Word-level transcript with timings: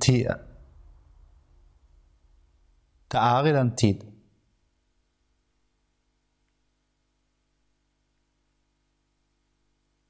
tid 0.00 0.30
Det 3.10 3.18
er 3.18 3.46
i 3.46 3.52
den 3.52 3.76
tid. 3.76 4.00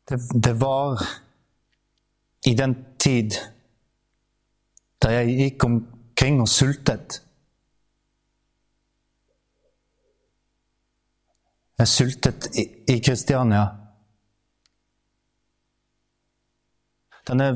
Det, 0.09 0.19
det 0.45 0.61
var 0.61 1.01
i 2.47 2.55
den 2.55 2.75
tid 2.99 3.31
da 5.03 5.15
jeg 5.15 5.37
gikk 5.39 5.65
omkring 5.65 6.43
og 6.43 6.49
sultet. 6.49 7.23
Jeg 11.79 11.89
sultet 11.89 12.51
i, 12.61 12.99
Kristiania. 13.01 13.63
Denne 17.29 17.55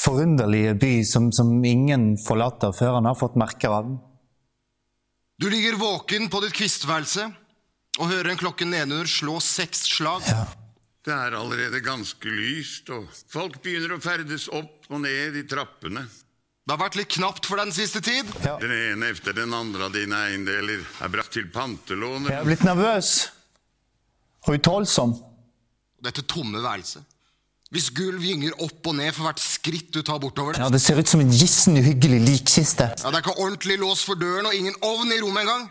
forunderlige 0.00 0.74
by 0.80 0.92
som, 1.04 1.28
som 1.32 1.52
ingen 1.64 2.14
forlater 2.20 2.72
før 2.76 2.98
han 2.98 3.08
har 3.08 3.18
fått 3.18 3.38
merker 3.40 3.74
av 3.74 3.88
den. 3.88 3.98
Du 5.40 5.48
ligger 5.50 5.78
våken 5.80 6.28
på 6.32 6.40
ditt 6.44 6.56
kvistværelse 6.56 7.30
og 7.98 8.08
hører 8.10 8.32
en 8.32 8.40
klokken 8.40 8.72
nedenunder 8.72 9.08
slå 9.08 9.38
seks 9.44 9.86
slag. 9.96 10.24
Ja. 10.28 10.46
Det 11.00 11.14
er 11.16 11.32
allerede 11.32 11.80
ganske 11.80 12.28
lyst, 12.28 12.90
og 12.92 13.06
folk 13.32 13.56
begynner 13.64 13.96
å 13.96 14.02
ferdes 14.04 14.50
opp 14.52 14.90
og 14.92 15.00
ned 15.00 15.38
i 15.40 15.46
trappene. 15.48 16.02
Det 16.04 16.74
har 16.74 16.80
vært 16.82 16.98
litt 17.00 17.12
knapt 17.16 17.48
for 17.48 17.56
deg 17.56 17.70
den 17.70 17.74
siste 17.74 18.02
tid. 18.04 18.28
Ja. 18.44 18.58
Den 18.60 18.74
ene 18.74 19.08
efter 19.10 19.34
den 19.34 19.54
andre 19.56 19.88
av 19.88 19.96
dine 19.96 20.18
eiendeler 20.28 20.84
er 21.00 21.12
brakt 21.12 21.32
til 21.34 21.48
pantelåner. 21.50 22.28
Jeg 22.34 22.42
er 22.42 22.50
blitt 22.50 22.66
nervøs 22.68 23.14
og 24.44 24.58
utholdsom. 24.58 25.16
Dette 26.04 26.22
tomme 26.28 26.60
værelset. 26.62 27.09
Hvis 27.70 27.86
gulv 27.94 28.24
gynger 28.26 28.54
opp 28.64 28.88
og 28.90 28.96
ned 28.98 29.12
for 29.14 29.28
hvert 29.28 29.38
skritt 29.38 29.92
du 29.94 30.00
tar 30.02 30.18
bortover 30.18 30.56
det. 30.56 30.62
Ja, 30.64 30.68
Det 30.74 30.80
ser 30.82 30.98
ut 30.98 31.06
som 31.06 31.20
en 31.22 31.30
gissen 31.30 31.76
uhyggelig 31.78 32.18
likkiste. 32.26 32.88
Ja, 32.98 33.10
Det 33.10 33.20
er 33.20 33.22
ikke 33.22 33.38
ordentlig 33.38 33.78
lås 33.78 34.02
for 34.02 34.18
døren 34.18 34.48
og 34.50 34.54
ingen 34.54 34.74
ovn 34.82 35.12
i 35.14 35.20
rommet 35.22 35.44
engang. 35.46 35.68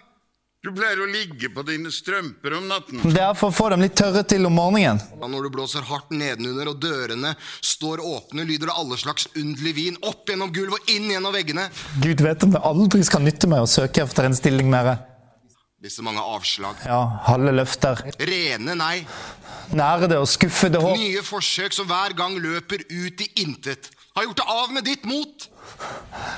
Du 0.64 0.72
pleier 0.76 1.00
å 1.00 1.08
ligge 1.08 1.48
på 1.56 1.64
dine 1.64 1.92
strømper 1.92 2.56
om 2.58 2.66
natten. 2.68 3.04
Det 3.04 3.20
er 3.24 3.36
for 3.36 3.52
å 3.52 3.56
få 3.56 3.70
dem 3.72 3.84
litt 3.84 3.96
tørre 4.00 4.24
til 4.28 4.48
om 4.48 4.56
morgenen. 4.56 5.00
Ja, 5.20 5.28
når 5.28 5.48
du 5.48 5.50
blåser 5.56 5.84
hardt 5.88 6.12
nedenunder 6.12 6.72
og 6.72 6.80
dørene 6.84 7.36
står 7.64 8.00
åpne, 8.04 8.48
lyder 8.48 8.68
det 8.72 8.76
alle 8.80 9.00
slags 9.00 9.28
underlig 9.36 9.76
vin 9.76 10.00
opp 10.04 10.28
gjennom 10.28 10.52
gulv 10.56 10.76
og 10.80 10.92
inn 10.92 11.12
gjennom 11.12 11.36
veggene. 11.36 11.68
Gud 12.04 12.24
vet 12.24 12.44
om 12.44 12.52
det 12.56 12.64
aldri 12.64 13.04
skal 13.08 13.24
nytte 13.28 13.48
meg 13.52 13.64
å 13.64 13.72
søke 13.72 14.04
etter 14.04 14.28
en 14.28 14.36
stilling 14.40 14.72
mer. 14.72 15.00
Disse 15.80 16.04
mange 16.04 16.20
avslag. 16.20 16.76
Ja, 16.84 16.98
halve 17.30 17.54
løfter. 17.56 18.02
Rene 18.20 18.74
nei. 18.76 19.06
Nærede 19.72 20.18
og 20.20 20.28
skuffede 20.28 20.82
håp. 20.84 20.98
Nye 21.00 21.22
forsøk 21.24 21.72
som 21.76 21.88
hver 21.88 22.12
gang 22.20 22.36
løper 22.44 22.84
ut 22.90 23.24
i 23.24 23.30
intet. 23.46 23.88
Har 24.18 24.26
gjort 24.28 24.42
det 24.42 24.48
av 24.52 24.74
med 24.76 24.84
ditt 24.90 25.06
mot. 25.08 25.48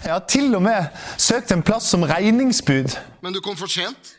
Jeg 0.04 0.12
har 0.14 0.22
til 0.30 0.54
og 0.54 0.62
med 0.62 0.92
søkt 1.18 1.56
en 1.56 1.64
plass 1.66 1.90
som 1.90 2.06
regningsbud. 2.06 2.94
Men 3.26 3.34
du 3.34 3.42
kom 3.42 3.58
for 3.58 3.72
sent. 3.72 4.14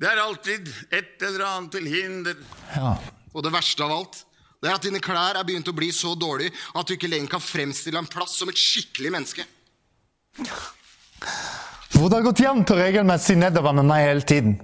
Det 0.00 0.06
er 0.08 0.22
alltid 0.22 0.70
et 0.94 1.26
eller 1.26 1.48
annet 1.48 1.74
til 1.74 1.90
hinder. 1.90 2.38
Ja, 2.76 2.94
Og 3.34 3.42
det 3.42 3.50
verste 3.52 3.84
av 3.84 3.92
alt, 3.98 4.22
det 4.62 4.70
er 4.70 4.78
at 4.78 4.86
dine 4.86 5.02
klær 5.02 5.34
er 5.40 5.46
begynt 5.46 5.68
å 5.68 5.74
bli 5.74 5.90
så 5.94 6.14
dårlige 6.18 6.54
at 6.78 6.86
du 6.86 6.94
ikke 6.94 7.10
lenger 7.10 7.34
kan 7.34 7.42
fremstille 7.42 7.98
en 7.98 8.08
plass 8.10 8.38
som 8.38 8.48
et 8.52 8.58
skikkelig 8.60 9.12
menneske. 9.18 9.44
Hvor 11.90 12.08
det 12.08 12.20
har 12.20 12.26
gått 12.26 12.42
jevnt 12.42 12.70
og 12.72 12.80
regelmessig 12.80 13.36
nedover 13.40 13.74
med 13.76 13.88
meg 13.88 14.06
hele 14.06 14.26
tiden. 14.26 14.56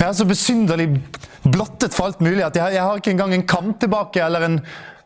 Jeg 0.00 0.08
er 0.08 0.16
så 0.16 0.24
besynderlig 0.24 0.88
blottet 1.44 1.92
for 1.92 2.08
alt 2.08 2.22
mulig 2.24 2.40
at 2.46 2.56
jeg, 2.56 2.76
jeg 2.76 2.84
har 2.84 3.00
ikke 3.00 3.12
engang 3.12 3.34
en 3.36 3.48
kam 3.48 3.74
tilbake 3.80 4.22
eller 4.24 4.46
en 4.46 4.56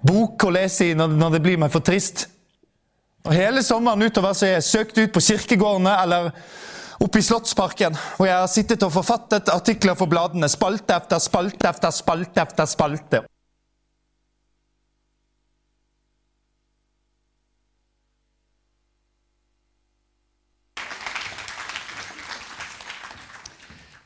bok 0.07 0.47
å 0.47 0.53
lese 0.55 0.91
i 0.91 0.95
når, 0.95 1.17
når 1.19 1.35
det 1.35 1.43
blir 1.43 1.59
meg 1.59 1.73
for 1.75 1.83
trist. 1.83 2.29
Og 3.25 3.33
Hele 3.35 3.65
sommeren 3.67 4.05
utover 4.05 4.37
så 4.37 4.47
har 4.47 4.59
jeg 4.59 4.69
søkt 4.69 5.01
ut 5.01 5.15
på 5.15 5.23
kirkegårdene 5.25 5.97
eller 6.03 6.31
oppe 7.03 7.19
i 7.19 7.27
Slottsparken, 7.27 7.97
hvor 8.17 8.29
jeg 8.29 8.39
har 8.39 8.51
sittet 8.53 8.85
og 8.87 8.93
forfattet 8.95 9.51
artikler 9.51 9.97
for 9.99 10.11
bladene, 10.11 10.49
spalte 10.53 10.95
etter 10.95 11.23
spalte 11.23 11.71
etter 11.71 11.95
spalte 11.95 12.45
etter 12.45 12.71
spalte. 12.71 13.25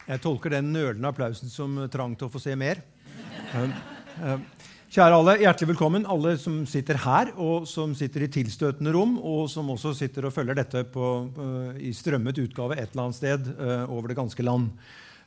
Jeg 0.08 0.22
tolker 0.24 0.54
den 0.54 0.70
nølende 0.72 1.10
applausen 1.10 1.50
som 1.52 1.74
trang 1.92 2.14
til 2.16 2.30
å 2.30 2.32
få 2.32 2.40
se 2.40 2.54
mer. 2.56 2.80
Um, 3.52 3.74
um, 4.24 4.46
Kjære 4.88 5.16
alle, 5.18 5.32
hjertelig 5.42 5.74
velkommen, 5.74 6.06
alle 6.08 6.30
som 6.40 6.62
sitter 6.64 6.96
her, 7.02 7.28
og 7.36 7.66
som 7.68 7.90
sitter 7.92 8.22
i 8.24 8.30
tilstøtende 8.32 8.94
rom, 8.94 9.18
og 9.20 9.42
som 9.52 9.68
også 9.68 9.92
sitter 9.98 10.24
og 10.24 10.32
følger 10.32 10.56
dette 10.56 10.80
på, 10.88 11.10
i 11.84 11.90
strømmet 11.92 12.40
utgave 12.40 12.78
et 12.78 12.86
eller 12.86 13.02
annet 13.02 13.18
sted 13.18 13.50
uh, 13.58 13.84
over 13.84 14.08
det 14.08 14.16
ganske 14.16 14.46
land. 14.48 14.70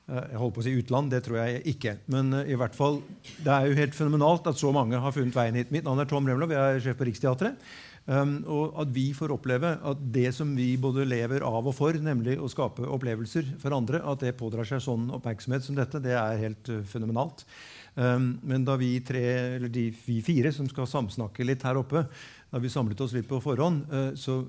Uh, 0.09 0.18
jeg 0.18 0.41
holdt 0.41 0.56
på 0.56 0.64
å 0.64 0.66
si 0.66 0.74
utland, 0.80 1.14
det 1.14 1.22
tror 1.28 1.44
jeg 1.44 1.62
ikke. 1.75 1.94
Men 2.09 2.34
uh, 2.40 2.41
i 2.41 2.58
hvert 2.58 2.74
fall, 2.74 3.03
det 3.38 3.53
er 3.53 3.70
jo 3.70 3.78
helt 3.84 3.94
fenomenalt 4.00 4.50
at 4.50 4.58
så 4.58 4.74
mange 4.74 4.97
har 4.97 5.14
funnet 5.14 5.38
veien 5.38 5.62
hit. 5.62 5.70
Mitt 5.70 5.86
navn 5.86 6.02
er 6.02 6.09
Tom 6.09 6.25
Remlov, 6.25 6.58
jeg 6.58 6.81
er 6.81 6.81
sjef 6.88 6.97
på 6.97 7.12
Riksteatret. 7.12 7.62
Og 8.10 8.80
at 8.82 8.90
vi 8.92 9.12
får 9.14 9.32
oppleve 9.36 9.76
at 9.88 10.00
det 10.12 10.32
som 10.34 10.50
vi 10.58 10.74
både 10.82 11.06
lever 11.06 11.46
av 11.46 11.68
og 11.70 11.76
for, 11.78 11.94
nemlig 11.94 12.34
å 12.42 12.50
skape 12.50 12.88
opplevelser 12.90 13.54
for 13.62 13.76
andre, 13.78 14.02
at 14.02 14.26
det 14.26 14.34
pådrar 14.40 14.68
seg 14.68 14.82
sånn 14.84 15.06
oppmerksomhet 15.16 15.68
som 15.68 15.78
dette, 15.78 16.02
det 16.02 16.16
er 16.18 16.42
helt 16.42 16.72
uh, 16.74 16.82
fenomenalt. 16.90 17.46
Men 17.94 18.64
da 18.64 18.78
vi 18.80 18.94
tre, 19.04 19.22
eller 19.58 19.70
de 19.70 19.90
vi 20.06 20.22
fire 20.24 20.54
som 20.56 20.68
skal 20.72 20.88
samsnakke 20.88 21.44
litt 21.44 21.64
her 21.68 21.76
oppe, 21.76 22.06
da 22.50 22.62
vi 22.64 22.72
samlet 22.72 23.02
oss 23.04 23.14
litt 23.14 23.28
på 23.30 23.42
forhånd, 23.44 23.84
uh, 23.92 24.12
så 24.18 24.42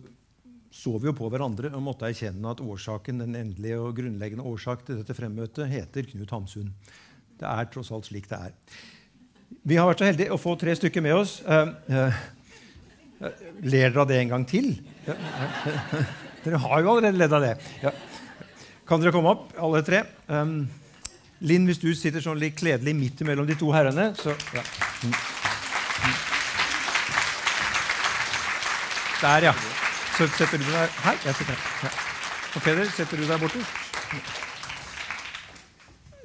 så 0.73 0.95
vi 0.97 1.11
jo 1.11 1.13
på 1.13 1.29
hverandre 1.29 1.69
og 1.77 1.84
måtte 1.84 2.09
erkjenne 2.09 2.49
at 2.49 2.63
årsaken, 2.65 3.21
den 3.21 3.37
endelige 3.37 3.77
og 3.77 3.93
grunnleggende 3.99 4.47
årsak 4.49 4.87
til 4.87 5.03
dette 5.03 5.13
fremmøtet 5.13 5.69
heter 5.69 6.07
Knut 6.09 6.33
Hamsun. 6.33 6.71
Det 7.37 7.49
er 7.49 7.69
tross 7.69 7.91
alt 7.93 8.09
slik 8.09 8.31
det 8.31 8.39
er. 8.49 8.55
Vi 9.69 9.77
har 9.77 9.91
vært 9.91 10.01
så 10.01 10.09
heldige 10.09 10.33
å 10.33 10.41
få 10.41 10.55
tre 10.57 10.73
stykker 10.79 11.05
med 11.05 11.19
oss. 11.19 11.34
Uh, 11.45 12.09
Ler 13.22 13.93
dere 13.93 14.03
av 14.03 14.09
det 14.10 14.19
en 14.19 14.33
gang 14.33 14.44
til? 14.49 14.72
Ja. 15.06 15.15
Dere 16.43 16.59
har 16.59 16.83
jo 16.83 16.94
allerede 16.97 17.21
ledd 17.21 17.34
av 17.37 17.44
det. 17.44 17.53
Ja. 17.84 17.93
Kan 18.88 19.03
dere 19.03 19.15
komme 19.15 19.31
opp, 19.31 19.53
alle 19.62 19.83
tre? 19.87 20.03
Um, 20.27 20.65
Linn, 21.47 21.66
hvis 21.66 21.81
du 21.83 21.91
sitter 21.99 22.22
sånn 22.22 22.38
litt 22.38 22.59
kledelig 22.59 22.94
midt 22.99 23.22
mellom 23.27 23.47
de 23.47 23.56
to 23.59 23.71
herrene, 23.75 24.10
så 24.19 24.34
ja. 24.55 24.62
Der, 29.22 29.49
ja. 29.50 29.54
Så 30.16 30.27
setter 30.34 30.59
du 30.59 30.66
deg. 30.66 30.97
Her. 31.04 31.19
Jeg 31.25 31.39
sitter 31.39 31.59
her. 31.83 32.00
Og 32.53 32.65
Peder, 32.65 32.89
setter 32.91 33.22
du 33.22 33.27
deg 33.27 33.43
borte? 33.43 33.62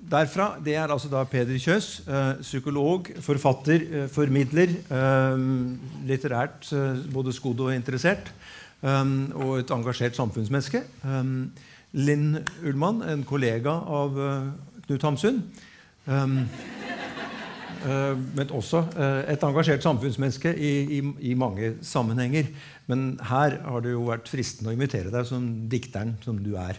Derfra, 0.07 0.55
Det 0.63 0.75
er 0.75 0.87
altså 0.87 1.09
da 1.11 1.23
Peder 1.27 1.57
Kjøs, 1.59 2.07
eh, 2.07 2.39
psykolog, 2.39 3.09
forfatter, 3.19 3.81
eh, 3.91 4.07
formidler. 4.07 4.69
Eh, 4.89 5.37
litterært 6.07 6.71
både 7.11 7.33
skodd 7.33 7.59
og 7.59 7.75
interessert. 7.75 8.31
og 8.83 9.57
et 9.57 9.71
engasjert 9.71 10.15
samfunnsmenneske. 10.15 10.83
Linn 11.93 12.45
Ullmann, 12.63 13.01
en 13.01 13.23
kollega 13.23 13.69
av 13.71 14.13
Knut 14.85 15.01
Hamsun. 15.01 15.43
Men 16.05 16.47
også 18.51 18.85
et 19.27 19.41
engasjert 19.41 19.81
samfunnsmenneske 19.81 20.55
i, 20.55 20.99
i, 20.99 21.13
i 21.31 21.33
mange 21.33 21.73
sammenhenger. 21.81 22.45
Men 22.85 23.19
her 23.19 23.57
har 23.65 23.79
det 23.81 23.91
jo 23.91 24.05
vært 24.05 24.29
fristende 24.29 24.69
å 24.69 24.73
invitere 24.77 25.09
deg 25.09 25.25
som 25.25 25.67
dikteren 25.67 26.15
som 26.21 26.37
du 26.37 26.55
er. 26.55 26.77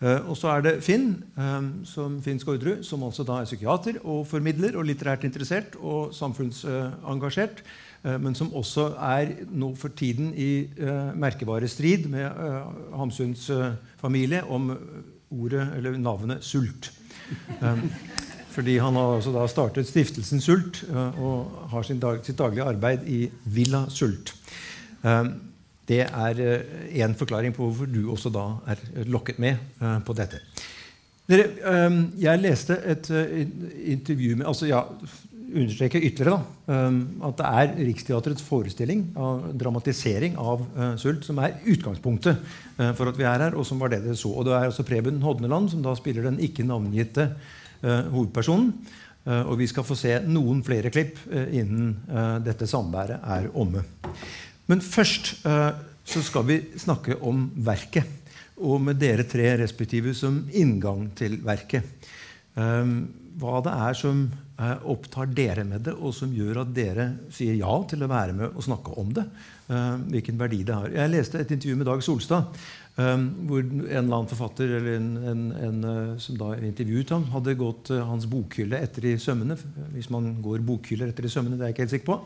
Eh, 0.00 0.30
og 0.30 0.36
så 0.38 0.48
er 0.54 0.64
det 0.64 0.78
Finn, 0.84 1.10
eh, 1.36 1.66
som 1.84 2.16
Finn 2.24 2.40
Skårderud, 2.40 2.80
som 2.86 3.02
altså 3.04 3.24
da 3.28 3.40
er 3.40 3.48
psykiater 3.48 3.98
og 4.00 4.24
formidler 4.28 4.78
og 4.80 4.86
litterært 4.88 5.26
interessert 5.28 5.76
og 5.76 6.14
samfunnsengasjert, 6.16 7.60
eh, 8.04 8.16
men 8.16 8.34
som 8.34 8.52
også 8.56 8.94
er 8.96 9.34
nå 9.52 9.74
for 9.76 9.92
tiden 9.92 10.32
i 10.32 10.64
merkebare 10.72 11.18
merkevarestrid 11.20 12.08
med 12.08 12.30
Hamsuns 12.96 13.50
familie 14.00 14.42
om 14.48 14.72
ordet, 15.30 15.68
eller 15.76 15.98
navnet 15.98 16.44
sult. 16.44 16.92
Fordi 18.50 18.78
han 18.78 18.96
har 18.96 19.14
altså 19.14 19.32
da 19.32 19.44
startet 19.46 19.86
Stiftelsen 19.86 20.40
Sult 20.40 20.82
og 20.90 21.68
har 21.70 21.84
sitt 21.86 22.38
daglige 22.38 22.66
arbeid 22.66 23.06
i 23.06 23.20
Villa 23.44 23.84
Sult. 23.88 24.34
Det 25.90 26.04
er 26.06 26.42
én 27.02 27.16
forklaring 27.18 27.54
på 27.56 27.66
hvorfor 27.66 27.90
du 27.90 28.04
også 28.12 28.30
da 28.32 28.46
er 28.70 28.84
lokket 29.10 29.40
med 29.42 29.58
eh, 29.82 29.98
på 30.06 30.14
dette. 30.16 30.38
Dere, 31.30 31.50
eh, 31.66 31.98
jeg 32.22 32.42
leste 32.42 32.78
et 32.90 33.10
eh, 33.10 33.42
intervju 33.96 34.38
med 34.38 34.48
altså 34.50 34.70
ja, 34.70 34.84
understreke 35.50 35.98
ytterligere 35.98 36.38
da, 36.38 36.74
eh, 36.74 36.98
at 37.28 37.40
det 37.40 37.50
er 37.60 37.74
Riksteatrets 37.88 38.46
forestilling 38.46 39.04
av 39.18 39.50
dramatisering 39.58 40.38
av 40.38 40.64
eh, 40.68 40.94
sult 41.02 41.26
som 41.26 41.42
er 41.42 41.58
utgangspunktet 41.70 42.38
eh, 42.78 42.92
for 42.98 43.10
at 43.10 43.18
vi 43.18 43.26
er 43.26 43.46
her, 43.46 43.58
og 43.58 43.66
som 43.66 43.82
var 43.82 43.92
det 43.92 44.02
dere 44.06 44.18
så. 44.18 44.32
Og 44.32 44.46
det 44.46 44.56
er 44.56 44.70
også 44.70 44.86
Preben 44.86 45.22
Hodneland 45.26 45.72
som 45.74 45.82
da 45.84 45.94
spiller 45.98 46.26
den 46.28 46.40
ikke 46.42 46.66
navngitte 46.66 47.32
eh, 47.82 48.10
hovedpersonen. 48.10 48.74
Eh, 49.26 49.42
og 49.44 49.58
vi 49.60 49.68
skal 49.68 49.84
få 49.84 49.98
se 49.98 50.14
noen 50.26 50.62
flere 50.66 50.92
klipp 50.92 51.18
eh, 51.30 51.50
innen 51.60 51.92
eh, 52.08 52.36
dette 52.46 52.68
samværet 52.70 53.20
er 53.20 53.50
omme. 53.52 53.84
Men 54.70 54.82
først 54.84 55.32
eh, 55.48 55.70
så 56.06 56.22
skal 56.24 56.46
vi 56.48 56.60
snakke 56.78 57.18
om 57.26 57.48
verket. 57.66 58.16
Og 58.60 58.80
med 58.84 59.00
dere 59.00 59.24
tre 59.28 59.54
respektive 59.60 60.12
som 60.16 60.42
inngang 60.52 61.08
til 61.18 61.38
verket. 61.44 62.06
Eh, 62.54 62.94
hva 63.40 63.60
det 63.64 63.72
er 63.86 63.96
som 63.96 64.24
eh, 64.28 64.82
opptar 64.92 65.30
dere 65.32 65.64
med 65.66 65.86
det, 65.86 65.94
og 65.96 66.12
som 66.14 66.32
gjør 66.34 66.62
at 66.64 66.74
dere 66.76 67.06
sier 67.34 67.56
ja 67.58 67.72
til 67.88 68.04
å 68.04 68.10
være 68.10 68.36
med 68.36 68.50
og 68.50 68.66
snakke 68.66 68.94
om 69.00 69.14
det. 69.16 69.24
Eh, 69.70 69.96
hvilken 70.12 70.40
verdi 70.40 70.62
det 70.66 70.76
har. 70.76 70.92
Jeg 70.98 71.14
leste 71.14 71.40
et 71.40 71.54
intervju 71.56 71.80
med 71.80 71.88
Dag 71.88 72.04
Solstad. 72.04 72.60
Um, 73.00 73.22
hvor 73.46 73.60
en 73.62 73.84
eller 73.86 74.16
annen 74.16 74.28
forfatter 74.28 74.72
eller 74.76 74.96
en, 74.98 75.10
en, 75.30 75.42
en, 75.54 75.76
uh, 75.86 76.16
som 76.20 76.34
da 76.36 76.50
intervjuet 76.58 77.12
ham, 77.14 77.22
hadde 77.32 77.54
gått 77.56 77.92
uh, 77.94 78.00
hans 78.08 78.26
bokhylle 78.28 78.80
etter 78.82 79.06
i 79.06 79.12
sømmene. 79.20 79.54
Hvis 79.94 80.08
man 80.12 80.26
går 80.42 80.64
bokhyller 80.66 81.12
etter 81.12 81.28
i 81.28 81.30
sømmene, 81.30 81.56
det 81.56 81.64
er 81.64 81.70
jeg 81.70 81.76
ikke 81.76 81.84
helt 81.84 81.94
sikker 81.94 82.08
på. 82.08 82.16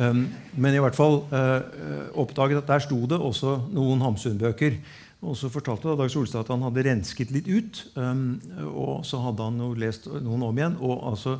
Um, 0.00 0.24
men 0.58 0.74
i 0.74 0.82
hvert 0.82 0.98
fall 0.98 1.22
uh, 1.30 2.10
oppdaget 2.18 2.58
at 2.58 2.72
der 2.72 2.84
sto 2.84 2.98
det 3.08 3.20
også 3.22 3.54
noen 3.70 4.02
Hamsun-bøker. 4.02 4.80
Og 5.22 5.38
så 5.38 5.52
fortalte 5.52 5.88
da 5.88 5.96
Dag 6.02 6.12
Solstad 6.12 6.42
at 6.42 6.52
han 6.52 6.66
hadde 6.66 6.86
rensket 6.88 7.32
litt 7.32 7.48
ut. 7.48 7.80
Um, 7.94 8.26
og 8.66 9.06
så 9.06 9.22
hadde 9.28 9.46
han 9.46 9.62
jo 9.62 9.70
lest 9.78 10.10
noen 10.10 10.44
om 10.50 10.60
igjen. 10.60 10.76
Og 10.82 11.06
altså 11.14 11.38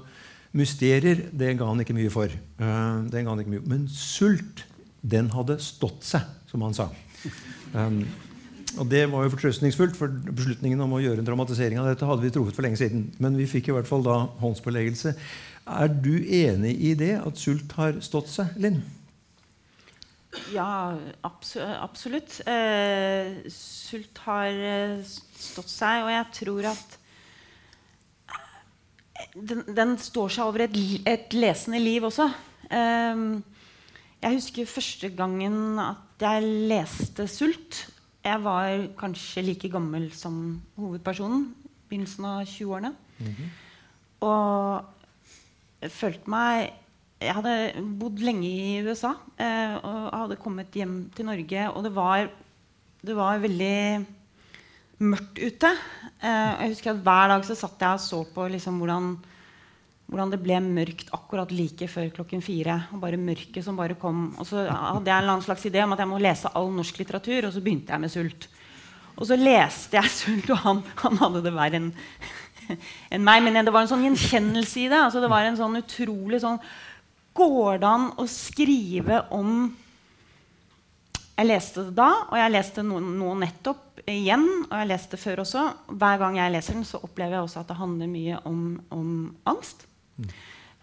mysterier 0.56 1.26
det 1.34 1.56
ga 1.58 1.68
han 1.68 1.82
ikke 1.82 1.98
mye 1.98 2.14
for. 2.14 2.30
den 2.30 3.12
ga 3.12 3.28
han 3.28 3.42
ikke 3.42 3.58
mye. 3.58 3.68
Men 3.74 3.86
sult, 3.92 4.64
den 5.02 5.34
hadde 5.34 5.58
stått 5.64 6.06
seg, 6.06 6.26
som 6.48 6.62
han 6.64 6.76
sa. 6.76 6.92
Um, 7.74 8.04
og 8.78 8.87
Det 8.90 9.02
var 9.11 9.25
jo 9.25 9.32
fortrøstningsfullt, 9.32 9.96
for 9.99 10.12
beslutningen 10.31 10.81
om 10.84 10.93
å 10.94 11.00
gjøre 11.02 11.22
en 11.22 11.26
dramatisering 11.26 11.81
av 11.81 11.88
dette 11.90 12.06
hadde 12.06 12.22
vi 12.22 12.31
truffet 12.34 12.55
for 12.55 12.67
lenge 12.67 12.78
siden. 12.78 13.08
Men 13.19 13.38
vi 13.38 13.49
fikk 13.50 13.70
i 13.70 13.75
hvert 13.75 13.88
fall 13.88 14.05
da 14.06 14.22
håndspåleggelse. 14.43 15.14
Er 15.70 15.90
du 15.90 16.14
enig 16.22 16.76
i 16.78 16.94
det, 16.99 17.17
at 17.19 17.38
sult 17.40 17.75
har 17.78 17.99
stått 18.05 18.31
seg, 18.31 18.55
Linn? 18.62 18.81
Ja, 20.55 20.94
absolutt. 21.26 22.38
Eh, 22.46 23.43
sult 23.50 24.22
har 24.28 24.49
eh, 24.55 24.99
stått 25.02 25.70
seg, 25.73 26.05
og 26.06 26.12
jeg 26.14 26.26
tror 26.38 26.70
at 26.70 26.99
eh, 28.31 29.31
den, 29.34 29.64
den 29.75 29.96
står 29.99 30.37
seg 30.37 30.52
over 30.52 30.69
et, 30.69 30.78
et 31.11 31.34
lesende 31.34 31.82
liv 31.82 32.06
også. 32.06 32.28
Eh, 32.70 33.25
jeg 34.20 34.37
husker 34.37 34.75
første 34.78 35.11
gangen 35.16 35.81
at 35.82 36.23
jeg 36.23 36.46
leste 36.70 37.26
'Sult'. 37.26 37.88
Jeg 38.25 38.43
var 38.44 38.87
kanskje 39.00 39.44
like 39.46 39.70
gammel 39.72 40.11
som 40.12 40.61
hovedpersonen. 40.76 41.49
Begynnelsen 41.88 42.25
av 42.25 42.44
20-årene. 42.44 42.94
Mm 43.19 43.26
-hmm. 43.26 43.49
Og 44.20 44.84
jeg 45.81 45.90
følte 45.90 46.31
meg 46.31 46.72
Jeg 47.20 47.34
hadde 47.34 47.82
bodd 48.00 48.19
lenge 48.25 48.49
i 48.49 48.81
USA 48.81 49.11
eh, 49.37 49.75
og 49.84 50.19
hadde 50.19 50.37
kommet 50.37 50.72
hjem 50.72 51.11
til 51.17 51.26
Norge. 51.26 51.70
Og 51.70 51.84
det 51.84 51.94
var, 51.94 52.31
det 53.06 53.17
var 53.17 53.38
veldig 53.38 54.06
mørkt 54.99 55.38
ute. 55.38 55.70
Eh, 56.23 56.62
jeg 56.62 56.69
husker 56.69 56.90
at 56.90 57.02
Hver 57.05 57.28
dag 57.28 57.44
så 57.44 57.55
satt 57.55 57.81
jeg 57.81 57.93
og 57.93 58.00
så 58.00 58.25
på 58.34 58.49
liksom, 58.49 58.78
hvordan 58.78 59.19
hvordan 60.10 60.32
det 60.32 60.40
ble 60.42 60.58
mørkt 60.64 61.12
akkurat 61.14 61.52
like 61.54 61.86
før 61.90 62.08
klokken 62.14 62.42
fire. 62.42 62.80
og 62.92 63.00
bare 63.02 63.16
mørket 63.20 63.62
som 63.64 63.76
bare 63.78 63.94
kom. 63.94 64.34
Og 64.38 64.46
så 64.46 64.66
hadde 64.66 65.10
jeg 65.10 65.28
en 65.30 65.42
slags 65.42 65.66
idé 65.70 65.84
om 65.84 65.92
at 65.94 66.02
jeg 66.02 66.10
må 66.10 66.18
lese 66.18 66.50
all 66.54 66.70
norsk 66.74 66.98
litteratur, 66.98 67.46
og 67.46 67.52
så 67.54 67.62
begynte 67.62 67.94
jeg 67.94 68.02
med 68.02 68.10
Sult. 68.10 68.48
Og 69.16 69.28
så 69.28 69.38
leste 69.38 70.00
jeg 70.00 70.10
Sult, 70.10 70.50
og 70.50 70.62
han, 70.64 70.82
han 71.04 71.20
hadde 71.20 71.44
det 71.44 71.54
verre 71.54 71.78
enn 71.78 71.92
en 73.14 73.26
meg. 73.26 73.42
Men 73.44 73.62
det 73.62 73.74
var 73.74 73.86
en 73.86 73.92
sånn 73.92 74.06
gjenkjennelse 74.08 74.82
i 74.82 74.88
det. 74.90 74.98
altså 74.98 75.22
Det 75.22 75.30
var 75.30 75.46
en 75.46 75.58
sånn 75.58 75.78
utrolig 75.82 76.42
sånn 76.42 76.58
Går 77.38 77.78
det 77.78 77.86
an 77.86 78.08
å 78.18 78.24
skrive 78.26 79.20
om 79.30 79.70
Jeg 81.38 81.46
leste 81.46 81.84
det 81.86 81.94
da, 81.96 82.08
og 82.26 82.34
jeg 82.36 82.52
leste 82.52 82.82
nå, 82.84 82.98
nå 82.98 83.36
nettopp 83.44 84.02
igjen. 84.10 84.48
Og 84.66 84.74
jeg 84.74 84.90
leste 84.90 85.14
det 85.14 85.22
før 85.22 85.44
også. 85.44 85.62
Hver 85.94 86.18
gang 86.20 86.40
jeg 86.40 86.52
leser 86.56 86.76
den, 86.76 86.88
så 86.88 86.98
opplever 86.98 87.38
jeg 87.38 87.46
også 87.46 87.62
at 87.62 87.70
det 87.70 87.78
handler 87.78 88.10
mye 88.10 88.42
om, 88.50 88.64
om 88.90 89.14
angst. 89.48 89.86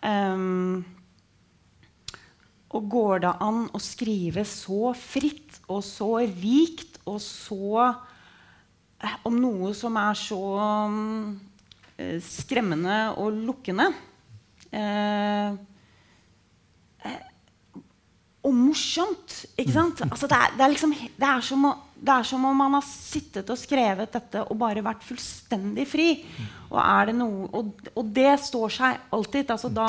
Um, 0.05 0.85
og 2.75 2.89
går 2.91 3.23
det 3.23 3.33
an 3.43 3.63
å 3.73 3.79
skrive 3.81 4.43
så 4.47 4.91
fritt 4.97 5.59
og 5.71 5.81
så 5.85 6.09
rikt 6.21 6.99
og 7.07 7.21
så 7.23 7.85
eh, 7.87 9.15
om 9.27 9.37
noe 9.39 9.71
som 9.77 9.95
er 9.99 10.19
så 10.19 10.41
um, 10.59 11.31
skremmende 12.23 12.99
og 13.17 13.39
lukkende? 13.47 13.87
Uh, 14.67 15.55
og 18.47 18.55
morsomt. 18.55 19.45
ikke 19.57 19.73
sant? 19.73 20.03
Altså, 20.11 20.27
det, 20.27 20.37
er, 20.37 20.55
det, 20.57 20.65
er 20.65 20.73
liksom, 20.75 20.93
det, 20.93 21.27
er 21.27 21.43
som 21.43 21.65
å, 21.67 21.73
det, 21.97 22.13
er, 22.13 22.25
som 22.29 22.43
om 22.45 22.59
man 22.61 22.75
har 22.77 22.83
sittet 22.85 23.47
og 23.49 23.57
skrevet 23.57 24.11
dette 24.13 24.43
og 24.45 24.59
bare 24.59 24.83
vært 24.85 25.05
fullstendig 25.05 25.87
fri. 25.89 26.07
Og, 26.69 27.11
noe, 27.17 27.47
og, 27.57 27.89
og 27.97 28.11
det 28.13 28.35
står 28.43 28.73
seg 28.75 29.09
alltid. 29.17 29.49
Altså 29.55 29.71
da, 29.73 29.87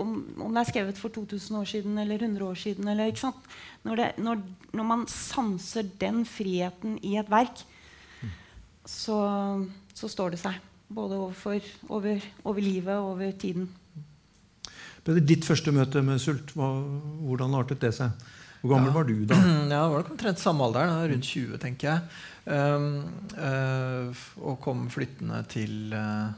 om, 0.00 0.14
om, 0.38 0.48
det 0.48 0.62
er 0.62 0.70
skrevet 0.70 1.00
for 1.00 1.12
2000 1.12 1.60
år 1.60 1.68
siden 1.68 2.00
eller 2.00 2.24
100 2.24 2.46
år 2.46 2.58
siden. 2.62 2.88
Eller, 2.88 3.12
når, 3.84 4.04
når, 4.16 4.42
når, 4.72 4.88
man 4.94 5.06
sanser 5.12 5.88
den 6.00 6.24
friheten 6.28 6.96
i 7.04 7.18
et 7.20 7.30
verk, 7.32 7.64
så, 8.88 9.20
så 9.92 10.10
står 10.10 10.34
det 10.34 10.42
seg. 10.42 10.56
Både 10.92 11.20
overfor, 11.20 11.72
over, 11.92 12.24
over 12.44 12.64
livet 12.64 12.96
og 12.96 13.14
over 13.14 13.36
tiden. 13.36 13.68
Ditt 15.02 15.44
første 15.44 15.72
møte 15.74 16.00
med 16.06 16.20
sult, 16.22 16.54
hva, 16.56 16.68
hvordan 17.26 17.58
artet 17.58 17.82
det 17.82 17.92
seg? 17.96 18.14
Hvor 18.62 18.76
gammel 18.76 18.92
ja. 18.92 18.94
var 18.94 19.08
du 19.08 19.24
da? 19.26 19.40
Ja, 19.74 19.82
var 19.90 20.04
nok 20.04 20.12
omtrent 20.14 20.38
samme 20.38 20.64
alderen. 20.68 20.94
Rundt 21.10 21.26
20, 21.26 21.58
tenker 21.62 21.88
jeg. 21.88 22.00
Um, 22.44 22.86
uh, 23.38 24.22
og 24.42 24.60
kom 24.62 24.86
flyttende 24.90 25.40
til 25.50 25.94
uh, 25.94 26.30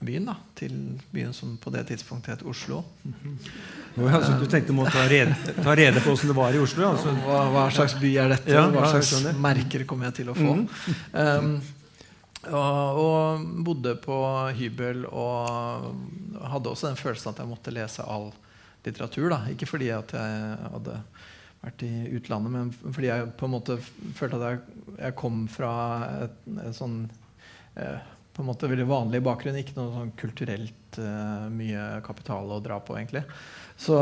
byen. 0.00 0.30
da, 0.30 0.36
Til 0.56 0.78
byen 1.12 1.34
som 1.36 1.58
på 1.60 1.72
det 1.74 1.84
tidspunktet 1.90 2.38
het 2.38 2.46
Oslo. 2.48 2.82
Mm 3.02 3.14
-hmm. 3.22 4.12
ja, 4.12 4.22
så 4.24 4.38
du 4.40 4.46
tenkte 4.46 4.72
å 4.72 4.84
ta 4.90 5.08
rede, 5.08 5.36
ta 5.62 5.76
rede 5.76 6.00
på 6.00 6.10
åssen 6.10 6.28
det 6.28 6.36
var 6.36 6.52
i 6.54 6.58
Oslo? 6.58 6.88
Altså. 6.88 7.12
Hva, 7.26 7.50
hva, 7.50 7.70
slags 7.70 8.00
by 8.00 8.16
er 8.16 8.28
dette? 8.28 8.52
Ja, 8.52 8.70
hva 8.70 8.90
slags 8.90 9.36
merker 9.36 9.84
kommer 9.84 10.04
jeg 10.04 10.14
til 10.14 10.30
å 10.30 10.34
få? 10.34 10.54
Mm 10.54 10.68
-hmm. 11.12 11.38
um, 11.38 11.60
og, 12.48 12.96
og, 12.96 13.40
bodde 13.64 13.96
på 13.96 14.48
hybel 14.56 15.04
og 15.06 15.94
hadde 16.40 16.70
også 16.70 16.86
den 16.86 16.96
følelsen 16.96 17.28
at 17.28 17.38
jeg 17.38 17.48
måtte 17.48 17.70
lese 17.70 18.02
all 18.02 18.32
litteratur. 18.84 19.28
Da. 19.28 19.40
Ikke 19.50 19.66
fordi 19.66 19.88
at 19.88 20.12
jeg 20.12 20.56
hadde 20.72 21.00
vært 21.60 21.84
i 21.84 21.92
utlandet, 22.16 22.54
men 22.54 22.70
fordi 22.94 23.10
jeg 23.10 23.32
på 23.40 23.48
en 23.48 23.54
måte 23.54 23.76
følte 24.16 24.38
at 24.38 24.46
jeg, 24.46 24.78
jeg 24.96 25.16
kom 25.18 25.42
fra 25.52 25.72
et, 26.26 26.38
et 26.64 26.76
sånn 26.76 27.02
eh, 27.76 28.00
på 28.30 28.44
en 28.44 28.48
måte 28.48 28.70
veldig 28.70 28.86
vanlig 28.88 29.20
bakgrunn. 29.26 29.58
Ikke 29.60 29.76
noe 29.76 29.92
sånn 29.92 30.14
kulturelt 30.20 31.00
eh, 31.02 31.44
mye 31.52 31.84
kapital 32.06 32.48
å 32.54 32.62
dra 32.64 32.78
på, 32.80 32.96
egentlig. 32.96 33.26
Så, 33.80 33.98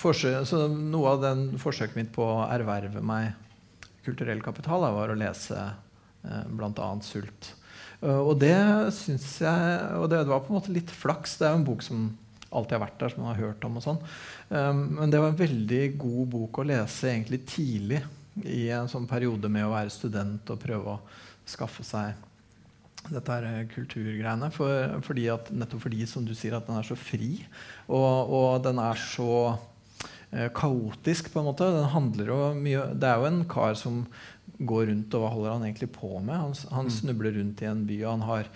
så, 0.00 0.66
noe 0.68 1.16
av 1.16 1.24
den 1.24 1.48
forsøket 1.60 1.96
mitt 1.98 2.12
på 2.14 2.24
å 2.24 2.46
erverve 2.48 3.02
meg 3.04 3.34
kulturell 4.06 4.40
kapital 4.44 4.84
da, 4.84 4.92
var 4.94 5.10
å 5.12 5.18
lese 5.18 5.58
Eh, 6.26 6.46
bl.a. 6.50 6.88
Sult. 7.06 7.52
Uh, 8.02 8.20
og 8.20 8.34
det 8.42 8.56
syns 8.92 9.24
jeg 9.40 9.76
Og 9.96 10.10
det 10.12 10.18
var 10.28 10.42
på 10.44 10.52
en 10.52 10.58
måte 10.58 10.74
litt 10.74 10.90
flaks. 10.92 11.38
Det 11.38 11.46
er 11.46 11.54
jo 11.54 11.60
en 11.62 11.68
bok 11.68 11.84
som 11.84 12.08
alltid 12.56 12.78
har 12.78 12.84
vært 12.86 13.00
der, 13.00 13.12
som 13.12 13.24
man 13.24 13.34
har 13.34 13.42
hørt 13.44 13.66
om. 13.68 13.78
og 13.78 13.84
sånn. 13.84 14.00
Eh, 14.50 14.72
men 14.74 15.12
det 15.12 15.22
var 15.22 15.32
en 15.32 15.42
veldig 15.42 15.82
god 16.00 16.30
bok 16.36 16.62
å 16.62 16.68
lese 16.72 17.10
egentlig 17.12 17.42
tidlig 17.50 18.02
i 18.44 18.66
en 18.74 18.88
sånn 18.90 19.08
periode 19.08 19.48
med 19.52 19.64
å 19.64 19.72
være 19.72 19.92
student 19.92 20.52
og 20.52 20.60
prøve 20.60 20.96
å 20.96 21.02
skaffe 21.48 21.84
seg 21.86 22.16
dette 23.12 23.32
her 23.32 23.68
kulturgreiene. 23.70 24.50
For, 24.54 24.98
fordi 25.06 25.28
at, 25.32 25.50
nettopp 25.54 25.86
fordi 25.86 26.06
som 26.10 26.26
du 26.26 26.34
sier, 26.36 26.56
at 26.58 26.68
den 26.68 26.78
er 26.78 26.86
så 26.86 26.98
fri, 26.98 27.38
og, 27.86 28.34
og 28.34 28.50
den 28.66 28.80
er 28.82 28.98
så 29.00 29.30
eh, 30.32 30.48
kaotisk. 30.54 31.30
på 31.32 31.42
en 31.42 31.50
måte. 31.50 31.70
Den 31.76 31.92
handler 31.94 32.32
jo 32.32 32.40
mye, 32.58 32.88
Det 32.94 33.10
er 33.10 33.22
jo 33.22 33.30
en 33.30 33.44
kar 33.50 33.78
som 33.78 34.04
går 34.56 34.88
rundt, 34.90 35.14
og 35.14 35.22
hva 35.22 35.32
holder 35.34 35.56
han 35.56 35.66
egentlig 35.68 35.90
på 35.94 36.16
med? 36.18 36.36
Han, 36.36 36.54
han 36.72 36.90
mm. 36.90 36.94
snubler 36.98 37.38
rundt 37.38 37.62
i 37.62 37.70
en 37.70 37.86
by, 37.88 38.02
og 38.04 38.12
han 38.14 38.28
har 38.30 38.52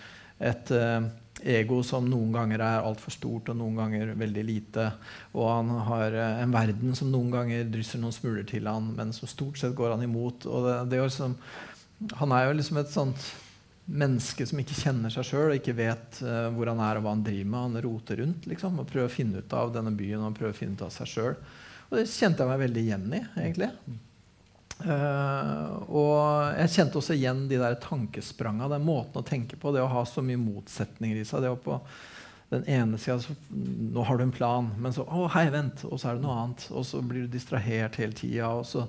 et 0.51 0.71
uh, 0.73 1.09
ego 1.43 1.81
som 1.85 2.07
noen 2.09 2.31
ganger 2.35 2.63
er 2.63 2.85
altfor 2.85 3.13
stort, 3.13 3.51
og 3.51 3.59
noen 3.59 3.77
ganger 3.79 4.13
veldig 4.19 4.43
lite. 4.47 4.87
Og 5.35 5.47
han 5.49 5.71
har 5.87 6.17
uh, 6.17 6.41
en 6.43 6.55
verden 6.55 6.97
som 6.97 7.11
noen 7.13 7.31
ganger 7.33 7.69
drysser 7.71 8.01
noen 8.01 8.15
smuler 8.15 8.45
til 8.47 8.69
han, 8.69 8.91
men 8.97 9.13
som 9.15 9.29
stort 9.29 9.61
sett 9.61 9.77
går 9.77 9.95
han 9.95 10.05
imot. 10.05 10.47
Og 10.49 10.67
det, 10.67 10.75
det 10.91 10.99
er 10.99 11.09
liksom, 11.09 11.37
han 12.19 12.35
er 12.37 12.47
jo 12.47 12.59
liksom 12.59 12.81
et 12.81 12.93
sånt 12.93 13.31
menneske 13.91 14.45
som 14.47 14.59
ikke 14.61 14.77
kjenner 14.77 15.11
seg 15.11 15.25
sjøl 15.27 15.49
og 15.49 15.57
ikke 15.57 15.75
vet 15.79 16.21
uh, 16.23 16.47
hvor 16.55 16.69
han 16.71 16.83
er 16.85 16.99
og 16.99 17.07
hva 17.07 17.15
han 17.15 17.25
driver 17.25 17.49
med. 17.49 17.65
Han 17.65 17.83
roter 17.87 18.23
rundt 18.23 18.47
liksom, 18.51 18.79
og 18.81 18.89
prøver 18.91 19.09
å 19.09 19.17
finne 19.17 19.41
ut 19.41 19.57
av 19.57 19.73
denne 19.75 19.95
byen 19.97 20.27
og 20.27 20.37
prøver 20.37 20.55
å 20.55 20.61
finne 20.61 20.77
ut 20.77 20.87
av 20.87 20.95
seg 20.95 21.11
sjøl. 21.11 21.35
Og 21.89 21.99
det 21.99 22.07
kjente 22.07 22.43
jeg 22.43 22.53
meg 22.53 22.63
veldig 22.67 22.87
igjen 22.87 23.11
i. 23.17 23.25
egentlig. 23.41 23.73
Uh, 24.81 25.81
og 25.89 26.57
jeg 26.57 26.73
kjente 26.75 26.99
også 27.01 27.15
igjen 27.17 27.45
de 27.49 27.59
der 27.61 27.77
tankespranga, 27.83 28.69
den 28.71 28.85
måten 28.87 29.21
å 29.21 29.27
tenke 29.27 29.59
på. 29.59 29.73
Det 29.75 29.83
å 29.83 29.91
ha 29.91 30.05
så 30.07 30.23
mye 30.25 30.39
motsetninger 30.41 31.21
i 31.21 31.25
seg. 31.27 31.45
Det 31.45 31.53
å 31.53 31.59
på 31.59 31.79
den 32.51 32.65
ene 32.67 32.97
sida 32.99 33.35
Nå 33.49 34.03
har 34.03 34.17
du 34.19 34.25
en 34.25 34.33
plan, 34.35 34.67
men 34.81 34.93
så 34.95 35.05
Å, 35.07 35.27
hei, 35.37 35.47
vent. 35.53 35.85
Og 35.87 35.99
så 36.01 36.11
er 36.11 36.19
det 36.19 36.25
noe 36.25 36.37
annet. 36.43 36.67
Og 36.75 36.87
så 36.87 37.03
blir 37.05 37.25
du 37.25 37.35
distrahert 37.35 37.99
hele 38.01 38.17
tida. 38.17 38.51
Og 38.59 38.67
så 38.67 38.87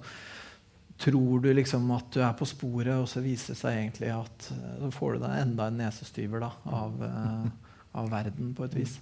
tror 1.02 1.40
du 1.42 1.50
liksom 1.54 1.90
at 1.94 2.10
du 2.14 2.20
er 2.22 2.34
på 2.38 2.46
sporet, 2.46 2.94
og 2.94 3.08
så 3.10 3.22
viser 3.24 3.54
det 3.54 3.60
seg 3.62 3.78
egentlig 3.78 4.12
at 4.14 4.48
så 4.48 4.90
får 4.94 5.16
du 5.16 5.24
deg 5.24 5.40
enda 5.40 5.66
en 5.68 5.80
nesestyver 5.80 6.44
da, 6.44 6.50
av, 6.78 7.00
uh, 7.02 7.72
av, 7.98 8.10
verden, 8.12 8.52
på 8.54 8.66
et 8.68 8.76
vis. 8.76 8.98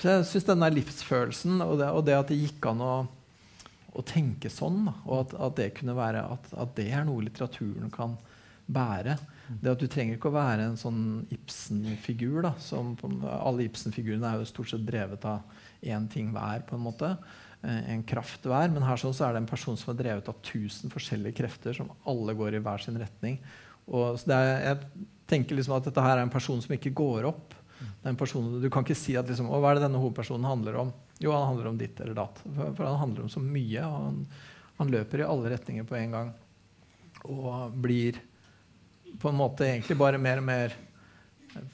Så 0.00 0.08
jeg 0.10 0.28
syns 0.30 0.48
denne 0.48 0.70
livsfølelsen 0.72 1.60
og 1.64 1.76
det, 1.82 1.90
og 1.92 2.06
det, 2.06 2.16
at 2.16 2.32
det 2.32 2.40
gikk 2.40 2.70
an 2.70 2.80
å, 2.82 2.94
å 3.94 4.02
tenke 4.06 4.50
sånn, 4.50 4.88
og 5.04 5.14
at, 5.20 5.34
at, 5.38 5.56
det 5.58 5.74
kunne 5.78 5.94
være 5.96 6.24
at, 6.34 6.48
at 6.58 6.74
det 6.78 6.88
er 6.92 7.06
noe 7.06 7.22
litteraturen 7.24 7.92
kan 7.94 8.16
bære, 8.66 9.18
det 9.60 9.72
at 9.74 9.80
Du 9.80 9.86
trenger 9.90 10.16
ikke 10.16 10.30
å 10.30 10.38
være 10.38 10.70
en 10.70 10.78
sånn 10.80 11.00
Ibsen-figur. 11.34 12.46
Alle 12.48 13.66
Ibsen-figurene 13.66 14.30
er 14.30 14.40
jo 14.40 14.48
stort 14.48 14.70
sett 14.72 14.86
drevet 14.88 15.26
av 15.28 15.42
én 15.84 16.06
ting 16.08 16.30
hver. 16.32 16.64
på 16.64 16.78
En 16.78 16.86
måte, 16.86 17.10
eh, 17.62 17.92
en 17.92 18.02
kraft 18.02 18.42
hver. 18.48 18.70
Men 18.72 18.82
her 18.82 18.96
sånn 18.96 19.12
så 19.12 19.28
er 19.28 19.34
det 19.34 19.42
en 19.42 19.50
person 19.50 19.76
som 19.76 19.92
er 19.92 20.02
drevet 20.02 20.28
av 20.28 20.40
tusen 20.40 20.90
forskjellige 20.90 21.36
krefter 21.42 21.76
som 21.76 21.92
alle 22.06 22.34
går 22.34 22.54
i 22.56 22.62
hver 22.64 22.80
sin 22.80 22.96
retning. 22.96 23.38
Og, 23.86 24.16
er, 24.28 24.64
jeg 24.64 25.06
tenker 25.28 25.56
liksom 25.56 25.76
at 25.76 25.84
dette 25.84 26.00
her 26.00 26.16
er 26.16 26.24
en 26.24 26.32
person 26.32 26.60
som 26.62 26.72
ikke 26.72 26.94
går 26.94 27.28
opp. 27.28 27.54
Person, 28.16 28.60
du 28.60 28.70
kan 28.70 28.84
ikke 28.84 28.96
si 28.96 29.14
at 29.16 29.28
liksom, 29.28 29.48
hva 29.48 29.70
er 29.70 29.78
det 29.78 29.86
denne 29.86 30.00
hovedpersonen 30.00 30.48
handler 30.48 30.80
om. 30.86 30.92
Jo, 31.24 31.32
han 31.32 31.46
handler 31.52 31.70
om 31.72 31.80
ditt 31.80 32.00
eller 32.04 32.16
datt. 32.18 32.42
For, 32.44 32.74
for 32.76 32.84
han 32.84 33.00
handler 33.00 33.26
om 33.26 33.32
så 33.32 33.42
mye. 33.42 33.84
og 33.84 33.98
han, 34.08 34.22
han 34.78 34.92
løper 34.92 35.22
i 35.22 35.28
alle 35.28 35.52
retninger 35.54 35.88
på 35.88 35.98
en 35.98 36.16
gang. 36.18 36.32
Og 37.24 37.76
blir 37.84 38.20
på 39.20 39.30
en 39.30 39.38
måte 39.38 39.66
egentlig 39.68 39.96
bare 39.96 40.18
mer 40.20 40.42
og 40.42 40.48
mer 40.48 40.74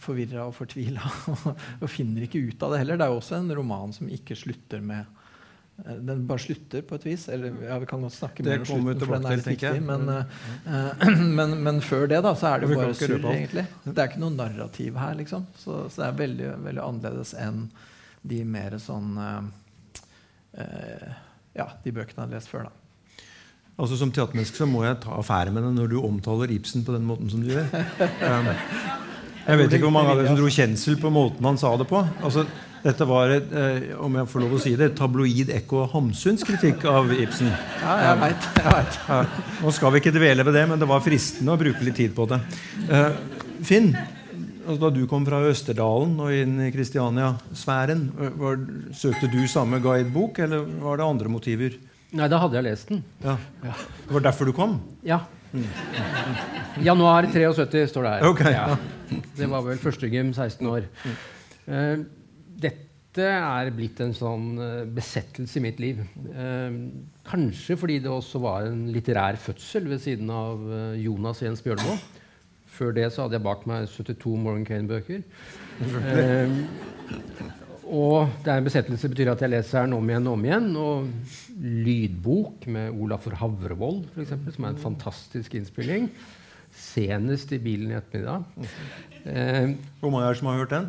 forvirra 0.01 0.45
og 0.49 0.55
fortvila. 0.57 1.13
og 1.83 1.89
finner 1.91 2.27
ikke 2.27 2.43
ut 2.51 2.63
av 2.63 2.75
det 2.75 2.83
heller. 2.83 3.01
Det 3.01 3.07
er 3.07 3.15
jo 3.15 3.23
også 3.23 3.41
en 3.41 3.57
roman 3.61 3.97
som 3.97 4.11
ikke 4.13 4.37
slutter 4.39 4.83
med 4.85 5.05
eh, 5.87 6.01
den 6.11 6.25
bare 6.29 6.45
slutter 6.45 6.85
på 6.87 6.99
et 7.01 7.07
vis. 7.09 7.27
Eller, 7.33 7.55
ja, 7.65 7.79
vi 7.83 7.89
kan 7.91 8.05
godt 8.05 8.17
snakke 8.19 8.47
mer 8.47 8.63
om 8.63 8.69
slutten, 8.69 9.05
for 9.05 9.17
den 9.17 9.29
er 9.31 9.41
litt 9.41 9.53
viktig. 9.55 9.85
Men, 9.87 10.09
uh, 10.15 11.21
men, 11.39 11.57
men, 11.65 11.81
før 11.85 12.11
det 12.13 12.23
da, 12.27 12.35
så 12.37 12.55
er 12.55 12.65
det 12.65 12.73
bare 12.75 12.97
surr, 12.97 13.17
egentlig. 13.33 13.67
Det 13.87 13.97
er 13.97 14.13
ikke 14.13 14.25
noe 14.25 14.37
narrativ 14.37 15.01
her. 15.01 15.17
liksom. 15.23 15.49
Så, 15.57 15.87
så, 15.89 16.03
det 16.03 16.11
er 16.11 16.21
veldig, 16.27 16.51
veldig 16.69 16.85
annerledes 16.87 17.35
enn 17.41 17.65
de 18.23 18.43
mer 18.45 18.77
sånn 18.83 19.17
uh, 19.17 19.41
uh, 20.59 21.11
Ja, 21.57 21.67
de 21.85 21.93
bøkene 21.95 22.17
jeg 22.17 22.23
hadde 22.27 22.37
lest 22.37 22.53
før. 22.53 22.69
da. 22.69 22.81
Altså 23.81 23.97
Som 23.97 24.13
teatermenneske 24.13 24.61
så 24.61 24.69
må 24.69 24.85
jeg 24.85 25.01
ta 25.05 25.15
affære 25.17 25.53
med 25.55 25.65
deg 25.65 25.77
når 25.79 25.93
du 25.93 26.01
omtaler 26.05 26.53
Ibsen 26.53 26.85
på 26.85 26.93
den 26.97 27.07
måten 27.09 27.31
som 27.33 27.45
du 27.45 27.53
gjør. 27.55 27.71
Um, 28.21 28.51
jeg 29.47 29.57
vet 29.57 29.73
ikke 29.73 29.87
hvor 29.87 29.95
mange 29.95 30.13
av 30.13 30.19
dere 30.21 30.29
som 30.29 30.37
dro 30.37 30.51
kjensel 30.53 30.99
på 31.01 31.11
måten 31.11 31.47
han 31.49 31.57
sa 31.59 31.73
det 31.81 31.87
på. 31.89 32.03
Altså, 32.21 32.45
dette 32.85 33.07
var 33.09 33.33
et, 33.33 33.49
eh, 33.57 33.89
om 34.01 34.15
jeg 34.21 34.29
får 34.31 34.43
lov 34.45 34.53
å 34.57 34.61
si 34.63 34.75
det, 34.79 34.91
tabloid 34.99 35.51
ekko 35.57 35.81
av 35.83 35.95
Hamsuns 35.95 36.45
kritikk 36.47 36.85
av 36.89 37.09
Ibsen. 37.17 37.49
Ja, 37.81 37.97
jeg 38.05 38.19
um, 38.19 38.23
vet, 38.27 38.47
jeg 38.61 38.77
vet. 38.77 39.01
Ja, 39.09 39.19
nå 39.65 39.73
skal 39.75 39.95
vi 39.95 40.03
ikke 40.05 40.15
dvele 40.15 40.47
ved 40.47 40.57
det, 40.61 40.67
men 40.71 40.81
det 40.81 40.89
var 40.93 41.03
fristende 41.05 41.57
å 41.57 41.61
bruke 41.61 41.89
litt 41.89 41.99
tid 41.99 42.15
på 42.17 42.29
det. 42.31 42.41
Finn, 43.67 43.91
altså, 44.71 44.81
da 44.87 44.91
du 44.95 45.03
kom 45.11 45.27
fra 45.27 45.43
Østerdalen 45.51 46.15
og 46.23 46.35
inn 46.35 46.57
i 46.65 46.71
Kristiania-sfæren, 46.75 48.07
søkte 48.97 49.31
du 49.33 49.43
samme 49.51 49.81
guidebok, 49.83 50.39
eller 50.47 50.65
var 50.83 51.01
det 51.01 51.09
andre 51.09 51.33
motiver? 51.33 51.77
Nei, 52.17 52.27
da 52.31 52.41
hadde 52.43 52.59
jeg 52.59 52.67
lest 52.67 52.89
den. 52.91 53.05
Ja. 53.23 53.37
ja. 53.63 53.75
Det 54.07 54.17
var 54.17 54.25
derfor 54.25 54.51
du 54.51 54.55
kom? 54.55 54.81
Ja. 55.07 55.21
Mm. 55.51 55.67
Januar 56.87 57.27
73 57.31 57.91
står 57.91 58.07
det 58.07 58.15
her. 58.15 58.31
Okay. 58.31 58.55
Ja. 58.55 59.21
Det 59.39 59.51
var 59.51 59.67
vel 59.67 59.79
førstegym, 59.83 60.33
16 60.35 60.71
år. 60.71 60.87
Uh, 61.67 62.03
dette 62.63 63.27
er 63.27 63.71
blitt 63.75 64.03
en 64.03 64.15
sånn 64.15 64.53
uh, 64.59 64.83
besettelse 64.91 65.59
i 65.59 65.65
mitt 65.65 65.83
liv. 65.83 66.03
Uh, 66.31 66.71
kanskje 67.27 67.79
fordi 67.79 68.01
det 68.03 68.11
også 68.11 68.43
var 68.43 68.71
en 68.71 68.89
litterær 68.95 69.39
fødsel 69.39 69.91
ved 69.91 70.03
siden 70.03 70.31
av 70.35 70.67
Jonas 70.99 71.43
Jens 71.43 71.63
Bjørneboe. 71.67 71.99
Før 72.81 72.95
det 72.97 73.11
så 73.13 73.27
hadde 73.27 73.37
jeg 73.37 73.45
bak 73.45 73.67
meg 73.69 73.91
72 73.93 74.39
Morgan 74.41 74.65
Kane-bøker. 74.65 75.21
Og 77.91 78.31
det 78.45 78.53
er 78.53 78.61
en 78.61 78.67
besettelse 78.69 79.11
betyr 79.11 79.33
at 79.33 79.43
jeg 79.45 79.53
leser 79.53 79.85
den 79.85 79.97
om 79.99 80.09
igjen 80.09 80.29
og 80.31 80.37
om 80.39 80.45
igjen. 80.47 80.69
Og 80.81 81.09
lydbok 81.61 82.65
med 82.73 82.95
Olafur 82.97 83.35
Havrevold, 83.37 84.05
for 84.15 84.25
eksempel, 84.25 84.55
som 84.55 84.65
er 84.65 84.73
en 84.73 84.85
fantastisk 84.85 85.59
innspilling. 85.59 86.09
Senest 86.73 87.53
i 87.53 87.59
bilen 87.61 87.91
i 87.93 87.99
ettermiddag. 87.99 88.47
Eh, 89.27 89.75
Hvor 90.01 90.15
mange 90.15 90.29
er 90.29 90.33
det 90.33 90.41
som 90.41 90.49
har 90.49 90.63
hørt 90.63 90.73
den? 90.79 90.89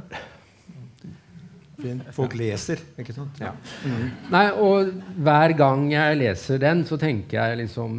Folk 2.13 2.35
leser, 2.37 2.79
ikke 3.01 3.15
sant? 3.17 3.39
Ja. 3.41 3.51
Mm. 3.83 4.11
Nei, 4.31 4.45
og 4.53 4.91
hver 5.25 5.55
gang 5.57 5.87
jeg 5.91 6.19
leser 6.21 6.61
den, 6.61 6.85
så 6.85 6.99
tenker 7.01 7.41
jeg 7.41 7.63
liksom 7.65 7.97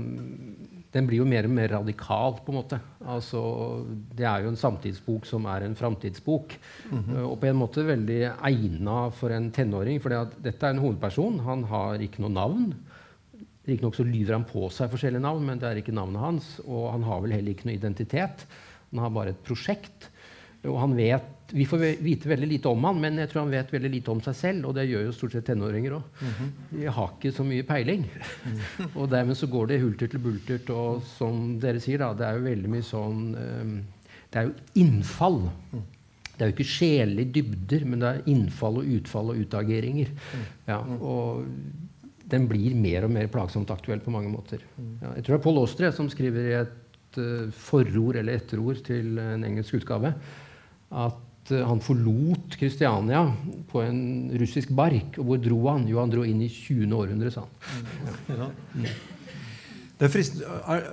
den 0.93 1.09
blir 1.09 1.23
jo 1.23 1.27
mer 1.29 1.47
og 1.49 1.55
mer 1.57 1.71
radikal. 1.73 2.39
på 2.45 2.53
en 2.53 2.59
måte. 2.59 2.79
Altså, 3.09 3.41
det 4.13 4.27
er 4.29 4.45
jo 4.45 4.53
en 4.53 4.61
samtidsbok 4.61 5.27
som 5.27 5.47
er 5.47 5.65
en 5.65 5.75
framtidsbok. 5.75 6.59
Mm 6.91 6.99
-hmm. 6.99 7.19
Og 7.31 7.41
på 7.41 7.47
en 7.47 7.57
måte 7.57 7.87
veldig 7.87 8.33
egna 8.45 9.11
for 9.11 9.31
en 9.31 9.51
tenåring. 9.51 10.01
For 10.01 10.09
dette 10.43 10.67
er 10.67 10.71
en 10.71 10.79
hovedperson. 10.79 11.41
Han 11.41 11.65
har 11.65 11.95
ikke 11.95 12.21
noe 12.21 12.31
navn. 12.31 12.75
Riktignok 13.67 13.99
lyver 13.99 14.33
han 14.33 14.45
på 14.45 14.69
seg 14.71 14.91
forskjellige 14.91 15.23
navn, 15.23 15.45
men 15.47 15.59
det 15.59 15.69
er 15.69 15.77
ikke 15.77 15.95
navnet 15.95 16.21
hans. 16.21 16.61
Og 16.67 16.93
han 16.93 17.03
har 17.03 17.21
vel 17.21 17.33
heller 17.33 17.53
ikke 17.53 17.67
noe 17.67 17.79
identitet. 17.79 18.47
Han 18.91 18.99
har 18.99 19.11
bare 19.11 19.29
et 19.31 19.45
prosjekt. 19.45 20.11
Og 20.65 20.79
han 20.79 20.97
vet, 20.97 21.23
Vi 21.53 21.67
får 21.69 21.83
vite 22.01 22.29
veldig 22.31 22.49
lite 22.49 22.71
om 22.71 22.85
han, 22.89 23.01
men 23.01 23.19
jeg 23.21 23.29
tror 23.29 23.43
han 23.43 23.53
vet 23.53 23.73
veldig 23.75 23.91
lite 23.93 24.13
om 24.13 24.21
seg 24.25 24.37
selv. 24.39 24.69
Og 24.71 24.77
det 24.77 24.87
gjør 24.89 25.07
jo 25.07 25.15
stort 25.17 25.35
sett 25.37 25.47
tenåringer 25.51 25.97
òg. 25.99 26.03
Mm 26.21 26.33
-hmm. 26.39 26.51
De 26.71 26.87
har 26.87 27.11
ikke 27.13 27.33
så 27.37 27.45
mye 27.45 27.63
peiling. 27.63 28.07
Mm. 28.47 28.89
og 28.95 29.11
dermed 29.11 29.37
så 29.37 29.47
går 29.47 29.67
det 29.67 29.81
hulter 29.81 30.07
til 30.07 30.19
bultert. 30.21 30.71
Og 30.71 31.03
som 31.03 31.61
dere 31.61 31.81
sier, 31.81 31.99
da, 31.99 32.13
det 32.15 32.27
er 32.27 32.39
jo 32.39 32.45
veldig 32.45 32.71
mye 32.71 32.83
sånn 32.83 33.37
um, 33.37 33.83
Det 34.33 34.41
er 34.41 34.43
jo 34.43 34.55
innfall. 34.75 35.41
Mm. 35.73 35.83
Det 36.39 36.41
er 36.41 36.47
jo 36.47 36.57
ikke 36.57 36.65
sjelelige 36.65 37.33
dybder, 37.33 37.85
men 37.85 38.01
det 38.01 38.09
er 38.09 38.23
innfall 38.27 38.79
og 38.79 38.87
utfall 38.97 39.31
og 39.31 39.37
utageringer. 39.37 40.09
Mm. 40.09 40.45
Ja, 40.67 40.79
og 40.79 41.45
den 42.25 42.49
blir 42.49 42.75
mer 42.75 43.05
og 43.05 43.11
mer 43.11 43.27
plagsomt 43.27 43.71
aktuell 43.71 44.01
på 44.01 44.11
mange 44.11 44.31
måter. 44.33 44.59
Mm. 44.79 44.99
Ja, 45.03 45.13
jeg 45.17 45.25
tror 45.25 45.37
det 45.37 45.41
er 45.41 45.45
Paul 45.45 45.59
Austre 45.59 45.93
som 45.93 46.09
skriver 46.09 46.49
i 46.49 46.57
et 46.63 47.19
uh, 47.19 47.51
forord 47.51 48.17
eller 48.17 48.41
etterord 48.41 48.81
til 48.85 49.19
en 49.19 49.45
engelsk 49.45 49.75
utgave 49.75 50.15
at 50.93 51.21
han 51.53 51.81
forlot 51.85 52.57
Kristiania 52.61 53.25
på 53.71 53.83
en 53.85 54.03
russisk 54.41 54.73
bark. 54.77 55.19
Og 55.21 55.29
hvor 55.29 55.41
dro 55.43 55.61
han? 55.69 55.89
Jo, 55.91 56.01
han 56.03 56.13
dro 56.13 56.27
inn 56.27 56.43
i 56.45 56.51
20. 56.51 56.93
århundre, 56.97 57.33
sa 57.35 57.47
han. 57.47 58.47
Ja. 58.83 58.95
Det 60.03 60.09
er, 60.19 60.25
er, 60.67 60.87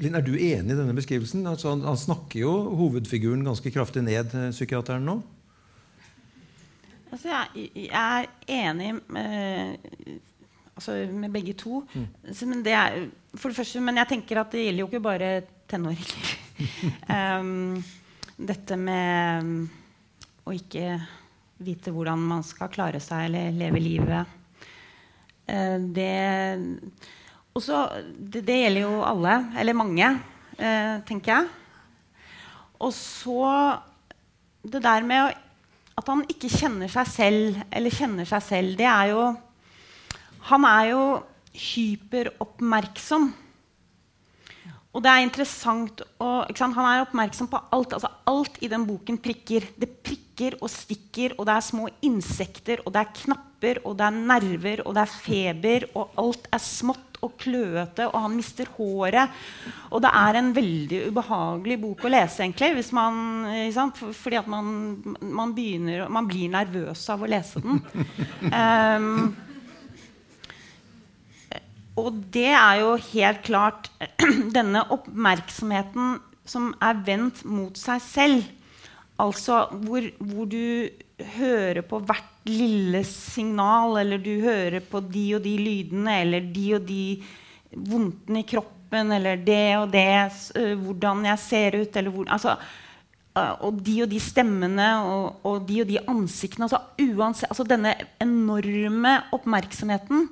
Linn, 0.00 0.14
er 0.16 0.24
du 0.24 0.32
enig 0.32 0.72
i 0.72 0.76
denne 0.78 0.94
beskrivelsen? 0.96 1.42
Altså, 1.48 1.74
han, 1.74 1.82
han, 1.84 1.98
snakker 2.00 2.40
jo 2.40 2.52
hovedfiguren 2.78 3.44
ganske 3.44 3.72
kraftig 3.74 4.00
ned, 4.06 4.32
eh, 4.32 4.52
psykiateren 4.54 5.04
nå. 5.04 5.18
Altså, 7.12 7.28
jeg, 7.28 7.66
jeg, 7.84 7.90
er 7.92 8.70
enig 8.70 8.94
med, 9.12 9.76
altså, 10.72 10.96
med 11.12 11.34
begge 11.36 11.52
to. 11.60 11.82
Mm. 11.92 12.08
Men, 12.48 12.64
det 12.64 12.72
er, 12.72 12.98
for 13.36 13.52
det 13.52 13.60
første, 13.60 13.84
men 13.84 14.00
jeg 14.00 14.12
tenker 14.14 14.40
at 14.40 14.56
det 14.56 14.64
gjelder 14.64 14.84
jo 14.86 14.88
ikke 14.88 15.04
bare 15.04 15.30
tenåringer. 15.68 16.32
um, 17.42 17.76
dette 18.36 18.76
med 18.80 19.66
å 20.46 20.54
ikke 20.54 20.96
vite 21.66 21.92
hvordan 21.92 22.20
man 22.20 22.44
skal 22.46 22.70
klare 22.72 23.00
seg 23.02 23.26
eller 23.26 23.54
leve 23.56 23.80
livet 23.80 24.34
eh, 25.48 25.78
det, 25.80 26.12
også, 27.56 27.80
det, 28.18 28.44
det 28.46 28.58
gjelder 28.60 28.84
jo 28.84 28.94
alle, 29.06 29.36
eller 29.56 29.78
mange, 29.78 30.10
eh, 30.60 30.94
tenker 31.08 31.32
jeg. 31.32 31.48
Og 32.76 32.92
så 32.92 33.46
det 34.66 34.82
der 34.84 35.06
med 35.06 35.32
at 35.96 36.10
han 36.12 36.26
ikke 36.28 36.50
kjenner 36.52 36.90
seg 36.92 37.08
selv, 37.08 37.60
eller 37.72 37.94
kjenner 37.94 38.28
seg 38.28 38.44
selv, 38.44 38.76
det 38.78 38.88
er 38.90 39.14
jo 39.14 39.26
Han 40.46 40.62
er 40.62 40.84
jo 40.92 41.00
hyperoppmerksom. 41.58 43.24
Og 44.96 45.02
det 45.04 45.12
er 45.12 45.26
interessant 45.26 46.00
å, 46.16 46.46
Han 46.48 46.86
er 46.88 47.04
oppmerksom 47.04 47.50
på 47.52 47.60
alt. 47.76 47.92
altså 47.92 48.08
Alt 48.32 48.56
i 48.64 48.70
den 48.72 48.86
boken 48.88 49.20
prikker. 49.20 49.68
Det 49.76 49.90
prikker 50.00 50.56
og 50.60 50.70
stikker, 50.72 51.34
og 51.36 51.46
det 51.48 51.56
er 51.56 51.64
små 51.64 51.88
insekter, 52.04 52.80
og 52.84 52.92
det 52.92 53.02
er 53.02 53.12
knapper, 53.22 53.80
og 53.84 53.96
det 53.96 54.06
er 54.06 54.16
nerver, 54.32 54.82
og 54.84 54.96
det 54.96 55.04
er 55.04 55.12
feber, 55.12 55.86
og 55.96 56.16
alt 56.20 56.48
er 56.52 56.60
smått 56.60 57.16
og 57.24 57.38
kløete, 57.40 58.04
og 58.10 58.18
han 58.20 58.36
mister 58.36 58.68
håret. 58.76 59.32
Og 59.90 60.02
det 60.04 60.12
er 60.20 60.40
en 60.40 60.52
veldig 60.56 61.00
ubehagelig 61.08 61.78
bok 61.86 62.04
å 62.04 62.12
lese, 62.12 62.44
egentlig, 62.44 62.74
hvis 62.76 62.92
man, 62.96 63.48
fordi 64.12 64.40
at 64.40 64.52
man, 64.52 64.68
man, 65.20 65.56
begynner, 65.56 66.04
man 66.12 66.28
blir 66.28 66.52
nervøs 66.52 67.08
av 67.12 67.24
å 67.24 67.32
lese 67.32 67.64
den. 67.64 67.80
Um, 68.52 69.10
og 71.96 72.20
det 72.32 72.52
er 72.52 72.82
jo 72.82 72.92
helt 73.12 73.42
klart 73.46 73.90
denne 74.56 74.84
oppmerksomheten 74.92 76.18
som 76.46 76.70
er 76.84 77.02
vendt 77.06 77.42
mot 77.48 77.76
seg 77.80 78.02
selv. 78.04 78.46
Altså 79.22 79.64
hvor, 79.86 80.04
hvor 80.20 80.48
du 80.50 80.88
hører 81.38 81.80
på 81.88 82.00
hvert 82.04 82.32
lille 82.46 83.00
signal, 83.08 83.96
eller 84.02 84.20
du 84.22 84.34
hører 84.44 84.82
på 84.84 85.00
de 85.00 85.24
og 85.38 85.44
de 85.46 85.54
lydene, 85.58 86.18
eller 86.22 86.50
de 86.52 86.66
og 86.76 86.84
de 86.86 87.04
vondtene 87.72 88.42
i 88.42 88.48
kroppen, 88.48 89.14
eller 89.16 89.40
det 89.42 89.76
og 89.80 89.88
det, 89.94 90.06
hvordan 90.84 91.24
jeg 91.26 91.42
ser 91.42 91.78
ut, 91.80 91.96
eller 91.96 92.12
hvor 92.12 92.28
altså, 92.28 92.58
Og 93.36 93.80
de 93.84 94.02
og 94.02 94.08
de 94.08 94.20
stemmene 94.20 94.84
og, 95.04 95.40
og 95.44 95.66
de 95.68 95.82
og 95.82 95.88
de 95.90 95.98
ansiktene 96.08 96.64
altså, 96.64 96.78
uansett, 97.02 97.50
altså 97.50 97.66
Denne 97.68 97.92
enorme 98.22 99.18
oppmerksomheten 99.36 100.28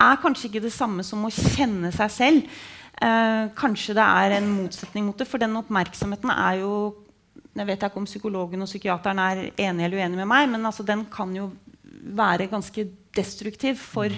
er 0.00 0.20
kanskje 0.22 0.48
ikke 0.48 0.64
det 0.64 0.74
samme 0.74 1.04
som 1.06 1.24
å 1.26 1.32
kjenne 1.32 1.92
seg 1.94 2.14
selv. 2.14 2.58
Eh, 3.00 3.44
kanskje 3.56 3.96
det 3.96 4.06
er 4.06 4.36
en 4.38 4.50
motsetning 4.58 5.06
mot 5.06 5.18
det, 5.18 5.28
for 5.28 5.40
den 5.40 5.56
oppmerksomheten 5.60 6.32
er 6.34 6.60
jo 6.62 6.74
jeg 7.50 7.66
vet 7.66 7.82
ikke 7.82 7.98
om 7.98 8.06
psykologen 8.06 8.62
og 8.62 8.68
psykiateren 8.70 9.18
er 9.18 9.40
enige 9.58 9.88
eller 9.88 9.98
uenige 9.98 10.20
med 10.20 10.28
meg, 10.30 10.46
men 10.52 10.66
altså, 10.68 10.84
den 10.86 11.02
kan 11.10 11.32
jo 11.34 11.48
være 12.14 12.46
ganske 12.50 12.84
destruktiv 13.16 13.80
for, 13.82 14.12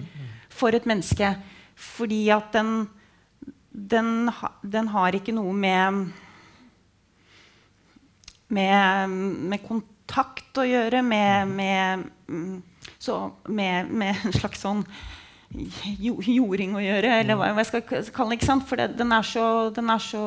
for 0.53 0.77
et 0.77 0.87
menneske. 0.87 1.33
Fordi 1.75 2.29
at 2.35 2.53
den, 2.53 2.89
den, 3.73 4.29
den, 4.63 4.91
har 4.93 5.17
ikke 5.17 5.35
noe 5.35 5.55
med, 5.57 6.13
med, 8.53 9.17
med 9.55 9.65
kontakt 9.65 10.61
å 10.61 10.69
gjøre, 10.69 11.03
med, 11.03 11.57
med, 11.57 12.07
så, 13.01 13.19
med, 13.49 13.97
en 14.13 14.37
slags 14.37 14.63
sånn 14.63 14.85
jording 16.01 16.77
å 16.77 16.81
gjøre, 16.83 17.21
eller 17.23 17.35
hva 17.39 17.47
jeg 17.53 17.67
skal 17.69 17.83
kalle 18.15 18.37
det. 18.39 18.57
For 18.69 18.77
det, 18.81 18.87
den, 18.99 19.11
er 19.13 19.23
så, 19.27 19.45
den 19.75 19.89
er 19.93 20.01
så 20.03 20.23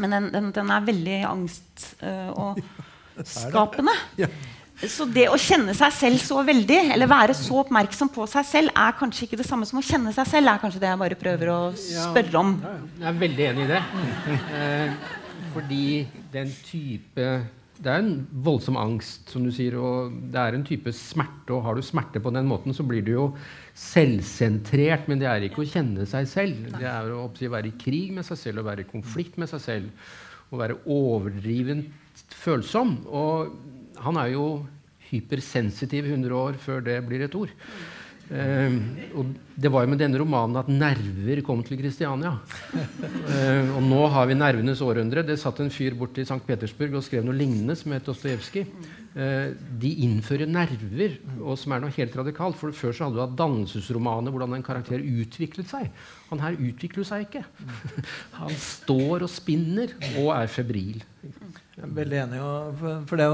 men 0.00 0.10
den, 0.16 0.24
den, 0.32 0.46
den 0.56 0.68
er 0.72 0.88
veldig 0.88 1.18
angstskapende. 1.28 3.94
Uh, 4.22 4.28
så 4.88 5.04
det 5.06 5.28
å 5.30 5.36
kjenne 5.38 5.74
seg 5.78 5.92
selv 5.94 6.18
så 6.18 6.42
veldig, 6.42 6.90
eller 6.94 7.06
være 7.06 7.34
så 7.38 7.60
oppmerksom 7.60 8.08
på 8.10 8.26
seg 8.30 8.46
selv, 8.48 8.70
er 8.74 8.92
kanskje 8.98 9.24
ikke 9.28 9.38
det 9.38 9.46
samme 9.46 9.66
som 9.68 9.78
å 9.78 9.82
kjenne 9.84 10.12
seg 10.16 10.26
selv. 10.26 10.48
er 10.50 10.58
kanskje 10.62 10.80
det 10.82 10.88
jeg 10.90 11.02
bare 11.02 11.18
prøver 11.20 11.46
å 11.52 11.72
spørre 11.78 12.38
om. 12.40 12.50
Jeg 12.98 13.08
er 13.12 13.20
veldig 13.20 13.44
enig 13.50 13.62
i 13.62 13.70
det. 13.70 13.82
Eh, 14.58 14.90
fordi 15.52 15.86
den 16.32 16.50
type 16.66 17.26
Det 17.82 17.90
er 17.90 18.02
en 18.02 18.26
voldsom 18.46 18.76
angst, 18.78 19.30
som 19.32 19.42
du 19.42 19.50
sier, 19.54 19.74
og 19.74 20.12
det 20.30 20.38
er 20.38 20.54
en 20.54 20.66
type 20.66 20.92
smerte. 20.94 21.50
Og 21.50 21.64
har 21.66 21.74
du 21.74 21.82
smerte 21.82 22.22
på 22.22 22.30
den 22.34 22.46
måten, 22.46 22.74
så 22.76 22.86
blir 22.86 23.02
du 23.02 23.10
jo 23.14 23.24
selvsentrert, 23.78 25.08
men 25.10 25.18
det 25.18 25.26
er 25.30 25.46
ikke 25.48 25.64
å 25.64 25.68
kjenne 25.68 26.06
seg 26.06 26.28
selv. 26.30 26.68
Det 26.76 26.86
er 26.86 27.10
å 27.10 27.26
være 27.32 27.72
i 27.72 27.78
krig 27.80 28.12
med 28.14 28.26
seg 28.28 28.38
selv 28.38 28.62
og 28.62 28.68
være 28.70 28.84
i 28.84 28.90
konflikt 28.92 29.40
med 29.42 29.50
seg 29.50 29.64
selv. 29.64 30.12
Å 30.52 30.60
være 30.60 30.78
overdrivent 30.94 32.22
følsom. 32.38 33.00
Og 33.10 33.98
han 34.04 34.20
er 34.20 34.34
jo 34.36 34.46
hypersensitiv 35.10 36.06
100 36.06 36.38
år 36.38 36.60
før 36.62 36.86
det 36.86 37.00
blir 37.08 37.26
et 37.26 37.34
ord. 37.36 37.50
Uh, 38.30 38.76
og 39.18 39.32
det 39.60 39.68
var 39.72 39.84
jo 39.84 39.90
med 39.92 40.00
denne 40.00 40.16
romanen 40.20 40.56
at 40.60 40.70
nerver 40.70 41.42
kom 41.44 41.60
til 41.66 41.76
Kristiania. 41.80 42.36
Uh, 42.72 43.74
og 43.76 43.82
nå 43.84 44.00
har 44.14 44.28
vi 44.30 44.36
nervenes 44.38 44.80
århundre. 44.84 45.24
Det 45.26 45.36
satt 45.40 45.60
en 45.60 45.72
fyr 45.72 45.96
bort 45.98 46.16
i 46.20 46.24
St. 46.24 46.40
Petersburg 46.46 46.96
og 46.96 47.04
skrev 47.04 47.26
noe 47.26 47.36
lignende 47.36 47.76
som 47.78 47.92
het 47.92 48.08
Dostojevskij. 48.08 48.68
Uh, 49.12 49.52
de 49.82 49.90
innfører 50.06 50.48
nerver, 50.48 51.18
og 51.42 51.58
som 51.60 51.74
er 51.74 51.82
noe 51.84 51.92
helt 51.92 52.16
radikalt. 52.16 52.56
For 52.60 52.72
Før 52.76 52.96
så 52.96 53.08
hadde 53.08 53.18
du 53.18 53.24
hatt 53.24 53.36
dannelsesromaner 53.40 54.32
hvordan 54.32 54.56
en 54.56 54.64
karakter 54.64 55.02
utviklet 55.02 55.68
seg. 55.72 55.90
Han 56.30 56.40
her 56.44 56.56
utvikler 56.56 57.08
seg 57.08 57.26
ikke. 57.26 57.44
Han 58.40 58.56
står 58.56 59.26
og 59.26 59.32
spinner 59.32 59.92
og 60.14 60.32
er 60.38 60.48
febril. 60.52 61.04
Jeg 61.72 61.86
er 61.86 61.92
veldig 61.96 62.16
enig. 62.20 62.38
For 63.08 63.16
det, 63.16 63.26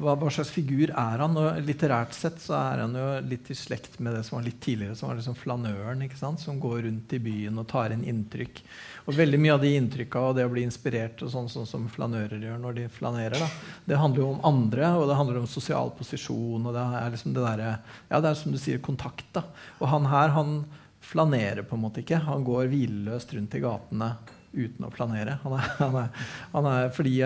hva, 0.00 0.14
hva, 0.16 0.30
slags 0.32 0.48
figur 0.48 0.88
er 0.88 1.20
han? 1.20 1.34
Og 1.36 1.58
litterært 1.66 2.14
sett 2.16 2.38
så 2.40 2.54
er 2.56 2.80
han 2.86 2.94
jo 2.96 3.08
litt 3.28 3.50
i 3.52 3.56
slekt 3.58 3.98
med 4.00 4.16
det 4.16 4.22
som 4.24 4.38
var 4.38 4.46
litt 4.46 4.62
tidligere, 4.64 4.96
som 4.96 5.10
var 5.10 5.18
liksom 5.18 5.36
flanøren, 5.36 6.04
som 6.40 6.60
går 6.62 6.86
rundt 6.86 7.12
i 7.12 7.20
byen 7.20 7.60
og 7.60 7.66
tar 7.68 7.92
inn 7.92 8.06
inntrykk. 8.08 8.62
Og 9.04 9.18
veldig 9.18 9.40
mye 9.42 9.58
av 9.58 9.60
de 9.60 9.74
inntrykka 9.76 10.22
og 10.24 10.38
det 10.38 10.46
å 10.48 10.52
bli 10.54 10.64
inspirert 10.64 11.20
og 11.26 11.34
sånn, 11.34 11.50
sånn 11.52 11.68
som 11.68 11.84
flanører 11.92 12.40
gjør 12.40 12.62
når 12.62 12.78
de 12.78 12.86
flanerer, 12.96 13.36
da, 13.44 13.50
det 13.84 14.00
handler 14.00 14.24
jo 14.24 14.30
om 14.32 14.48
andre, 14.48 14.94
og 14.96 15.04
det 15.10 15.18
handler 15.20 15.42
om 15.42 15.50
sosial 15.50 15.92
posisjon. 15.98 16.64
og 16.64 16.72
det 16.72 16.86
er 17.02 17.12
liksom 17.12 17.36
det 17.36 17.44
der, 17.44 17.64
ja, 18.08 18.22
det 18.22 18.32
er 18.32 18.40
som 18.40 18.56
du 18.56 18.60
sier, 18.62 18.80
kontakt. 18.80 19.28
da. 19.36 19.44
Og 19.82 19.92
han 19.92 20.08
her 20.08 20.32
han 20.32 20.56
flanerer 21.04 21.62
på 21.68 21.76
en 21.76 21.84
måte 21.84 22.00
ikke. 22.00 22.24
Han 22.24 22.42
går 22.46 22.72
hvileløst 22.72 23.36
rundt 23.36 23.54
i 23.54 23.62
gatene 23.62 24.14
uten 24.56 24.86
å 24.86 24.92
planere. 24.92 25.38
Han 25.44 25.56
er, 25.58 25.72
han 25.80 25.96
er, 26.02 26.28
han 26.52 26.68
er 26.72 26.92
fordi, 26.96 27.16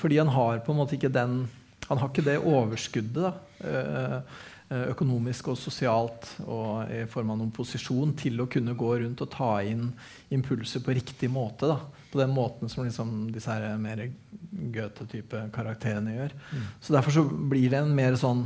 fordi, 0.00 0.20
han 0.20 0.34
har 0.34 0.62
på 0.64 0.74
en 0.74 0.82
måte 0.82 0.98
ikke 0.98 1.12
den 1.12 1.46
Han 1.88 2.00
har 2.02 2.10
ikke 2.10 2.24
det 2.26 2.34
overskuddet 2.44 3.22
da, 3.22 3.30
eh, 3.64 4.18
økonomisk 4.92 5.46
og 5.48 5.56
sosialt 5.56 6.26
og 6.44 6.90
i 6.92 7.06
form 7.08 7.30
av 7.32 7.38
noen 7.40 7.52
posisjon 7.54 8.10
til 8.18 8.42
å 8.42 8.48
kunne 8.52 8.74
gå 8.76 8.90
rundt 9.00 9.22
og 9.24 9.30
ta 9.32 9.54
inn 9.64 9.86
impulser 10.34 10.82
på 10.84 10.92
riktig 10.98 11.30
måte. 11.32 11.70
Da. 11.70 11.78
På 12.12 12.20
den 12.20 12.34
måten 12.36 12.68
som 12.68 12.84
liksom 12.84 13.30
disse 13.32 13.48
her 13.48 13.80
mer 13.80 14.02
Goethe-type 14.74 15.46
karakterene 15.54 16.18
gjør. 16.18 16.36
Mm. 16.50 16.66
Så 16.84 16.92
derfor 16.98 17.16
så 17.16 17.24
blir 17.24 17.72
det 17.72 17.80
en 17.80 17.96
mer 17.96 18.18
sånn 18.20 18.44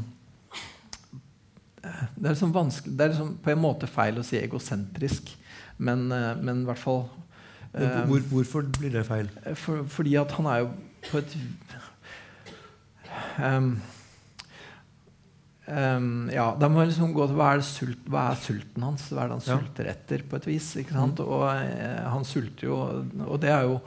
det 1.83 2.29
er, 2.29 2.37
liksom 2.37 2.55
det 2.55 3.03
er 3.03 3.11
liksom 3.11 3.35
på 3.43 3.51
en 3.51 3.65
måte 3.65 3.91
feil 3.91 4.21
å 4.21 4.23
si 4.23 4.39
egosentrisk, 4.39 5.35
men, 5.83 6.07
eh, 6.15 6.37
men 6.39 6.63
i 6.63 6.71
hvert 6.71 6.79
fall 6.85 7.09
Eh, 7.11 7.31
Hvor, 7.73 8.21
hvorfor 8.29 8.67
blir 8.77 8.93
det 8.93 9.07
feil? 9.09 9.31
For, 9.57 9.87
fordi 9.89 10.17
at 10.21 10.35
han 10.37 10.49
er 10.51 10.59
jo 10.65 10.69
på 11.09 11.23
et 11.23 11.37
um, 13.41 13.73
um, 15.67 16.31
ja, 16.33 16.51
Da 16.61 16.69
må 16.69 16.85
liksom 16.85 17.15
gå 17.17 17.27
til 17.31 17.39
hva 17.39 17.55
er, 17.57 17.65
sult, 17.67 18.05
hva 18.13 18.29
er, 18.31 18.41
sulten 18.45 18.87
hans? 18.87 19.09
Hva 19.09 19.25
er 19.25 19.33
det 19.33 19.39
han 19.39 19.47
sulter 19.49 19.93
etter? 19.95 20.25
på 20.29 20.39
et 20.39 20.49
vis? 20.53 20.73
Mm. 20.77 21.19
Og 21.25 21.47
uh, 21.49 22.09
han 22.13 22.29
sulter 22.29 22.69
jo 22.69 22.81
Og 23.27 23.37
det 23.43 23.55
er 23.55 23.69
jo 23.71 23.81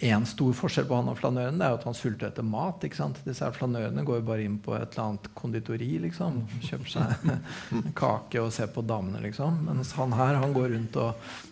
én 0.00 0.24
stor 0.24 0.54
forskjell 0.56 0.86
på 0.88 0.96
han 0.96 1.10
og 1.12 1.18
flanøren 1.18 1.58
det 1.60 1.66
er 1.66 1.74
jo 1.74 1.76
at 1.76 1.82
han 1.84 1.96
sulter 1.96 2.30
etter 2.30 2.46
mat. 2.46 2.84
ikke 2.86 2.96
sant? 2.96 3.18
Disse 3.26 3.44
her 3.44 3.52
Flanørene 3.52 4.04
går 4.08 4.22
jo 4.22 4.28
bare 4.30 4.46
inn 4.46 4.56
på 4.62 4.72
et 4.72 4.94
eller 4.94 5.10
annet 5.10 5.28
konditori. 5.36 5.90
liksom, 6.06 6.38
Kjøper 6.64 6.92
seg 6.94 7.26
kake 8.00 8.40
og 8.40 8.52
ser 8.56 8.72
på 8.72 8.84
damene. 8.84 9.20
liksom, 9.26 9.60
Mens 9.66 9.92
han 9.98 10.16
her 10.16 10.40
han 10.40 10.56
går 10.56 10.72
rundt 10.72 10.96
og 11.02 11.49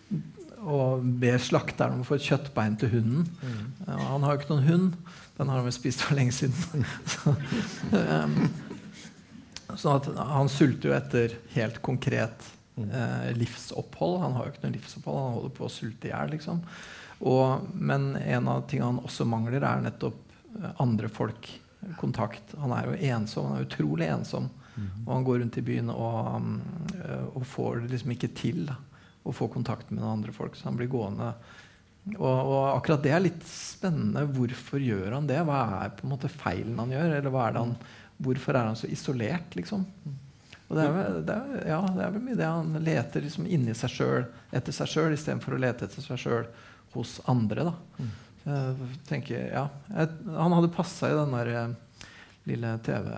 og 0.69 1.05
ber 1.21 1.41
slakteren 1.43 1.97
om 1.97 2.05
å 2.05 2.09
få 2.09 2.19
et 2.19 2.27
kjøttbein 2.29 2.77
til 2.81 2.93
hunden. 2.93 3.25
Mm. 3.41 3.89
Han 3.89 4.25
har 4.25 4.35
jo 4.35 4.41
ikke 4.41 4.53
noen 4.53 4.69
hund. 4.69 5.17
Den 5.39 5.51
har 5.51 5.61
han 5.61 5.69
vel 5.69 5.77
spist 5.77 6.03
for 6.05 6.19
lenge 6.19 6.35
siden. 6.35 6.85
så, 7.15 7.35
um, 7.95 8.39
sånn 9.79 9.99
at 9.99 10.09
han 10.33 10.51
sulter 10.53 10.91
jo 10.91 10.97
etter 10.97 11.37
helt 11.55 11.81
konkret 11.85 12.49
eh, 12.81 13.31
livsopphold. 13.39 14.19
Han 14.25 14.37
har 14.37 14.49
jo 14.49 14.55
ikke 14.55 14.65
noe 14.67 14.77
livsopphold, 14.77 15.21
han 15.23 15.37
holder 15.39 15.55
på 15.59 15.67
å 15.69 15.73
sulte 15.73 16.09
i 16.09 16.13
hjel. 16.13 16.35
Liksom. 16.35 16.63
men 17.75 18.11
en 18.17 18.49
av 18.51 18.67
tingene 18.71 18.93
han 18.93 19.05
også 19.05 19.27
mangler, 19.29 19.63
er 19.63 19.85
nettopp 19.87 20.21
eh, 20.59 20.71
andre 20.83 21.13
folk. 21.13 21.51
Kontakt. 22.01 22.57
Han 22.59 22.75
er 22.75 22.89
jo 22.89 22.99
ensom. 23.15 23.53
Han 23.53 23.61
er 23.61 23.69
utrolig 23.69 24.09
ensom. 24.11 24.49
Mm. 24.75 24.89
Og 25.05 25.13
han 25.15 25.27
går 25.27 25.39
rundt 25.45 25.59
i 25.61 25.67
byen 25.67 25.93
og, 25.95 26.17
um, 26.35 26.57
og 27.39 27.47
får 27.47 27.85
det 27.85 27.93
liksom 27.93 28.15
ikke 28.15 28.35
til. 28.35 28.65
Da 28.67 28.81
å 29.29 29.35
få 29.37 29.49
kontakt 29.53 29.91
med 29.91 30.01
noen 30.01 30.19
andre 30.19 30.35
folk. 30.35 30.57
Så 30.57 30.69
han 30.69 30.79
blir 30.79 30.91
gående. 30.93 31.33
Og, 32.17 32.25
og, 32.25 32.63
akkurat 32.79 33.03
det 33.05 33.13
er 33.13 33.25
litt 33.25 33.43
spennende. 33.49 34.25
Hvorfor 34.33 34.83
gjør 34.83 35.19
han 35.19 35.29
det? 35.29 35.41
Hva 35.45 35.65
er 35.83 35.93
på 35.97 36.07
en 36.07 36.15
måte 36.15 36.33
feilen 36.33 36.79
han 36.81 36.95
gjør? 36.95 37.19
Eller 37.19 37.39
er 37.45 37.61
han, 37.61 37.75
hvorfor 38.17 38.57
er 38.57 38.71
han 38.71 38.79
så 38.79 38.91
isolert, 38.91 39.59
liksom? 39.59 39.85
Og 40.69 40.77
det 40.77 40.85
er, 40.85 40.91
vel, 40.93 41.21
det, 41.25 41.35
er, 41.35 41.61
ja, 41.71 41.81
det 41.97 42.03
er 42.05 42.11
vel 42.13 42.25
mye 42.27 42.37
det 42.37 42.49
han 42.49 42.81
leter 42.85 43.23
liksom 43.25 43.47
inni 43.49 43.73
seg 43.77 43.93
sjøl, 43.93 44.27
etter 44.53 44.75
seg 44.77 44.91
sjøl, 44.93 45.15
istedenfor 45.17 45.57
å 45.57 45.61
lete 45.65 45.87
etter 45.89 46.05
seg 46.05 46.21
sjøl 46.21 46.49
hos 46.93 47.15
andre. 47.29 47.71
da. 47.71 48.09
Jeg 48.49 48.99
tenker, 49.09 49.47
ja, 49.53 49.65
jeg, 49.89 50.13
Han 50.37 50.55
hadde 50.57 50.73
passa 50.73 51.09
i 51.09 51.17
den 51.17 51.33
der 51.37 51.53
eh, 51.53 52.11
lille 52.49 52.75
TV 52.85 53.09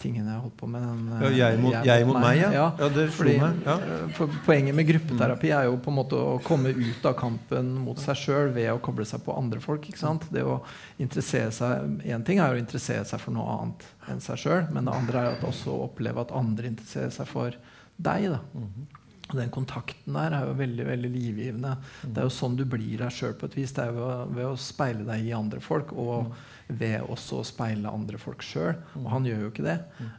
tingene 0.00 0.32
jeg 0.32 0.42
holdt 0.42 0.56
på 0.58 0.68
med. 0.70 0.84
Den, 0.84 1.22
ja, 1.22 1.30
jeg, 1.40 1.58
mot, 1.60 1.74
jeg, 1.74 1.86
jeg 1.88 2.06
mot, 2.08 2.18
meg, 2.18 2.26
meg, 2.26 2.40
ja. 2.42 2.50
ja, 2.54 2.66
ja 2.80 2.88
det 2.94 3.06
fordi, 3.14 3.34
meg. 3.40 3.58
Ja. 3.66 3.76
For 4.16 4.38
poenget 4.46 4.76
med 4.76 4.88
gruppeterapi 4.88 5.52
er 5.56 5.66
jo 5.68 5.78
på 5.82 5.92
en 5.92 5.98
måte 5.98 6.20
å 6.20 6.36
komme 6.44 6.72
ut 6.76 7.08
av 7.08 7.16
kampen 7.20 7.72
mot 7.84 8.00
seg 8.00 8.20
sjøl 8.20 8.52
ved 8.56 8.70
å 8.72 8.78
koble 8.84 9.06
seg 9.08 9.24
på 9.26 9.36
andre 9.36 9.62
folk. 9.64 9.88
ikke 9.90 10.00
sant? 10.00 10.28
Det 10.32 10.44
å 10.46 10.60
interessere 11.02 11.52
seg, 11.54 11.98
Én 12.10 12.24
ting 12.26 12.40
er 12.42 12.54
å 12.54 12.60
interessere 12.60 13.04
seg 13.08 13.20
for 13.22 13.36
noe 13.36 13.58
annet 13.58 13.84
enn 14.10 14.22
seg 14.24 14.40
sjøl, 14.44 14.64
men 14.74 14.88
det 14.88 14.96
andre 14.96 15.26
er 15.26 15.36
å 15.36 15.50
også 15.50 15.76
oppleve 15.88 16.24
at 16.24 16.34
andre 16.36 16.70
interesserer 16.72 17.12
seg 17.14 17.28
for 17.30 17.54
deg. 17.96 18.30
da. 18.30 18.40
Mm 18.54 18.66
-hmm. 18.66 18.96
Den 19.30 19.50
kontakten 19.50 20.14
der 20.14 20.32
er 20.34 20.46
jo 20.46 20.54
veldig 20.58 20.86
veldig 20.86 21.10
livgivende. 21.10 21.76
Mm. 22.02 22.14
Det 22.14 22.18
er 22.18 22.24
jo 22.24 22.30
sånn 22.34 22.56
du 22.56 22.64
blir 22.64 22.98
deg 22.98 23.12
sjøl 23.12 23.34
på 23.34 23.46
et 23.46 23.56
vis. 23.56 23.72
Det 23.72 23.84
er 23.84 23.92
jo 23.94 24.08
ved 24.34 24.46
å 24.46 24.56
speile 24.56 25.04
deg 25.04 25.26
i 25.26 25.32
andre 25.32 25.60
folk. 25.60 25.92
og 25.92 26.24
mm 26.24 26.32
ved 26.78 27.06
også 27.10 27.40
å 27.40 27.46
speile 27.46 27.90
andre 27.90 28.18
folk 28.20 28.42
sjøl. 28.44 28.76
Og 29.00 29.08
han 29.12 29.28
gjør 29.28 29.44
jo 29.44 29.50
ikke 29.52 29.66
det. 29.66 29.76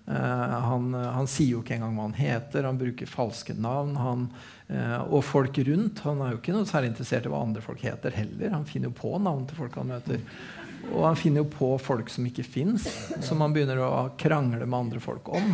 Uh, 0.08 0.56
han, 0.68 0.90
han, 0.94 1.30
sier 1.32 1.56
jo 1.56 1.64
ikke 1.64 1.78
engang 1.78 1.98
hva 1.98 2.08
han 2.10 2.18
heter. 2.18 2.68
Han 2.68 2.80
bruker 2.82 3.10
falske 3.10 3.56
navn. 3.58 3.96
Han, 4.00 4.26
uh, 4.72 5.00
og 5.08 5.24
folk 5.28 5.62
rundt 5.68 6.04
Han 6.08 6.24
er 6.24 6.34
jo 6.34 6.42
ikke 6.42 6.56
noe 6.56 6.70
særlig 6.70 6.94
interessert 6.94 7.28
i 7.28 7.34
hva 7.34 7.44
andre 7.46 7.64
folk 7.66 7.84
heter 7.86 8.16
heller. 8.16 8.56
Han 8.56 8.68
finner 8.70 8.92
jo 8.92 8.98
på 9.02 9.14
navn 9.22 9.46
til 9.50 9.62
folk 9.62 9.78
han 9.82 9.94
møter. 9.94 10.24
og 10.92 11.04
han 11.06 11.20
finner 11.20 11.46
jo 11.46 11.52
på 11.54 11.76
folk 11.82 12.10
som 12.10 12.26
ikke 12.28 12.48
fins, 12.48 12.88
som 13.24 13.44
han 13.44 13.54
begynner 13.54 13.84
å 13.86 13.92
krangle 14.20 14.66
med 14.66 14.80
andre 14.86 15.04
folk 15.04 15.30
om. 15.34 15.54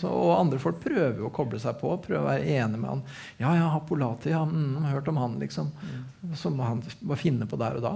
Så, 0.00 0.10
og 0.10 0.32
andre 0.36 0.58
folk 0.62 0.80
prøver 0.82 1.20
jo 1.20 1.28
å 1.28 1.34
koble 1.34 1.60
seg 1.62 1.76
på, 1.80 1.90
prøver 2.04 2.22
å 2.22 2.28
være 2.28 2.56
enig 2.58 2.80
med 2.80 2.90
han. 2.90 3.02
Ja, 3.40 3.54
ja, 3.58 3.68
Hapolati, 3.74 4.32
ja, 4.32 4.42
mm, 4.48 4.84
hørt 4.90 5.10
om 5.12 5.20
han, 5.20 5.38
liksom. 5.42 5.70
Som 6.38 6.60
han 6.62 6.82
bare 7.00 7.20
finne 7.20 7.48
på 7.50 7.58
der 7.60 7.78
og 7.80 7.86
da. 7.86 7.94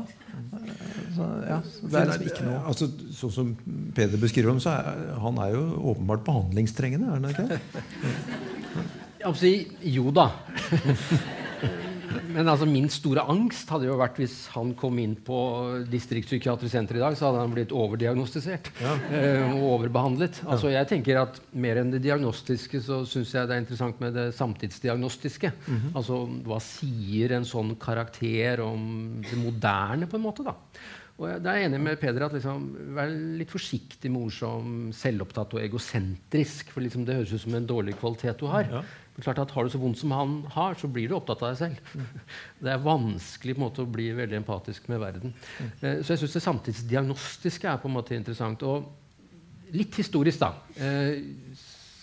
Så, 1.17 1.29
ja, 1.49 1.61
så 1.65 1.91
det 1.91 2.01
er 2.01 2.11
liksom 2.11 2.27
ikke 2.29 2.45
noe 2.45 2.59
altså, 2.69 2.89
Sånn 3.17 3.33
som 3.33 3.53
Peder 3.97 4.21
beskriver 4.21 4.51
ham, 4.53 4.59
så 4.61 4.75
er 4.75 5.15
han 5.23 5.39
er 5.41 5.55
jo 5.55 5.63
åpenbart 5.95 6.27
behandlingstrengende, 6.27 7.09
er 7.09 7.23
han 7.23 7.31
ikke? 7.33 7.61
jo 9.97 10.13
da. 10.15 10.31
Men 12.37 12.51
altså, 12.53 12.67
min 12.69 12.89
store 12.93 13.25
angst 13.33 13.71
hadde 13.73 13.89
jo 13.89 13.97
vært 13.97 14.19
hvis 14.21 14.35
han 14.53 14.75
kom 14.77 14.99
inn 15.01 15.15
på 15.25 15.39
distriktspsykiatrisk 15.89 16.75
senter 16.75 16.99
i 16.99 17.03
dag, 17.03 17.17
så 17.17 17.31
hadde 17.31 17.45
han 17.47 17.55
blitt 17.55 17.73
overdiagnostisert 17.73 18.69
ja. 18.83 18.93
eh, 19.09 19.55
og 19.55 19.65
overbehandlet. 19.79 20.43
Altså, 20.45 20.69
jeg 20.75 20.91
tenker 20.91 21.23
at 21.23 21.41
Mer 21.57 21.81
enn 21.81 21.95
det 21.95 22.03
diagnostiske 22.05 22.83
så 22.85 23.01
syns 23.09 23.33
jeg 23.33 23.49
det 23.49 23.57
er 23.57 23.63
interessant 23.63 24.03
med 24.03 24.13
det 24.19 24.27
samtidsdiagnostiske. 24.37 25.53
Mm 25.65 25.77
-hmm. 25.77 25.97
Altså, 25.97 26.21
Hva 26.45 26.61
sier 26.61 27.33
en 27.33 27.49
sånn 27.49 27.77
karakter 27.81 28.61
om 28.61 29.23
det 29.23 29.39
moderne, 29.41 30.07
på 30.07 30.17
en 30.17 30.23
måte? 30.23 30.45
da? 30.45 30.55
Og 31.17 31.31
jeg, 31.31 31.41
er 31.49 31.65
enig 31.65 31.81
med 31.81 31.99
Peder 32.01 32.27
at 32.27 32.35
liksom, 32.37 32.77
Vær 32.97 33.09
litt 33.09 33.51
forsiktig 33.51 34.11
med 34.13 34.27
ord 34.27 34.33
som 34.37 34.93
selvopptatt 34.93 35.55
og 35.57 35.63
egosentrisk. 35.63 36.71
For 36.75 36.85
liksom, 36.85 37.07
det 37.07 37.17
høres 37.17 37.33
ut 37.33 37.41
som 37.41 37.55
en 37.55 37.67
dårlig 37.67 37.97
kvalitet 37.97 38.39
du 38.39 38.47
har. 38.47 38.69
Ja. 38.71 38.83
Men 39.17 39.25
klart 39.25 39.39
at 39.41 39.55
Har 39.57 39.65
du 39.65 39.73
så 39.73 39.81
vondt 39.81 39.99
som 39.99 40.13
han 40.13 40.37
har, 40.53 40.77
så 40.77 40.89
blir 40.93 41.09
du 41.09 41.17
opptatt 41.17 41.41
av 41.41 41.55
deg 41.55 41.61
selv. 41.63 41.95
Mm. 41.97 42.27
Det 42.61 42.73
er 42.73 42.85
vanskelig 42.85 43.55
på 43.57 43.61
en 43.63 43.65
måte, 43.65 43.87
å 43.87 43.95
bli 43.97 44.11
veldig 44.13 44.43
empatisk 44.43 44.91
med 44.93 45.01
verden. 45.01 45.33
Mm. 45.33 45.71
Eh, 45.81 46.03
så 46.05 46.13
jeg 46.13 46.23
syns 46.23 46.37
det 46.37 46.45
samtidsdiagnostiske 46.45 47.71
er 47.71 47.81
på 47.81 47.89
en 47.89 47.97
måte 47.97 48.17
interessant. 48.17 48.63
Og 48.69 49.73
litt 49.77 49.97
historisk, 49.97 50.43
da. 50.45 50.53
Eh, 50.77 51.25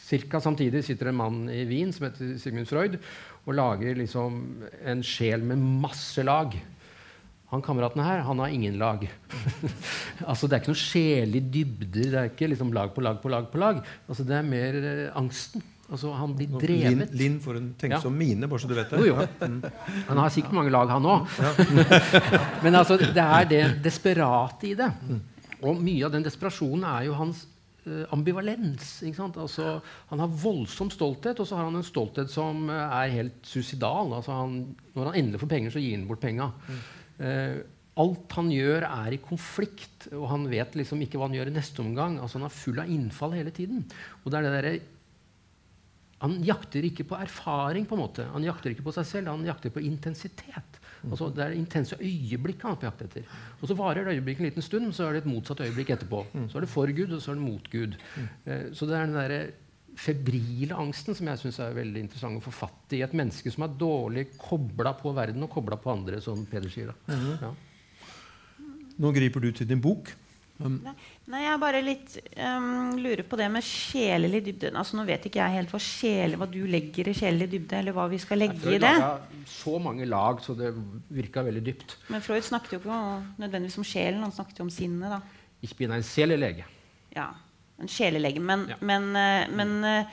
cirka 0.04 0.42
samtidig 0.42 0.82
sitter 0.86 1.12
en 1.12 1.20
mann 1.22 1.44
i 1.54 1.64
Wien 1.70 1.94
som 1.94 2.08
heter 2.08 2.34
Sigmund 2.42 2.70
Freud, 2.70 2.98
og 3.46 3.58
lager 3.58 3.98
liksom 4.00 4.40
en 4.82 5.04
sjel 5.06 5.46
med 5.46 5.62
masse 5.84 6.24
lag. 6.26 6.56
Han 7.54 7.62
kameraten 7.62 8.02
her 8.02 8.24
han 8.26 8.42
har 8.42 8.50
ingen 8.50 8.80
lag. 8.82 9.06
altså 10.30 10.48
Det 10.48 10.56
er 10.56 10.64
ikke 10.64 10.74
noe 10.74 10.82
sjelig 10.82 11.44
dybder. 11.54 12.08
Det 12.10 12.20
er 12.24 12.32
ikke 12.32 12.50
liksom 12.50 12.74
lag 12.74 12.96
på 12.96 13.04
lag 13.06 13.22
på 13.22 13.30
lag. 13.30 13.52
på 13.52 13.62
lag. 13.62 13.84
Altså 14.08 14.26
Det 14.26 14.40
er 14.40 14.48
mer 14.48 14.80
eh, 14.82 15.12
angsten. 15.14 15.62
Altså, 15.94 16.10
han 16.18 16.32
blir 16.34 16.50
drevet. 16.58 16.90
Linn, 16.90 17.18
Linn 17.20 17.40
får 17.44 17.60
en 17.60 17.70
tenke 17.78 18.00
ja. 18.00 18.02
som 18.02 18.16
mine, 18.18 18.48
bare 18.50 18.64
så 18.64 18.70
du 18.70 18.74
vet 18.74 18.90
det. 18.90 19.02
Jo, 19.04 19.14
jo. 19.14 19.74
Han 20.10 20.22
har 20.24 20.32
sikkert 20.34 20.56
mange 20.58 20.74
lag, 20.74 20.90
han 20.90 21.06
òg. 21.06 21.28
Men 22.66 22.80
altså, 22.80 22.98
det 22.98 23.26
er 23.26 23.50
det 23.52 23.64
desperate 23.86 24.72
i 24.72 24.76
det. 24.80 24.90
Og 25.64 25.78
mye 25.80 26.08
av 26.08 26.16
den 26.16 26.26
desperasjonen 26.26 26.88
er 26.90 27.06
jo 27.08 27.18
hans 27.20 27.44
uh, 27.86 28.08
ambivalens. 28.16 28.96
Altså, 29.06 29.76
han 30.10 30.24
har 30.24 30.34
voldsom 30.44 30.90
stolthet, 30.94 31.40
og 31.40 31.48
så 31.48 31.60
har 31.60 31.70
han 31.70 31.78
en 31.78 31.86
stolthet 31.86 32.34
som 32.34 32.66
uh, 32.72 32.80
er 33.04 33.14
helt 33.20 33.46
suicidal. 33.46 34.16
Altså, 34.18 34.40
han, 34.42 34.58
når 34.98 35.12
han 35.12 35.22
endelig 35.22 35.44
får 35.44 35.54
penger, 35.54 35.76
så 35.76 35.84
gir 35.84 35.96
han 36.00 36.10
bort 36.10 36.24
penga. 36.24 36.50
Uh, 37.22 37.62
alt 38.02 38.34
han 38.40 38.50
gjør, 38.50 38.88
er 38.88 39.14
i 39.14 39.22
konflikt, 39.22 40.08
og 40.18 40.26
han 40.32 40.50
vet 40.50 40.74
liksom 40.80 41.06
ikke 41.06 41.20
hva 41.22 41.30
han 41.30 41.38
gjør 41.38 41.52
i 41.52 41.56
neste 41.60 41.84
omgang. 41.84 42.18
Altså, 42.18 42.40
han 42.40 42.50
er 42.50 42.58
full 42.58 42.82
av 42.82 42.90
innfall 42.90 43.38
hele 43.38 43.54
tiden. 43.54 43.86
Og 44.24 44.34
det 44.34 44.40
er 44.40 44.48
det 44.48 44.56
der 44.58 44.72
han 46.24 46.38
jakter 46.48 46.86
ikke 46.88 47.04
på 47.10 47.18
erfaring. 47.20 47.86
på 47.86 47.98
en 47.98 48.02
måte. 48.02 48.24
Han 48.32 48.46
jakter 48.48 48.72
ikke 48.72 48.86
på 48.86 48.94
seg 48.96 49.06
selv, 49.10 49.28
han 49.34 49.44
jakter 49.46 49.74
på 49.76 49.84
intensitet. 49.84 50.80
Altså, 51.04 51.28
det 51.36 51.44
er 51.44 51.52
det 51.52 51.60
intense 51.60 51.98
øyeblikk 52.00 52.62
han 52.64 52.78
er 52.78 52.80
på 52.80 52.88
jakt 52.88 53.02
etter. 53.04 53.26
Og 53.60 53.68
så 53.68 53.76
varer 53.76 54.08
det 54.08 54.16
øyeblikket 54.16 54.40
en 54.46 54.48
liten 54.48 54.64
stund, 54.64 54.94
så 54.96 55.10
er 55.10 55.18
det 55.18 55.26
et 55.26 55.32
motsatt 55.34 55.60
øyeblikk 55.66 55.92
etterpå. 55.98 56.22
Så 56.48 56.58
er 56.58 56.64
det 56.64 56.72
for 56.72 56.88
Gud, 56.96 57.12
og 57.12 57.20
så 57.22 57.34
er 57.34 57.42
det 57.42 57.44
mot 57.44 57.68
Gud. 57.74 57.98
Eh, 58.46 58.72
så 58.72 58.88
det 58.88 58.96
er 58.96 59.06
den 59.12 59.20
der 59.20 59.36
febrile 60.00 60.74
angsten 60.80 61.14
som 61.14 61.28
jeg 61.30 61.38
synes 61.44 61.60
er 61.62 61.76
veldig 61.76 62.02
interessant 62.08 62.40
å 62.40 62.46
få 62.48 62.56
fatt 62.64 62.96
i. 62.96 63.04
Et 63.06 63.14
menneske 63.14 63.52
som 63.54 63.68
er 63.68 63.76
dårlig 63.78 64.30
kobla 64.40 64.96
på 64.98 65.12
verden 65.14 65.44
og 65.44 65.52
kobla 65.54 65.78
på 65.78 65.92
andre, 65.92 66.22
som 66.24 66.48
Peder 66.50 66.72
sier. 66.72 66.94
da. 66.94 67.20
Ja. 67.44 67.52
Nå 69.04 69.12
griper 69.12 69.44
du 69.44 69.52
til 69.52 69.68
din 69.70 69.82
bok. 69.84 70.16
Um, 70.62 70.76
Nei, 71.34 71.40
jeg 71.42 71.60
bare 71.60 71.80
litt 71.82 72.14
um, 72.38 72.92
lurer 73.02 73.24
på 73.26 73.38
det 73.40 73.48
med 73.52 73.66
sjelelig 73.66 74.44
dybde. 74.46 74.70
Altså, 74.78 74.98
nå 75.00 75.06
vet 75.08 75.26
ikke 75.28 75.42
jeg 75.42 75.58
helt 75.58 75.74
hva, 75.74 75.80
sjele, 75.82 76.38
hva 76.40 76.48
du 76.50 76.60
legger 76.70 77.10
i 77.10 77.16
sjelelig 77.18 77.48
dybde, 77.56 77.80
eller 77.80 77.96
hva 77.96 78.06
vi 78.12 78.20
skal 78.22 78.44
legge 78.44 78.76
i 78.76 78.82
det. 78.82 78.94
Så 79.50 79.80
mange 79.82 80.06
lag, 80.10 80.44
så 80.46 80.56
det 80.58 80.70
virka 81.14 81.44
veldig 81.46 81.64
dypt. 81.66 81.98
Men 82.14 82.24
Freud 82.24 82.46
snakket 82.46 82.78
jo 82.78 82.84
ikke 82.84 83.00
nødvendigvis 83.42 83.80
om 83.82 83.88
sjelen, 83.88 84.22
han 84.24 84.36
snakket 84.36 84.62
jo 84.62 84.68
om 84.68 84.74
sinnet. 84.74 85.18
da. 85.18 85.22
Ich 85.64 85.76
bin 85.80 85.92
ein 85.96 86.06
Seelelege. 86.06 86.68
Ja, 87.16 87.32
en 87.82 87.90
sjelelege. 87.90 88.40
Men, 88.40 88.68
ja. 88.70 88.78
men, 88.82 89.10
eh, 89.16 89.50
men, 89.50 89.78
eh, 89.88 90.06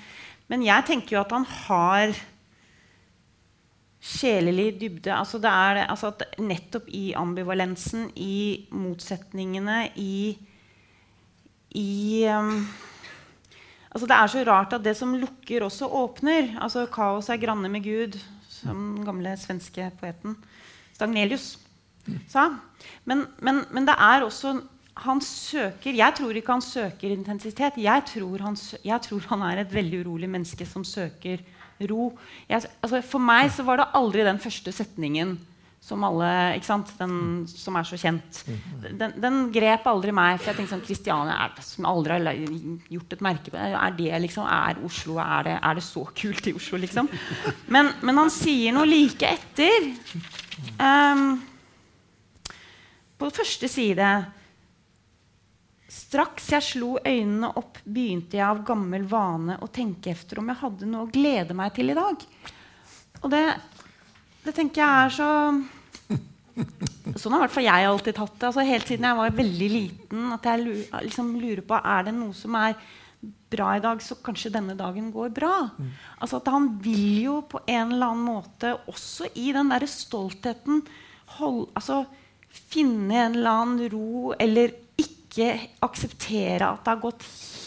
men 0.48 0.64
jeg 0.64 0.88
tenker 0.88 1.18
jo 1.18 1.24
at 1.24 1.36
han 1.36 1.46
har 1.66 2.14
sjelelig 4.00 4.74
dybde. 4.80 5.12
Altså 5.12 5.38
det 5.38 5.50
er 5.50 5.84
altså 5.84 6.12
nettopp 6.40 6.88
i 6.96 7.12
ambivalensen, 7.18 8.08
i 8.16 8.66
motsetningene, 8.72 9.90
i, 10.00 10.38
i 11.76 12.24
um, 12.32 12.64
altså 13.90 14.06
Det 14.08 14.16
er 14.16 14.32
så 14.32 14.44
rart 14.48 14.72
at 14.72 14.84
det 14.84 14.96
som 14.96 15.14
lukker, 15.14 15.66
også 15.68 15.86
åpner. 15.86 16.56
Altså 16.60 16.86
Kaos 16.86 17.28
er 17.28 17.42
granne 17.42 17.68
med 17.68 17.84
Gud, 17.84 18.18
som 18.48 18.96
den 18.96 19.04
gamle 19.04 19.36
svenske 19.36 19.90
poeten 20.00 20.36
Stagnelius 20.96 21.58
sa. 22.28 22.48
Men, 23.04 23.26
men, 23.44 23.64
men 23.70 23.86
det 23.88 23.96
er 24.00 24.24
også 24.24 24.60
han 25.00 25.20
søker, 25.24 25.94
Jeg 25.96 26.12
tror 26.16 26.36
ikke 26.36 26.52
han 26.52 26.62
søker 26.62 27.12
intensitet. 27.14 27.78
Jeg 27.80 28.02
tror 28.06 28.42
han, 28.44 28.56
jeg 28.84 29.00
tror 29.00 29.22
han 29.30 29.42
er 29.42 29.62
et 29.62 29.72
veldig 29.72 30.02
urolig 30.04 30.28
menneske 30.28 30.66
som 30.66 30.84
søker 30.84 31.40
ro. 31.88 32.10
Jeg, 32.50 32.66
altså 32.80 33.00
for 33.06 33.22
meg 33.22 33.52
så 33.54 33.64
var 33.66 33.80
det 33.80 33.92
aldri 33.96 34.26
den 34.26 34.40
første 34.42 34.74
setningen 34.74 35.38
som 35.80 36.02
alle, 36.04 36.28
ikke 36.58 36.68
sant? 36.68 36.90
Den 36.98 37.14
som 37.48 37.76
er 37.80 37.86
så 37.88 37.96
kjent. 37.98 38.42
Den, 38.84 39.14
den 39.16 39.38
grep 39.52 39.86
aldri 39.88 40.12
meg. 40.12 40.36
For 40.38 40.50
jeg 40.50 40.58
tenkte 40.58 40.74
sånn 40.74 40.84
Kristiania 40.84 41.38
er 41.46 41.54
som 41.64 41.88
aldri 41.88 42.18
har 42.20 42.40
gjort 42.92 43.16
et 43.16 43.24
merke 43.24 43.54
på. 43.54 43.60
Er 43.60 43.94
det 43.96 44.20
liksom, 44.26 44.44
er 44.44 44.82
Oslo, 44.84 45.16
er 45.24 45.48
det, 45.48 45.54
er 45.56 45.78
det 45.78 45.84
så 45.86 46.04
kult 46.12 46.50
i 46.50 46.54
Oslo, 46.58 46.80
liksom? 46.84 47.08
Men, 47.72 47.94
men 48.04 48.20
han 48.20 48.32
sier 48.34 48.76
noe 48.76 48.88
like 48.88 49.24
etter. 49.24 49.88
Um, 50.76 51.40
på 53.20 53.32
første 53.32 53.68
side 53.72 54.12
Straks 55.90 56.52
jeg 56.54 56.62
slo 56.62 56.92
øynene 57.02 57.50
opp, 57.58 57.80
begynte 57.82 58.38
jeg 58.38 58.46
av 58.46 58.62
gammel 58.66 59.08
vane 59.10 59.56
å 59.58 59.68
tenke 59.74 60.12
efter 60.14 60.38
om 60.38 60.50
jeg 60.52 60.60
hadde 60.60 60.88
noe 60.88 61.08
å 61.08 61.10
glede 61.10 61.56
meg 61.58 61.74
til 61.74 61.90
i 61.90 61.98
dag. 61.98 62.22
Og 63.20 63.28
det, 63.32 63.42
det 64.44 64.54
tenker 64.54 64.84
jeg 64.84 65.04
er 65.04 65.14
så 65.18 65.30
Sånn 67.16 67.32
har 67.32 67.40
i 67.40 67.44
hvert 67.46 67.54
fall 67.54 67.64
jeg 67.64 67.86
alltid 67.88 68.16
tatt 68.18 68.34
det. 68.34 68.48
Altså, 68.50 68.64
helt 68.68 68.90
siden 68.90 69.06
jeg 69.06 69.16
var 69.16 69.36
veldig 69.38 69.68
liten. 69.72 70.24
At 70.34 70.46
jeg 70.50 70.86
liksom 71.06 71.30
lurer 71.40 71.62
på 71.66 71.78
er 71.78 72.04
det 72.06 72.12
noe 72.14 72.36
som 72.36 72.56
er 72.58 72.74
bra 73.50 73.70
i 73.76 73.82
dag, 73.82 74.02
så 74.04 74.16
kanskje 74.24 74.52
denne 74.54 74.76
dagen 74.78 75.10
går 75.14 75.32
bra. 75.34 75.54
Mm. 75.76 75.90
Altså 76.20 76.38
at 76.40 76.50
Han 76.52 76.68
vil 76.84 77.22
jo 77.24 77.40
på 77.48 77.62
en 77.64 77.94
eller 77.94 78.12
annen 78.12 78.26
måte, 78.28 78.74
også 78.90 79.30
i 79.34 79.50
den 79.56 79.72
der 79.72 79.86
stoltheten, 79.90 80.84
hold, 81.38 81.66
altså, 81.78 82.04
finne 82.50 83.24
en 83.24 83.38
eller 83.38 83.62
annen 83.62 83.90
ro 83.92 84.32
eller 84.38 84.74
ikke 85.30 85.52
akseptere 85.86 86.66
at 86.66 86.82
det 86.84 86.92
har 86.92 87.02
gått 87.02 87.24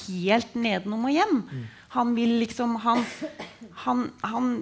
helt 0.09 0.55
nedenom 0.59 1.07
og 1.07 1.15
hjem. 1.15 1.39
Mm. 1.47 1.63
Han 1.95 2.13
vil 2.17 2.37
liksom 2.41 2.75
han, 2.83 3.03
han, 3.85 4.07
han, 4.25 4.53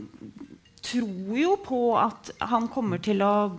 tror 0.82 1.36
jo 1.38 1.52
på 1.62 1.80
at 2.02 2.32
han 2.50 2.66
kommer 2.74 2.98
til 3.06 3.22
å 3.22 3.52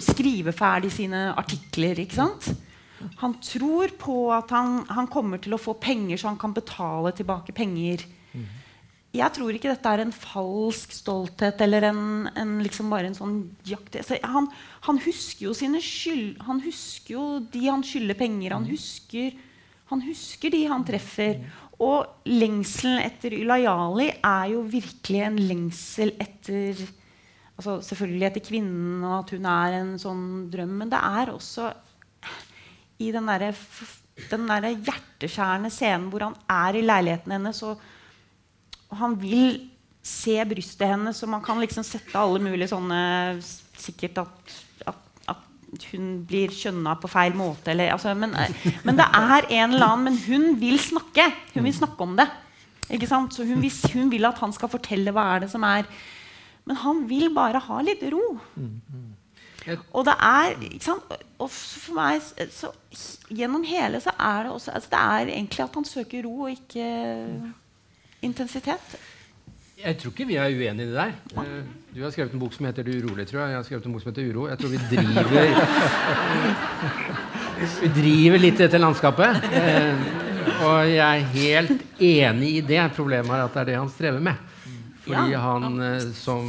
skrive 0.00 0.54
ferdig 0.56 0.94
sine 0.94 1.26
artikler. 1.36 1.98
ikke 2.00 2.16
sant? 2.16 2.48
Han 3.20 3.34
tror 3.44 3.92
på 4.00 4.16
at 4.32 4.50
han, 4.54 4.78
han 4.88 5.10
kommer 5.12 5.42
til 5.44 5.54
å 5.54 5.60
få 5.60 5.76
penger, 5.76 6.16
så 6.16 6.30
han 6.30 6.40
kan 6.40 6.56
betale 6.56 7.12
tilbake 7.12 7.52
penger. 7.52 8.06
Mm 9.14 9.20
jeg 9.20 9.30
tror 9.36 9.54
ikke 9.54 9.70
dette 9.70 9.90
er 9.94 10.02
en 10.02 10.14
falsk 10.14 10.94
stolthet 10.96 11.60
eller 11.62 11.86
en, 11.86 11.98
en 12.34 12.54
liksom 12.64 12.88
bare 12.90 13.06
en 13.06 13.14
sånn 13.14 13.36
jakt. 13.68 14.00
Han, 14.26 14.48
han, 14.88 14.98
husker 15.04 15.46
jo 15.46 15.54
sine 15.54 15.78
skyld, 15.82 16.40
han 16.42 16.62
husker 16.64 17.14
jo 17.14 17.26
de 17.52 17.62
han 17.68 17.84
skylder 17.86 18.18
penger. 18.18 18.56
Han 18.56 18.66
husker, 18.66 19.36
han 19.92 20.02
husker 20.08 20.50
de 20.50 20.64
han 20.66 20.86
treffer. 20.88 21.38
Og 21.84 22.26
lengselen 22.26 23.04
etter 23.04 23.38
Ylayali 23.38 24.10
er 24.18 24.50
jo 24.50 24.66
virkelig 24.74 25.24
en 25.28 25.40
lengsel 25.46 26.14
etter 26.18 26.84
altså 27.54 27.76
Selvfølgelig 27.86 28.26
etter 28.26 28.42
kvinnen, 28.42 29.02
og 29.06 29.12
at 29.20 29.28
hun 29.30 29.44
er 29.46 29.74
en 29.76 29.90
sånn 30.02 30.22
drøm. 30.50 30.72
Men 30.80 30.90
det 30.90 30.98
er 30.98 31.30
også 31.30 31.68
i 32.98 33.12
den 33.14 33.30
derre 33.30 33.52
der 33.54 34.72
hjerteskjærende 34.74 35.70
scenen 35.70 36.08
hvor 36.10 36.26
han 36.26 36.34
er 36.50 36.80
i 36.80 36.82
leiligheten 36.82 37.36
hennes. 37.36 37.62
og 37.62 37.78
og 38.94 39.00
han 39.00 39.16
vil 39.18 39.56
se 40.04 40.36
brystet 40.46 40.86
hennes, 40.92 41.18
så 41.18 41.26
man 41.26 41.42
kan 41.42 41.58
liksom 41.58 41.84
sette 41.86 42.18
alle 42.20 42.42
mulige 42.42 42.70
sånne 42.70 43.00
Sikkert 43.84 44.20
at, 44.22 44.52
at, 44.88 45.00
at 45.32 45.86
hun 45.90 46.20
blir 46.28 46.52
skjønna 46.54 46.94
på 47.02 47.10
feil 47.10 47.34
måte. 47.36 47.72
Eller, 47.72 47.90
altså, 47.92 48.14
men, 48.16 48.32
men, 48.86 48.96
det 48.96 49.04
er 49.04 49.48
en 49.58 49.74
eller 49.74 49.84
annen 49.90 50.06
Men 50.06 50.20
hun 50.22 50.54
vil 50.60 50.78
snakke. 50.80 51.26
Hun 51.52 51.66
vil 51.66 51.74
snakke 51.74 52.06
om 52.06 52.14
det. 52.16 52.28
Ikke 52.94 53.08
sant? 53.10 53.34
Så 53.34 53.44
hun, 53.44 53.60
vil, 53.60 53.74
hun 53.92 54.12
vil 54.14 54.24
at 54.30 54.40
han 54.40 54.54
skal 54.56 54.72
fortelle 54.72 55.12
hva 55.12 55.26
er 55.34 55.44
det 55.44 55.50
som 55.52 55.66
er 55.68 55.90
Men 56.64 56.80
han 56.80 57.02
vil 57.10 57.28
bare 57.34 57.60
ha 57.66 57.82
litt 57.84 58.06
ro. 58.14 58.22
Og 59.90 60.06
det 60.06 60.14
er 60.30 60.56
ikke 60.70 60.86
sant? 60.86 61.12
Og 61.42 61.50
for 61.50 61.98
meg 61.98 62.22
så, 62.54 62.70
Gjennom 63.34 63.66
hele 63.68 64.00
så 64.00 64.14
er 64.16 64.46
det 64.46 64.54
også 64.54 64.78
altså 64.78 64.94
Det 64.94 65.02
er 65.02 65.34
egentlig 65.34 65.66
at 65.66 65.78
han 65.80 65.88
søker 65.88 66.24
ro 66.28 66.46
og 66.46 66.54
ikke 66.54 66.88
intensitet. 68.24 68.96
Jeg 69.84 69.98
tror 70.00 70.10
ikke 70.14 70.24
vi 70.28 70.36
er 70.40 70.48
uenige 70.48 70.86
i 70.86 70.88
det 70.88 70.96
der. 70.96 71.12
Eh, 71.42 71.64
du 71.94 71.98
har 72.02 72.10
skrevet 72.14 72.32
en 72.32 72.40
bok 72.40 72.52
som 72.54 72.66
heter 72.66 72.82
'Det 72.82 73.04
urolige', 73.04 73.28
tror 73.28 73.40
jeg. 73.40 73.48
Jeg 73.50 73.56
har 73.56 73.62
skrevet 73.62 73.86
en 73.86 73.92
bok 73.92 74.02
som 74.02 74.12
heter 74.12 74.22
'Uro'. 74.22 74.48
Jeg 74.48 74.58
tror 74.58 74.68
vi 74.68 74.76
driver 74.90 75.24
Vi 77.82 77.88
driver 77.88 78.38
litt 78.38 78.60
etter 78.60 78.78
landskapet. 78.78 79.36
Eh, 79.52 79.94
og 80.64 80.88
jeg 80.88 80.98
er 80.98 81.18
helt 81.34 81.82
enig 82.00 82.56
i 82.56 82.60
det. 82.60 82.92
Problemet 82.96 83.30
er 83.30 83.42
at 83.44 83.52
det 83.52 83.60
er 83.60 83.64
det 83.64 83.76
han 83.76 83.88
strever 83.90 84.20
med. 84.20 84.34
Fordi 85.04 85.32
han, 85.32 85.82
eh, 85.82 86.00
som 86.14 86.48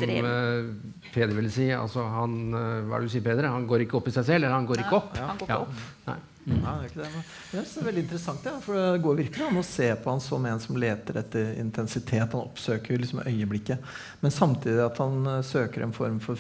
Peder 1.14 1.36
ville 1.36 1.50
si 1.50 1.72
altså 1.72 2.04
han, 2.04 2.52
Hva 2.52 2.96
er 2.96 3.00
det 3.00 3.08
du 3.08 3.10
sier, 3.10 3.22
Peder? 3.22 3.48
Han 3.48 3.68
går 3.68 3.80
ikke 3.86 3.98
opp 3.98 4.08
i 4.08 4.12
seg 4.12 4.26
selv, 4.26 4.44
eller 4.44 4.56
han 4.56 4.66
går 4.66 4.76
ikke 4.86 4.96
opp. 4.96 5.18
Ja, 5.18 5.26
han 5.28 5.38
går 5.38 5.48
ikke 5.48 5.60
opp. 5.60 5.74
Nei. 6.08 6.16
Mm. 6.46 6.60
Nei, 6.62 6.74
det, 6.78 6.84
er 6.86 6.90
ikke 6.92 7.00
det, 7.02 7.22
det 7.50 7.62
er 7.64 7.86
veldig 7.88 8.02
interessant, 8.04 8.44
ja, 8.46 8.60
for 8.62 8.78
det 8.78 9.02
går 9.02 9.16
virkelig 9.18 9.48
an 9.48 9.58
å 9.58 9.66
se 9.66 9.88
på 9.98 10.12
han 10.12 10.22
som 10.22 10.44
en 10.46 10.60
som 10.62 10.78
leter 10.78 11.18
etter 11.18 11.56
intensitet. 11.58 12.36
Han 12.36 12.44
oppsøker 12.44 13.02
liksom 13.02 13.24
øyeblikket, 13.24 13.88
men 14.22 14.34
samtidig 14.34 14.84
at 14.84 15.02
han 15.02 15.26
uh, 15.26 15.40
søker 15.46 15.88
en 15.88 15.96
form 15.96 16.20
for, 16.22 16.38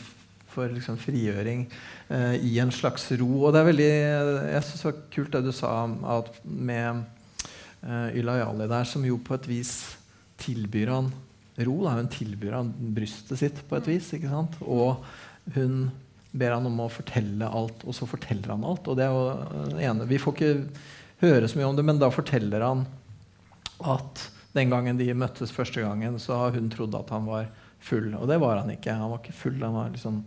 for 0.53 0.69
liksom 0.69 0.99
frigjøring 1.01 1.65
uh, 2.11 2.35
i 2.37 2.53
en 2.61 2.73
slags 2.75 3.09
ro. 3.17 3.31
Og 3.47 3.55
det 3.55 3.63
er 3.63 3.69
veldig, 3.71 3.89
jeg 4.53 4.67
synes 4.69 4.85
det 4.85 4.89
var 4.91 5.03
kult 5.17 5.33
det 5.33 5.43
du 5.47 5.51
sa 5.57 5.73
at 6.19 6.31
med 6.45 7.01
uh, 7.81 8.09
Ylayali 8.13 8.69
der, 8.69 8.85
som 8.85 9.09
jo 9.09 9.17
på 9.25 9.39
et 9.39 9.49
vis 9.49 9.75
tilbyr 10.45 10.93
han 10.93 11.09
ro. 11.65 11.79
Da. 11.81 11.97
Hun 11.97 12.13
tilbyr 12.13 12.59
han 12.59 12.73
brystet 12.93 13.41
sitt 13.41 13.65
på 13.65 13.81
et 13.81 13.89
vis. 13.95 14.13
ikke 14.13 14.29
sant? 14.29 14.61
Og 14.61 15.01
hun 15.57 15.87
ber 16.35 16.55
han 16.57 16.67
om 16.67 16.83
å 16.83 16.91
fortelle 16.91 17.47
alt, 17.47 17.83
og 17.87 17.95
så 17.95 18.07
forteller 18.09 18.53
han 18.53 18.65
alt. 18.67 18.87
Og 18.91 18.99
det 18.99 19.07
er 19.07 19.15
jo 19.15 19.65
det 19.71 19.83
ene. 19.87 20.07
Vi 20.09 20.19
får 20.21 20.35
ikke 20.35 20.53
høre 21.23 21.49
så 21.49 21.59
mye 21.59 21.69
om 21.69 21.77
det, 21.77 21.85
men 21.87 22.01
da 22.01 22.11
forteller 22.13 22.65
han 22.65 22.85
at 23.85 24.27
den 24.55 24.71
gangen 24.71 24.99
de 24.99 25.09
møttes 25.17 25.51
første 25.51 25.83
gangen, 25.83 26.17
så 26.21 26.37
har 26.39 26.55
hun 26.55 26.71
trodd 26.71 26.95
at 26.95 27.11
han 27.11 27.27
var 27.27 27.49
full. 27.83 28.13
Og 28.19 28.27
det 28.31 28.39
var 28.43 28.61
han 28.61 28.71
ikke. 28.71 28.95
Han 28.95 29.11
var 29.11 29.21
ikke 29.23 29.35
full, 29.35 29.57
han 29.61 29.75
var 29.75 29.91
liksom 29.93 30.21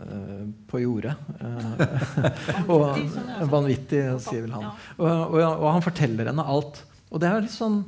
uh, 0.00 0.44
på 0.70 0.82
jordet. 0.82 1.16
Uh, 1.40 1.84
og 2.72 3.50
vanvittig, 3.52 4.04
sier 4.24 4.46
vel 4.46 4.56
han. 4.56 4.70
Og, 4.96 5.08
og, 5.08 5.40
og, 5.44 5.68
han 5.76 5.84
forteller 5.84 6.32
henne 6.32 6.46
alt. 6.56 6.82
Og 7.10 7.20
det 7.22 7.28
er 7.28 7.44
liksom 7.44 7.80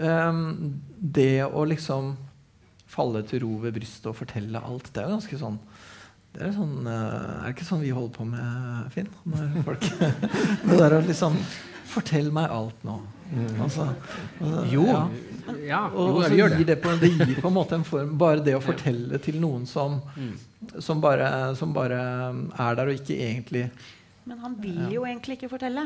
um, 0.00 0.44
Det 0.96 1.44
å 1.44 1.66
liksom 1.68 2.14
falle 2.94 3.24
til 3.26 3.42
ro 3.42 3.56
ved 3.64 3.74
brystet 3.74 4.06
og 4.10 4.18
fortelle 4.20 4.60
alt, 4.62 4.92
det 4.94 5.02
er 5.02 5.08
jo 5.08 5.16
ganske 5.16 5.38
sånn 5.40 5.56
det 6.34 6.48
er, 6.48 6.54
sånn, 6.56 6.74
eh, 6.90 6.94
er 6.94 7.44
det 7.46 7.54
ikke 7.54 7.68
sånn 7.68 7.84
vi 7.84 7.92
holder 7.94 8.14
på 8.16 8.26
med, 8.26 8.88
Finn? 8.94 9.10
Når 9.30 9.56
folk, 9.66 9.88
det 10.66 10.80
der 10.80 10.98
å 10.98 11.04
liksom 11.06 11.38
Fortell 11.94 12.30
meg 12.34 12.50
alt 12.50 12.80
nå. 12.82 12.94
Mm. 13.28 13.60
Altså, 13.62 13.84
altså, 14.42 14.62
jo. 14.72 14.86
Ja. 14.88 15.02
ja. 15.62 15.80
Og, 15.92 16.16
og 16.16 16.24
så 16.24 16.34
gir 16.34 16.64
det, 16.66 16.78
på, 16.82 16.90
det 16.98 17.12
gir 17.12 17.36
på 17.38 17.50
en 17.50 17.54
måte 17.54 17.76
en 17.78 17.84
form 17.86 18.16
Bare 18.18 18.42
det 18.42 18.56
å 18.56 18.62
fortelle 18.64 19.20
til 19.22 19.38
noen 19.42 19.62
som, 19.68 20.00
mm. 20.16 20.32
som, 20.82 21.02
bare, 21.04 21.28
som 21.58 21.76
bare 21.76 22.00
er 22.00 22.80
der 22.80 22.90
og 22.90 22.98
ikke 22.98 23.20
egentlig 23.28 23.68
men 24.24 24.38
han 24.40 24.54
vil 24.56 24.78
jo 24.88 25.02
egentlig 25.04 25.36
ikke 25.36 25.50
fortelle. 25.52 25.82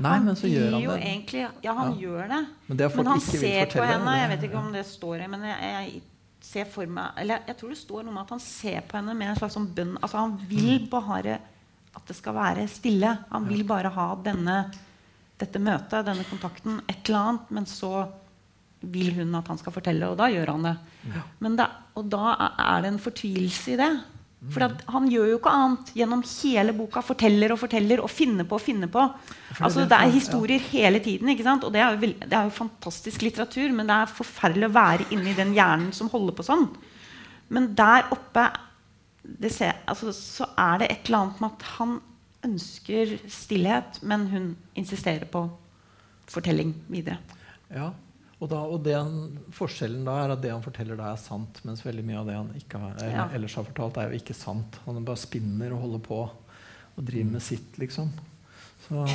Nei, 0.00 0.14
men 0.24 0.36
så 0.40 0.48
gjør 0.48 0.70
han 0.72 0.84
det. 0.86 0.94
Egentlig, 1.04 1.42
ja, 1.66 1.74
han 1.76 1.90
ja. 1.92 1.98
gjør 2.00 2.30
det. 2.30 2.40
Men, 2.68 2.78
det 2.80 2.88
men 2.96 3.10
han 3.12 3.20
ser 3.20 3.66
på 3.74 3.84
henne. 3.84 4.14
Jeg 4.16 4.30
vet 4.30 4.46
ikke 4.48 4.60
om 4.62 4.70
det 4.72 4.84
står 4.88 5.18
her, 5.20 5.28
men 5.34 5.44
jeg, 5.44 5.74
jeg 5.74 6.00
ser 6.44 6.68
for 6.70 6.88
meg 6.90 7.20
eller 7.22 7.46
Jeg 7.48 7.58
tror 7.58 7.72
det 7.72 7.80
står 7.80 8.04
noe 8.04 8.12
om 8.14 8.22
at 8.22 8.32
han 8.34 8.42
ser 8.42 8.84
på 8.86 8.98
henne 8.98 9.14
med 9.16 9.32
en 9.32 9.38
slags 9.38 9.56
sånn 9.56 9.70
bønn. 9.74 9.94
Altså 10.00 10.20
Han 10.20 10.36
vil 10.50 10.82
mm. 10.84 10.88
bare 10.92 11.38
at 11.94 12.10
det 12.10 12.16
skal 12.18 12.36
være 12.36 12.66
stille. 12.70 13.12
Han 13.30 13.46
vil 13.48 13.62
bare 13.68 13.92
ha 13.94 14.08
denne, 14.24 14.58
dette 15.40 15.62
møtet, 15.62 16.04
denne 16.06 16.26
kontakten, 16.26 16.80
et 16.90 17.06
eller 17.06 17.20
annet. 17.20 17.52
Men 17.54 17.68
så 17.70 17.92
vil 18.84 19.14
hun 19.16 19.36
at 19.38 19.48
han 19.48 19.60
skal 19.60 19.74
fortelle, 19.76 20.08
og 20.10 20.18
da 20.18 20.26
gjør 20.32 20.52
han 20.56 20.66
det. 20.66 20.74
Da, 21.60 21.68
og 21.94 22.10
da 22.10 22.34
er 22.50 22.82
det 22.84 22.90
en 22.90 23.04
fortvilelse 23.04 23.76
i 23.76 23.78
det. 23.80 23.92
For 24.52 24.74
han 24.92 25.06
gjør 25.08 25.28
jo 25.30 25.36
ikke 25.38 25.52
annet 25.56 25.90
gjennom 25.96 26.22
hele 26.26 26.74
boka. 26.76 27.00
Forteller 27.04 27.54
og 27.54 27.60
forteller 27.62 28.02
og 28.04 28.10
finner 28.12 28.44
på 28.48 28.58
og 28.58 28.62
finner 28.64 28.90
på. 28.92 29.04
Altså, 29.56 29.86
det 29.88 29.96
er 29.96 30.12
historier 30.12 30.66
hele 30.68 31.00
tiden. 31.04 31.30
ikke 31.32 31.46
sant? 31.46 31.64
Og 31.64 31.72
det 31.72 31.80
er, 31.80 31.94
jo, 31.94 32.12
det 32.20 32.32
er, 32.32 32.48
jo, 32.48 32.52
fantastisk 32.58 33.24
litteratur, 33.24 33.72
men 33.72 33.88
det 33.88 33.96
er 33.96 34.12
forferdelig 34.12 34.68
å 34.68 34.74
være 34.74 35.08
inni 35.16 35.36
den 35.38 35.54
hjernen 35.56 35.94
som 35.96 36.12
holder 36.12 36.36
på 36.36 36.46
sånn. 36.46 36.68
Men 37.54 37.72
der 37.78 38.10
oppe 38.14 38.48
ser, 39.48 39.78
altså, 39.88 40.12
så 40.12 40.50
er 40.60 40.82
det 40.82 40.90
et 40.92 41.08
eller 41.08 41.22
annet 41.22 41.40
med 41.40 41.54
at 41.54 41.68
han 41.78 41.98
ønsker 42.44 43.16
stillhet, 43.32 44.02
men 44.04 44.26
hun 44.28 44.50
insisterer 44.76 45.24
på 45.30 45.46
fortelling 46.28 46.74
videre. 46.92 47.16
Ja, 47.72 47.94
og, 48.44 48.50
da, 48.52 48.60
og 48.68 48.82
den, 48.84 49.14
forskjellen 49.56 50.04
da 50.04 50.18
er 50.20 50.34
at 50.34 50.42
det 50.44 50.52
han 50.52 50.64
forteller, 50.64 50.98
da 51.00 51.14
er 51.14 51.20
sant. 51.20 51.62
Mens 51.64 51.80
veldig 51.84 52.04
mye 52.04 52.20
av 52.20 52.28
det 52.28 52.36
han 52.36 52.50
ikke 52.58 52.80
har, 52.82 52.98
ja. 53.08 53.26
ellers 53.32 53.56
har 53.56 53.64
fortalt, 53.64 53.96
er 54.00 54.12
jo 54.12 54.20
ikke 54.20 54.36
sant. 54.36 54.76
Han 54.84 55.00
bare 55.06 55.22
spinner 55.22 55.72
og 55.72 55.86
holder 55.86 56.02
på 56.04 56.20
og 56.94 57.06
driver 57.08 57.30
med 57.32 57.42
sitt, 57.42 57.78
liksom. 57.80 58.10
Så 58.84 59.06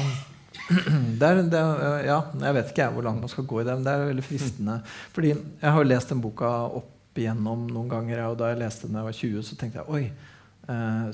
det 1.19 1.27
er, 1.27 1.43
det 1.45 1.59
er, 1.59 1.99
ja, 2.07 2.17
Jeg 2.41 2.55
vet 2.57 2.71
ikke 2.71 2.81
jeg 2.81 2.95
hvor 2.95 3.05
langt 3.05 3.21
man 3.21 3.31
skal 3.31 3.45
gå 3.51 3.61
i 3.61 3.67
det, 3.67 3.75
men 3.77 3.85
det 3.85 3.93
er 3.93 4.09
veldig 4.09 4.25
fristende. 4.25 4.79
Fordi 5.13 5.31
jeg 5.35 5.69
har 5.69 5.77
jo 5.77 5.91
lest 5.91 6.15
den 6.15 6.23
boka 6.25 6.49
opp 6.81 7.19
igjennom 7.19 7.67
noen 7.69 7.91
ganger, 7.91 8.25
og 8.31 8.39
da 8.39 8.49
jeg 8.49 8.61
leste 8.63 8.87
den 8.87 8.97
da 8.97 9.03
jeg 9.03 9.11
var 9.11 9.19
20, 9.21 9.45
så 9.45 9.59
tenkte 9.59 9.83
jeg 9.83 9.93
oi, 9.93 10.03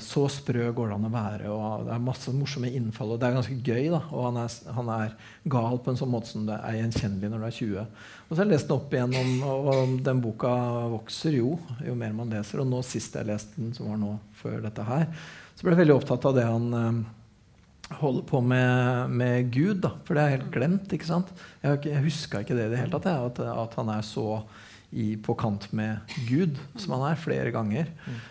så 0.02 0.26
sprø 0.28 0.66
går 0.76 0.90
det 0.90 0.96
an 0.98 1.06
å 1.08 1.12
være. 1.14 1.48
og 1.48 1.86
Det 1.86 1.92
er 1.94 2.02
masse 2.04 2.32
morsomme 2.36 2.68
innfall. 2.76 3.14
Og 3.14 3.20
det 3.20 3.28
er 3.28 3.36
ganske 3.38 3.56
gøy. 3.64 3.86
da, 3.94 4.02
Og 4.10 4.26
han 4.26 4.40
er, 4.42 4.56
han 4.76 4.90
er 4.92 5.14
gal 5.48 5.78
på 5.80 5.92
en 5.92 6.00
sånn 6.00 6.12
måte 6.12 6.28
som 6.28 6.44
det 6.48 6.58
er 6.60 6.76
gjenkjennelig 6.82 7.30
når 7.32 7.40
du 7.40 7.46
er 7.48 7.56
20. 7.56 7.86
Og 8.26 8.30
så 8.30 8.38
har 8.40 8.44
jeg 8.44 8.52
lest 8.52 8.68
den 8.68 8.76
opp 8.76 8.96
igjen, 8.96 9.16
om, 9.16 9.30
og 9.48 9.96
den 10.04 10.20
boka 10.24 10.52
vokser 10.92 11.38
jo 11.38 11.54
jo 11.86 11.96
mer 11.96 12.12
man 12.16 12.32
leser. 12.32 12.60
Og 12.60 12.68
nå 12.68 12.82
sist 12.84 13.16
jeg 13.16 13.30
leste 13.30 13.56
den, 13.56 13.72
som 13.76 13.88
var 13.88 14.00
nå 14.02 14.16
før 14.36 14.60
dette 14.66 14.84
her, 14.84 15.08
så 15.56 15.64
ble 15.64 15.72
jeg 15.72 15.84
veldig 15.86 15.96
opptatt 15.96 16.28
av 16.28 16.36
det 16.36 16.44
han 16.44 16.66
eh, 16.76 17.96
holder 18.02 18.28
på 18.28 18.42
med, 18.44 19.16
med 19.16 19.50
Gud. 19.54 19.80
da, 19.86 19.94
For 20.04 20.18
det 20.18 20.24
er 20.24 20.36
helt 20.36 20.52
glemt. 20.52 20.92
ikke 20.92 21.08
sant? 21.08 21.32
Jeg, 21.62 21.80
jeg 21.88 22.04
huska 22.10 22.44
ikke 22.44 22.58
det 22.58 22.68
i 22.68 22.74
det 22.74 22.82
hele 22.82 22.98
tatt, 22.98 23.08
at, 23.08 23.40
at 23.40 23.80
han 23.80 23.92
er 23.94 24.04
så 24.04 24.42
i, 24.96 25.16
på 25.16 25.34
kant 25.36 25.68
med 25.76 25.98
Gud, 26.28 26.56
som 26.80 26.94
han 26.96 27.10
er, 27.10 27.18
flere 27.20 27.52
ganger. 27.52 27.90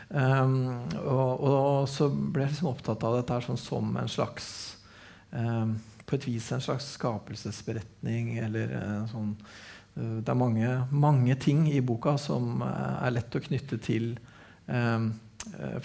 Um, 0.10 0.56
og, 1.04 1.44
og, 1.46 1.90
så 1.90 2.08
ble 2.10 2.46
jeg 2.46 2.56
liksom 2.56 2.72
opptatt 2.72 3.04
av 3.06 3.20
dette 3.20 3.38
sånn 3.46 3.60
som 3.62 3.92
en 4.02 4.10
slags 4.10 4.48
um, 5.30 5.76
På 6.06 6.18
et 6.18 6.26
vis 6.26 6.48
en 6.54 6.64
slags 6.64 6.88
skapelsesberetning 6.96 8.36
eller 8.46 8.74
uh, 8.74 9.04
sånn 9.12 9.36
uh, 9.36 10.18
Det 10.22 10.32
er 10.32 10.40
mange, 10.40 10.72
mange, 10.90 11.38
ting 11.42 11.68
i 11.70 11.84
boka 11.86 12.16
som 12.22 12.64
uh, 12.64 12.98
er 13.06 13.14
lett 13.14 13.38
å 13.38 13.44
knytte 13.46 13.80
til 13.86 14.16
um, 14.66 15.12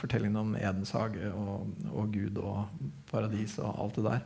fortellingen 0.00 0.40
om 0.40 0.56
Edens 0.56 0.94
hage 0.96 1.28
og, 1.36 1.68
og, 1.90 2.14
Gud 2.14 2.38
og 2.40 2.70
paradis 3.10 3.58
og 3.60 3.68
alt 3.84 3.98
det 3.98 4.06
der. 4.06 4.22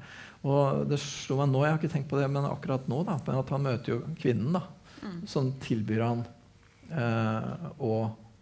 Og 0.47 0.85
det 0.87 1.01
slo 1.03 1.41
meg 1.41 1.51
nå, 1.51 1.65
jeg 1.65 1.75
har 1.75 1.81
ikke 1.81 1.91
tenkt 1.97 2.11
på 2.13 2.21
det, 2.21 2.29
men 2.31 2.47
akkurat 2.47 2.87
nå 2.87 3.01
da, 3.09 3.19
at 3.19 3.51
han 3.51 3.67
møter 3.67 3.97
jo 3.97 3.99
kvinnen. 4.21 4.55
da, 4.55 4.63
mm. 5.03 5.19
Som 5.27 5.51
tilbyr 5.65 6.05
han 6.05 6.23
eh, 6.91 7.71
å 7.79 7.95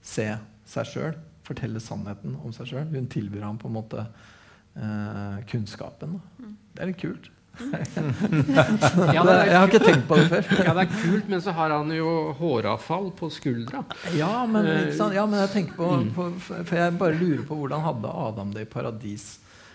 se 0.02 0.28
seg 0.72 0.88
sjøl, 0.88 1.18
fortelle 1.46 1.82
sannheten 1.82 2.38
om 2.42 2.54
seg 2.54 2.72
sjøl. 2.72 2.88
Hun 2.94 3.10
tilbyr 3.12 3.46
ham 3.46 3.60
på 3.60 3.70
en 3.70 3.76
måte 3.76 4.06
eh, 4.06 5.38
kunnskapen. 5.50 6.18
Mm. 6.38 6.56
Det 6.72 6.84
er 6.84 6.92
litt 6.92 7.02
kult. 7.02 7.30
ja, 9.12 9.22
er 9.28 9.50
jeg 9.50 9.56
har 9.58 9.68
ikke 9.68 9.82
tenkt 9.84 10.06
på 10.08 10.16
det 10.16 10.28
før. 10.30 10.46
ja, 10.66 10.72
Det 10.72 10.84
er 10.86 10.92
kult, 10.94 11.28
men 11.28 11.42
så 11.44 11.52
har 11.56 11.74
han 11.74 11.92
jo 11.92 12.32
håravfall 12.38 13.10
på 13.18 13.28
skuldra. 13.34 13.82
Ja, 14.16 14.46
men, 14.48 14.68
ja, 14.88 15.26
men 15.28 15.42
jeg 15.44 15.52
tenker 15.52 15.76
på, 15.76 15.90
mm. 16.00 16.10
på, 16.16 16.28
For 16.48 16.78
jeg 16.78 16.96
bare 17.00 17.18
lurer 17.18 17.44
på 17.48 17.58
hvordan 17.60 17.84
hadde 17.84 18.14
Adam 18.26 18.54
det 18.56 18.66
i 18.66 18.70
paradis? 18.72 19.26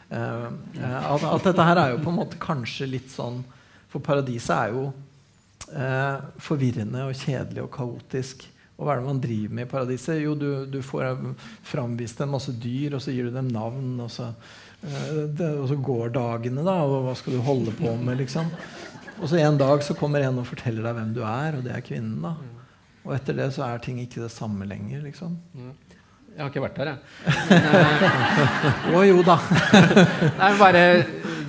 Eh, 0.10 0.48
at, 0.82 1.28
at, 1.28 1.44
dette 1.46 1.68
her 1.70 1.84
er 1.84 1.94
jo 1.94 2.02
på 2.02 2.14
en 2.14 2.22
måte 2.22 2.40
kanskje 2.40 2.86
litt 2.88 3.10
sånn 3.12 3.42
For 3.92 4.00
paradiset 4.00 4.54
er 4.56 4.72
jo 4.72 4.86
eh, 5.68 6.22
forvirrende 6.42 7.10
og 7.10 7.18
kjedelig 7.18 7.66
og 7.66 7.74
kaotisk. 7.76 8.48
Og 8.78 8.86
hva 8.86 8.94
er 8.94 9.02
det 9.02 9.08
man 9.08 9.22
driver 9.22 9.54
med 9.58 9.66
i 9.66 9.70
paradiset? 9.72 10.20
Jo, 10.22 10.36
du, 10.38 10.50
du 10.70 10.80
får 10.86 11.18
framvist 11.66 12.22
en 12.22 12.34
masse 12.36 12.54
dyr, 12.62 12.94
og 12.94 13.02
så 13.02 13.14
gir 13.14 13.28
du 13.28 13.34
dem 13.34 13.50
navn. 13.50 13.96
Og 14.06 14.12
så, 14.14 14.30
uh, 14.84 15.24
det, 15.34 15.50
og 15.58 15.66
så 15.72 15.80
går 15.90 16.14
dagene, 16.14 16.66
da. 16.66 16.76
Og 16.86 17.08
hva 17.08 17.16
skal 17.18 17.38
du 17.38 17.42
holde 17.48 17.74
på 17.80 17.96
med, 17.98 18.22
liksom? 18.22 18.52
Og 19.18 19.26
så 19.32 19.42
en 19.42 19.58
dag 19.58 19.82
så 19.82 19.98
kommer 19.98 20.22
en 20.22 20.44
og 20.44 20.46
forteller 20.46 20.86
deg 20.86 20.94
hvem 21.00 21.16
du 21.16 21.24
er, 21.26 21.58
og 21.58 21.66
det 21.66 21.74
er 21.74 21.86
kvinnen. 21.86 22.22
da. 22.22 22.36
Og 23.08 23.16
etter 23.16 23.38
det 23.40 23.50
så 23.56 23.66
er 23.66 23.82
ting 23.82 24.02
ikke 24.04 24.22
det 24.26 24.32
samme 24.34 24.68
lenger, 24.70 25.02
liksom. 25.08 25.40
Jeg 26.38 26.44
har 26.44 26.52
ikke 26.52 26.62
vært 26.68 26.78
der, 26.78 26.92
jeg. 26.92 27.00
Å 28.94 29.04
jo 29.08 29.24
da. 29.26 29.40
Nei, 30.44 30.52
bare, 30.60 30.84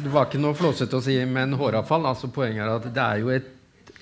det 0.01 0.13
var 0.15 0.31
ikke 0.31 0.41
noe 0.41 0.57
flåsete 0.57 0.97
å 0.97 1.05
si, 1.05 1.19
men 1.29 1.53
håravfall. 1.61 2.09
Altså, 2.09 2.31
poenget 2.33 2.65
er 2.65 2.73
at 2.73 2.87
det 2.89 3.05
er 3.05 3.21
jo 3.21 3.35
et 3.35 3.51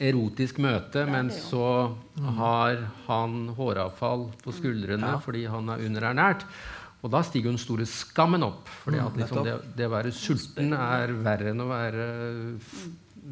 erotisk 0.01 0.59
møte, 0.59 1.07
men 1.11 1.31
så 1.31 1.95
har 2.39 2.83
han 3.07 3.49
håravfall 3.57 4.27
på 4.43 4.53
skuldrene 4.53 5.01
Ja. 5.15 5.19
fordi 5.19 5.47
han 5.49 5.69
er 5.69 5.79
underernært. 5.87 6.45
Og 7.05 7.11
da 7.13 7.21
stiger 7.23 7.51
den 7.53 7.59
store 7.61 7.85
skammen 7.87 8.43
opp. 8.43 8.67
fordi 8.85 8.99
Mm, 8.99 9.17
liksom 9.21 9.45
det, 9.45 9.55
det 9.77 9.87
å 9.87 9.91
være 9.93 10.11
sulten 10.13 10.73
er 10.73 11.13
verre 11.23 11.51
enn 11.53 11.61
å 11.61 11.69
være 11.69 12.59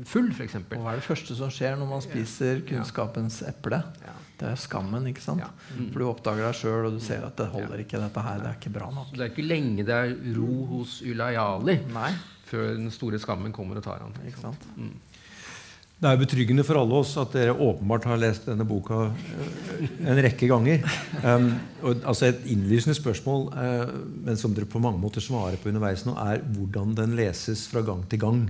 full, 0.04 0.28
f.eks. 0.34 0.54
Hva 0.74 0.92
er 0.92 1.00
det 1.00 1.06
første 1.06 1.36
som 1.38 1.50
skjer 1.50 1.76
når 1.78 1.88
man 1.90 2.02
spiser 2.04 2.62
kunnskapens 2.68 3.42
eple? 3.48 3.82
Det 4.38 4.48
er 4.50 4.56
skammen. 4.58 5.06
ikke 5.06 5.22
sant? 5.22 5.40
Ja. 5.40 5.48
Mm. 5.78 5.90
For 5.92 5.98
du 6.02 6.06
oppdager 6.10 6.42
deg 6.48 6.54
sjøl, 6.58 6.86
og 6.88 6.92
du 6.96 7.00
ser 7.04 7.24
at 7.26 7.36
det 7.38 7.46
holder 7.52 7.82
ikke. 7.84 8.00
dette 8.02 8.20
her, 8.26 8.38
Det 8.42 8.46
er 8.50 8.58
ikke 8.60 8.72
bra 8.74 8.90
nok. 8.90 9.08
Så 9.12 9.16
det 9.20 9.26
er 9.26 9.30
ikke 9.34 9.48
lenge 9.48 9.84
det 9.86 9.94
er 9.94 10.14
ro 10.36 10.66
hos 10.66 11.00
Ulayali 11.02 11.78
Nei, 11.94 12.12
før 12.44 12.74
den 12.76 12.90
store 12.90 13.18
skammen 13.22 13.52
kommer 13.52 13.76
og 13.78 13.84
tar 13.86 14.00
han. 14.02 14.12
ikke 14.26 14.40
sant? 14.42 14.66
Det 16.04 16.10
er 16.12 16.18
betryggende 16.20 16.64
for 16.68 16.76
alle 16.76 16.98
oss 17.00 17.14
at 17.16 17.32
dere 17.32 17.54
åpenbart 17.64 18.04
har 18.10 18.18
lest 18.20 18.44
denne 18.44 18.66
boka 18.68 19.06
eh, 19.08 19.86
en 20.04 20.18
rekke 20.20 20.50
ganger. 20.50 20.82
Um, 21.22 21.46
og, 21.80 22.02
altså 22.04 22.26
Et 22.28 22.42
innlysende 22.52 22.92
spørsmål, 22.98 23.46
uh, 23.54 23.94
men 24.26 24.36
som 24.36 24.52
dere 24.52 24.68
på 24.68 24.82
mange 24.84 25.00
måter 25.00 25.24
svarer 25.24 25.56
på 25.56 25.70
underveis 25.72 26.04
nå, 26.04 26.12
er 26.20 26.44
hvordan 26.58 26.92
den 26.98 27.16
leses 27.16 27.64
fra 27.72 27.80
gang 27.88 28.04
til 28.12 28.20
gang. 28.20 28.44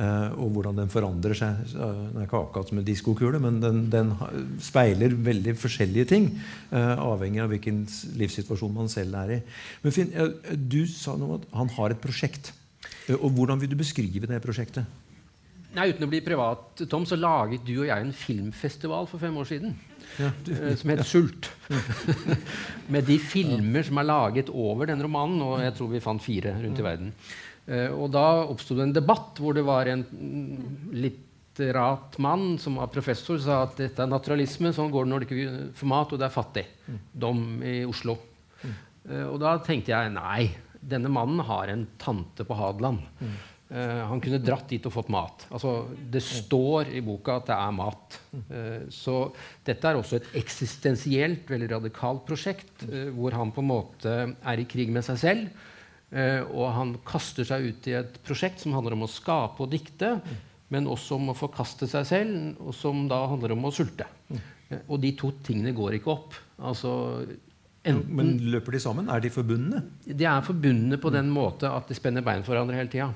Uh, 0.00 0.34
og 0.34 0.50
hvordan 0.56 0.82
den 0.82 0.90
forandrer 0.90 1.38
seg. 1.38 1.62
Den 1.76 2.18
er 2.18 2.26
ikke 2.26 2.42
akkurat 2.42 2.74
som 2.74 2.82
en 2.82 2.90
diskokule, 2.90 3.38
men 3.46 3.62
den, 3.62 3.84
den 3.94 4.10
speiler 4.58 5.14
veldig 5.30 5.54
forskjellige 5.62 6.10
ting. 6.10 6.28
Uh, 6.74 6.98
avhengig 7.06 7.46
av 7.46 7.54
hvilken 7.54 7.84
livssituasjon 8.18 8.74
man 8.82 8.90
selv 8.90 9.14
er 9.22 9.38
i. 9.38 9.40
Men 9.86 9.94
Finn, 9.94 10.10
du 10.58 10.82
sa 10.90 11.14
noe 11.14 11.30
om 11.30 11.38
at 11.38 11.50
han 11.62 11.74
har 11.78 11.94
et 11.94 12.02
prosjekt. 12.02 12.50
Og 13.14 13.30
Hvordan 13.30 13.62
vil 13.62 13.70
du 13.70 13.78
beskrive 13.78 14.26
det 14.26 14.42
prosjektet? 14.42 15.05
Nei, 15.76 15.90
Uten 15.92 16.06
å 16.06 16.08
bli 16.08 16.22
privat, 16.24 16.80
Tom, 16.88 17.04
så 17.08 17.18
laget 17.20 17.64
du 17.66 17.74
og 17.82 17.88
jeg 17.90 18.00
en 18.06 18.14
filmfestival 18.16 19.08
for 19.10 19.20
fem 19.20 19.34
år 19.36 19.48
siden. 19.50 19.74
eh, 20.22 20.70
Som 20.80 20.92
het 20.94 21.02
Sult. 21.04 21.50
Med 22.94 23.04
de 23.08 23.18
filmer 23.20 23.84
som 23.84 24.00
er 24.00 24.08
laget 24.08 24.48
over 24.52 24.88
den 24.88 25.02
romanen. 25.04 25.42
Og 25.44 25.60
jeg 25.64 25.74
tror 25.76 25.90
vi 25.92 26.00
fant 26.04 26.22
fire 26.24 26.54
rundt 26.62 26.80
i 26.80 26.86
verden. 26.86 27.10
Eh, 27.68 27.90
Og 27.92 28.08
da 28.14 28.24
oppsto 28.46 28.76
det 28.78 28.86
en 28.88 28.94
debatt 28.96 29.36
hvor 29.42 29.56
det 29.58 29.66
var 29.66 29.90
en 29.92 30.04
mm, 30.08 30.94
litterat 30.96 32.16
mann 32.24 32.54
som 32.62 32.78
var 32.80 32.88
professor, 32.94 33.36
sa 33.42 33.62
at 33.66 33.76
dette 33.82 34.00
er 34.04 34.08
naturalisme. 34.12 34.72
Sånn 34.76 34.92
går 34.94 35.04
det 35.04 35.12
når 35.12 35.24
det 35.26 35.28
ikke 35.28 35.58
får 35.82 35.90
mat, 35.92 36.14
og 36.16 36.22
det 36.22 36.28
er 36.30 36.36
fattig. 36.38 36.64
Dom 37.12 37.42
i 37.66 37.82
Oslo. 37.88 38.16
Eh, 38.64 39.26
Og 39.28 39.36
da 39.44 39.58
tenkte 39.66 39.92
jeg 39.92 40.14
nei, 40.16 40.48
denne 40.80 41.10
mannen 41.12 41.44
har 41.48 41.68
en 41.72 41.84
tante 42.00 42.46
på 42.48 42.56
Hadeland. 42.56 43.04
Eh, 43.66 44.02
han 44.06 44.20
kunne 44.22 44.38
dratt 44.38 44.68
dit 44.70 44.84
og 44.86 44.94
fått 44.94 45.08
mat. 45.10 45.46
Altså, 45.50 45.88
det 45.98 46.22
står 46.22 46.92
i 46.94 47.02
boka 47.02 47.40
at 47.40 47.48
det 47.48 47.56
er 47.56 47.72
mat. 47.74 48.18
Eh, 48.36 48.84
så 48.94 49.16
dette 49.66 49.90
er 49.90 49.98
også 49.98 50.20
et 50.20 50.28
eksistensielt, 50.38 51.48
veldig 51.50 51.72
radikalt 51.72 52.22
prosjekt, 52.28 52.84
eh, 52.86 53.08
hvor 53.16 53.34
han 53.34 53.50
på 53.54 53.64
en 53.64 53.70
måte 53.72 54.12
er 54.30 54.62
i 54.62 54.68
krig 54.70 54.92
med 54.94 55.06
seg 55.06 55.22
selv. 55.22 55.64
og 56.54 56.68
han 56.70 56.92
kaster 57.04 57.44
seg 57.44 57.64
ut 57.66 57.86
i 57.90 57.96
et 57.98 58.20
prosjekt 58.24 58.60
som 58.62 58.72
handler 58.72 58.94
om 58.94 59.02
å 59.04 59.08
skape 59.10 59.58
og 59.60 59.72
dikte, 59.72 60.20
men 60.70 60.86
også 60.86 61.16
om 61.18 61.32
å 61.32 61.34
forkaste 61.36 61.88
seg 61.90 62.06
selv, 62.06 62.60
og 62.62 62.72
som 62.72 63.08
da 63.10 63.18
handler 63.26 63.52
om 63.52 63.66
å 63.66 63.72
sulte. 63.74 64.06
Og 64.86 65.00
de 65.02 65.10
to 65.18 65.32
tingene 65.42 65.74
går 65.74 65.98
ikke 65.98 66.12
opp. 66.14 66.38
Altså, 66.62 67.26
enten 67.82 68.14
Men 68.16 68.38
løper 68.38 68.78
de 68.78 68.80
sammen? 68.80 69.10
Er 69.10 69.20
de 69.20 69.34
forbundne? 69.34 69.82
de 70.06 70.24
er 70.24 70.46
forbundne 70.46 70.96
på 70.96 71.10
den 71.10 71.28
måte 71.28 71.68
at 71.68 71.90
de 71.90 71.98
spenner 71.98 72.22
bein 72.22 72.46
for 72.46 72.54
hverandre 72.54 72.78
hele 72.78 72.88
tida. 72.88 73.10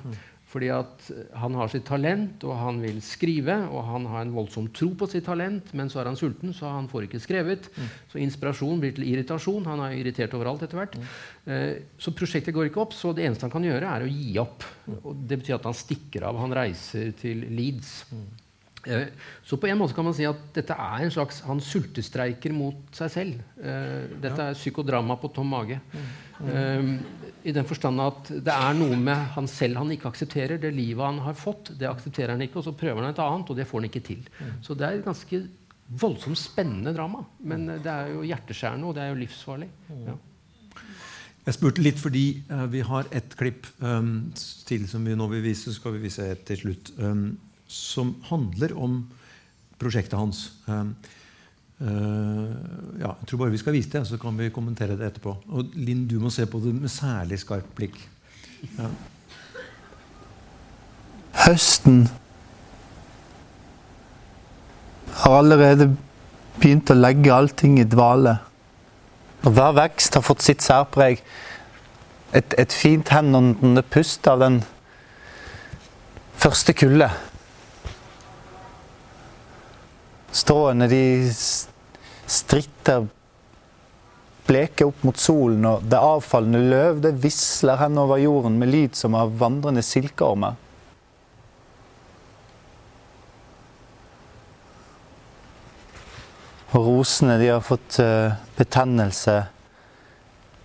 Fordi 0.51 0.67
at 0.73 1.05
eh, 1.13 1.29
han 1.39 1.55
har 1.55 1.71
sitt 1.71 1.85
talent, 1.87 2.43
og 2.47 2.57
han 2.59 2.81
vil 2.83 2.99
skrive, 3.05 3.55
og 3.71 3.85
han 3.87 4.07
har 4.11 4.25
en 4.25 4.33
voldsom 4.35 4.67
tro 4.75 4.91
på 4.99 5.07
sitt 5.11 5.25
talent, 5.27 5.71
men 5.77 5.91
så 5.91 6.01
er 6.01 6.11
han 6.11 6.19
sulten, 6.19 6.53
så 6.55 6.73
han 6.73 6.89
får 6.91 7.07
ikke 7.07 7.23
skrevet. 7.23 7.71
Så 8.11 8.19
inspirasjon 8.21 8.81
blir 8.81 8.95
til 8.97 9.07
irritasjon. 9.07 9.69
Han 9.71 9.85
er 9.87 9.97
irritert 9.99 10.35
overalt 10.37 10.65
etter 10.67 10.81
hvert. 10.81 10.99
Eh, 11.47 11.81
så 12.01 12.15
prosjektet 12.17 12.55
går 12.55 12.69
ikke 12.69 12.83
opp, 12.83 12.95
så 12.97 13.15
det 13.15 13.27
eneste 13.27 13.47
han 13.47 13.55
kan 13.55 13.67
gjøre, 13.67 13.95
er 13.95 14.05
å 14.05 14.11
gi 14.11 14.37
opp. 14.43 14.67
Og 15.01 15.25
det 15.27 15.41
betyr 15.41 15.59
at 15.59 15.67
han 15.69 15.77
stikker 15.77 16.27
av. 16.27 16.39
Han 16.43 16.55
reiser 16.55 17.13
til 17.21 17.45
Leeds. 17.51 17.93
Eh, 18.85 19.07
Så 19.45 19.57
på 19.57 19.67
en 19.67 19.77
måte 19.77 19.93
kan 19.93 20.05
man 20.05 20.15
si 20.17 20.25
at 20.25 20.39
dette 20.55 20.73
er 20.73 21.03
en 21.03 21.13
slags 21.13 21.41
Han 21.45 21.61
sultestreiker 21.61 22.53
mot 22.55 22.75
seg 22.95 23.11
selv. 23.13 23.41
Eh, 23.61 24.09
dette 24.21 24.47
er 24.47 24.57
psykodrama 24.57 25.17
på 25.21 25.31
tom 25.33 25.51
mage. 25.53 25.79
Eh, 26.41 26.91
I 27.43 27.53
den 27.53 27.65
forstand 27.65 28.01
at 28.01 28.31
det 28.45 28.53
er 28.53 28.73
noe 28.77 28.97
med 28.97 29.33
han 29.35 29.47
selv 29.49 29.81
han 29.81 29.91
ikke 29.93 30.09
aksepterer. 30.09 30.61
Det 30.61 30.73
livet 30.73 31.05
han 31.05 31.21
har 31.25 31.37
fått, 31.37 31.73
det 31.77 31.89
aksepterer 31.89 32.35
han 32.35 32.41
ikke. 32.41 32.61
Og 32.61 32.69
så 32.69 32.77
prøver 32.77 33.03
han 33.03 33.13
et 33.13 33.21
annet, 33.21 33.49
og 33.49 33.57
det 33.57 33.67
får 33.69 33.81
han 33.81 33.89
ikke 33.89 34.05
til. 34.05 34.25
Så 34.61 34.77
det 34.77 34.87
er 34.87 34.99
et 34.99 35.05
ganske 35.05 35.43
voldsomt 36.01 36.39
spennende 36.39 36.93
drama. 36.95 37.25
Men 37.43 37.65
det 37.81 37.89
er 37.91 38.13
jo 38.13 38.25
hjerteskjærende, 38.25 38.87
og 38.87 38.95
det 38.95 39.03
er 39.05 39.09
jo 39.13 39.21
livsfarlig. 39.23 39.69
Ja. 40.05 40.17
Jeg 41.41 41.57
spurte 41.57 41.81
litt 41.81 41.97
fordi 41.97 42.25
uh, 42.51 42.67
vi 42.69 42.83
har 42.85 43.07
et 43.17 43.33
klipp 43.37 43.65
um, 43.81 44.29
til 44.67 44.85
som 44.89 45.05
vi 45.05 45.15
nå 45.17 45.25
vil 45.31 45.41
vise. 45.41 45.71
Så 45.71 45.79
skal 45.79 45.95
vi 45.95 46.05
vise 46.05 46.27
et 46.35 46.43
til 46.45 46.59
slutt. 46.61 46.93
Um, 47.01 47.39
som 47.71 48.15
handler 48.27 48.75
om 48.77 49.01
prosjektet 49.81 50.19
hans. 50.19 50.43
Um, 50.67 50.93
eh, 51.81 52.51
ja, 53.01 53.13
jeg 53.13 53.29
tror 53.29 53.41
bare 53.43 53.53
vi 53.55 53.61
skal 53.61 53.75
vise 53.75 53.91
det, 53.93 54.03
så 54.07 54.19
kan 54.21 54.37
vi 54.37 54.51
kommentere 54.53 54.97
det 54.99 55.07
etterpå. 55.07 55.35
Og 55.55 55.73
Linn, 55.79 56.05
du 56.09 56.19
må 56.21 56.29
se 56.33 56.45
på 56.45 56.61
det 56.63 56.75
med 56.75 56.91
særlig 56.91 57.41
skarpt 57.41 57.71
blikk. 57.77 57.97
Ja. 58.77 58.91
Høsten 61.47 62.03
har 65.21 65.37
allerede 65.39 65.89
begynt 66.59 66.91
å 66.91 66.97
legge 66.97 67.33
allting 67.33 67.79
i 67.81 67.87
dvale. 67.87 68.35
Og 69.41 69.55
hver 69.55 69.73
vekst 69.79 70.17
har 70.17 70.25
fått 70.25 70.43
sitt 70.45 70.61
særpreg. 70.61 71.23
Et, 72.37 72.53
et 72.61 72.73
fint 72.75 73.09
henåndende 73.11 73.81
pust 73.81 74.27
av 74.29 74.43
den 74.43 74.61
første 76.41 76.75
kulde. 76.77 77.09
Stråene 80.31 80.87
de 80.87 81.03
stritter 82.31 83.07
bleke 84.47 84.87
opp 84.87 85.03
mot 85.05 85.19
solen, 85.19 85.65
og 85.67 85.85
det 85.87 85.99
avfallende 85.99 86.61
løv 86.71 87.01
det 87.03 87.13
visler 87.23 87.79
henover 87.81 88.21
jorden 88.23 88.57
med 88.59 88.71
lyd 88.71 88.97
som 88.99 89.15
av 89.19 89.33
vandrende 89.39 89.83
silkeormer. 89.85 90.57
Og 96.71 96.85
rosene 96.87 97.35
de 97.41 97.49
har 97.51 97.63
fått 97.65 97.99
eh, 97.99 98.31
betennelse 98.55 99.41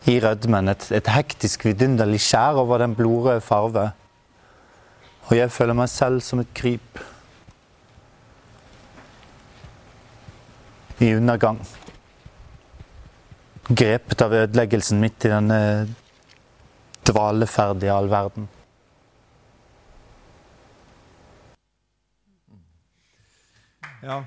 i 0.06 0.20
rødmen. 0.22 0.70
Et, 0.70 0.84
et 0.94 1.10
hektisk 1.10 1.66
vidunderlig 1.66 2.20
skjær 2.22 2.60
over 2.62 2.78
den 2.84 2.94
blodrøde 2.94 3.42
farve. 3.42 3.88
Og 5.26 5.34
jeg 5.34 5.50
føler 5.50 5.74
meg 5.74 5.90
selv 5.90 6.22
som 6.22 6.44
et 6.44 6.52
kryp. 6.54 7.02
I 10.98 11.12
undergang. 11.14 11.60
Grepet 13.68 14.22
av 14.22 14.32
ødeleggelsen 14.32 15.00
midt 15.02 15.26
i 15.26 15.32
denne 15.32 15.58
dvaleferdige 17.06 17.92
all 17.92 18.08
verden. 18.10 18.48
Ja. 24.06 24.20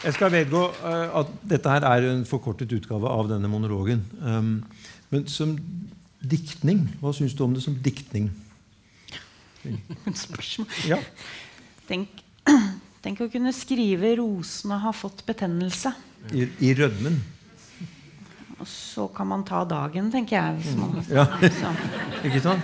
Jeg 0.00 0.16
skal 0.16 0.32
vedgå 0.32 0.62
eh, 0.88 1.18
at 1.20 1.32
dette 1.50 1.72
her 1.72 1.84
er 1.86 2.06
en 2.08 2.24
forkortet 2.26 2.72
utgave 2.72 3.08
av 3.08 3.28
denne 3.30 3.50
monologen. 3.52 4.02
Um, 4.24 4.54
men 5.12 5.26
som 5.28 5.54
diktning, 6.20 6.86
hva 7.00 7.12
syns 7.16 7.36
du 7.36 7.44
om 7.44 7.54
det 7.54 7.62
som 7.64 7.76
diktning? 7.84 8.30
Spørsmål. 10.24 10.68
Ja. 10.88 10.98
Tenk, 11.90 12.22
tenk 13.04 13.20
å 13.24 13.28
kunne 13.32 13.50
skrive 13.56 14.14
'Rosene 14.20 14.78
har 14.84 14.94
fått 14.94 15.24
betennelse'. 15.26 15.92
I, 16.36 16.46
i 16.62 16.72
rødmen. 16.78 17.16
Og 18.60 18.68
så 18.68 19.06
kan 19.16 19.26
man 19.26 19.42
ta 19.48 19.64
dagen, 19.64 20.10
tenker 20.12 20.36
jeg. 20.36 20.76
Man, 20.76 21.00
Ja. 21.08 21.24
så. 21.48 21.72
Ikke 22.28 22.42
sant? 22.44 22.62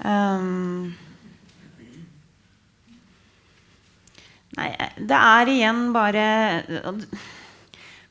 Um, 0.00 0.94
nei, 4.56 4.68
det 4.96 5.18
er 5.18 5.50
igjen 5.52 5.82
bare 5.92 6.22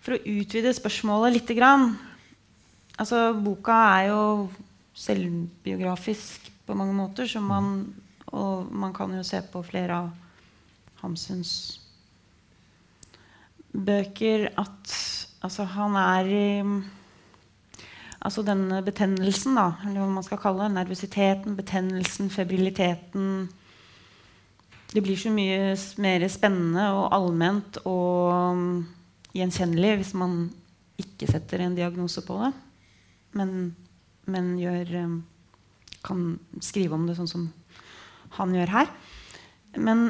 For 0.05 0.13
å 0.13 0.19
utvide 0.21 0.73
spørsmålet 0.77 1.33
lite 1.39 1.55
grann 1.57 1.87
altså, 2.99 3.31
Boka 3.41 3.79
er 3.95 4.11
jo 4.11 4.21
selvbiografisk 4.99 6.51
på 6.67 6.77
mange 6.77 6.93
måter, 6.93 7.25
så 7.25 7.41
man, 7.41 7.87
og 8.31 8.71
man 8.71 8.93
kan 8.93 9.13
jo 9.15 9.25
se 9.25 9.41
på 9.51 9.61
flere 9.65 10.03
av 10.03 10.09
Hamsuns 11.01 11.53
bøker 13.73 14.49
at 14.57 14.95
altså, 15.45 15.67
han 15.75 15.97
er 15.99 16.31
Altså 18.19 18.43
denne 18.43 18.81
betennelsen, 18.83 19.55
da, 19.55 19.77
eller 19.87 20.01
hva 20.03 20.09
man 20.11 20.25
skal 20.25 20.41
kalle 20.43 20.65
det. 20.65 20.73
Nervøsiteten, 20.75 21.53
betennelsen, 21.55 22.27
febriliteten. 22.33 23.45
Det 24.91 25.03
blir 25.05 25.15
så 25.15 25.31
mye 25.31 25.69
mer 26.03 26.25
spennende 26.27 26.89
og 26.97 27.13
allment 27.15 27.79
og 27.87 28.33
um, 28.33 28.65
gjenkjennelig 29.37 29.93
hvis 30.01 30.11
man 30.19 30.33
ikke 30.99 31.29
setter 31.31 31.63
en 31.63 31.77
diagnose 31.77 32.25
på 32.27 32.41
det, 32.41 32.51
men, 33.39 33.53
men 34.27 34.51
gjør, 34.59 34.91
um, 35.05 35.15
kan 36.03 36.25
skrive 36.59 36.99
om 36.99 37.07
det 37.07 37.15
sånn 37.21 37.31
som 37.31 37.47
han 38.37 38.55
gjør 38.55 38.73
her. 38.73 38.91
Men, 39.77 40.03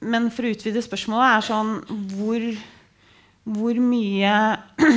men 0.00 0.28
for 0.34 0.46
å 0.46 0.52
utvide 0.52 0.82
spørsmålet 0.84 1.24
er 1.24 1.44
sånn 1.46 1.70
Hvor, 2.12 2.42
hvor 3.48 3.78
mye 3.80 4.34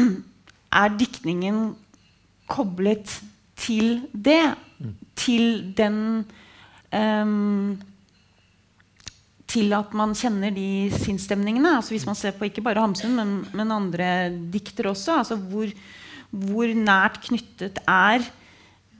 er 0.81 0.97
diktningen 0.99 1.61
koblet 2.51 3.19
til 3.59 4.01
det? 4.11 4.55
Til 5.15 5.71
den 5.77 5.99
um, 6.91 7.77
til 9.55 9.71
at 9.77 9.93
man 9.95 10.15
kjenner 10.17 10.53
de 10.53 10.89
sinnsstemningene. 10.93 11.77
Altså 11.77 11.95
hvis 11.95 12.07
man 12.07 12.17
ser 12.17 12.35
på 12.35 12.47
ikke 12.49 12.63
bare 12.65 12.83
Hamsun, 12.83 13.15
men, 13.15 13.35
men 13.55 13.73
andre 13.73 14.09
dikter 14.51 14.89
også. 14.91 15.19
Altså 15.21 15.37
hvor, 15.39 15.71
hvor, 16.31 16.71
nært 16.75 17.21
knyttet 17.27 17.79
er 17.87 18.25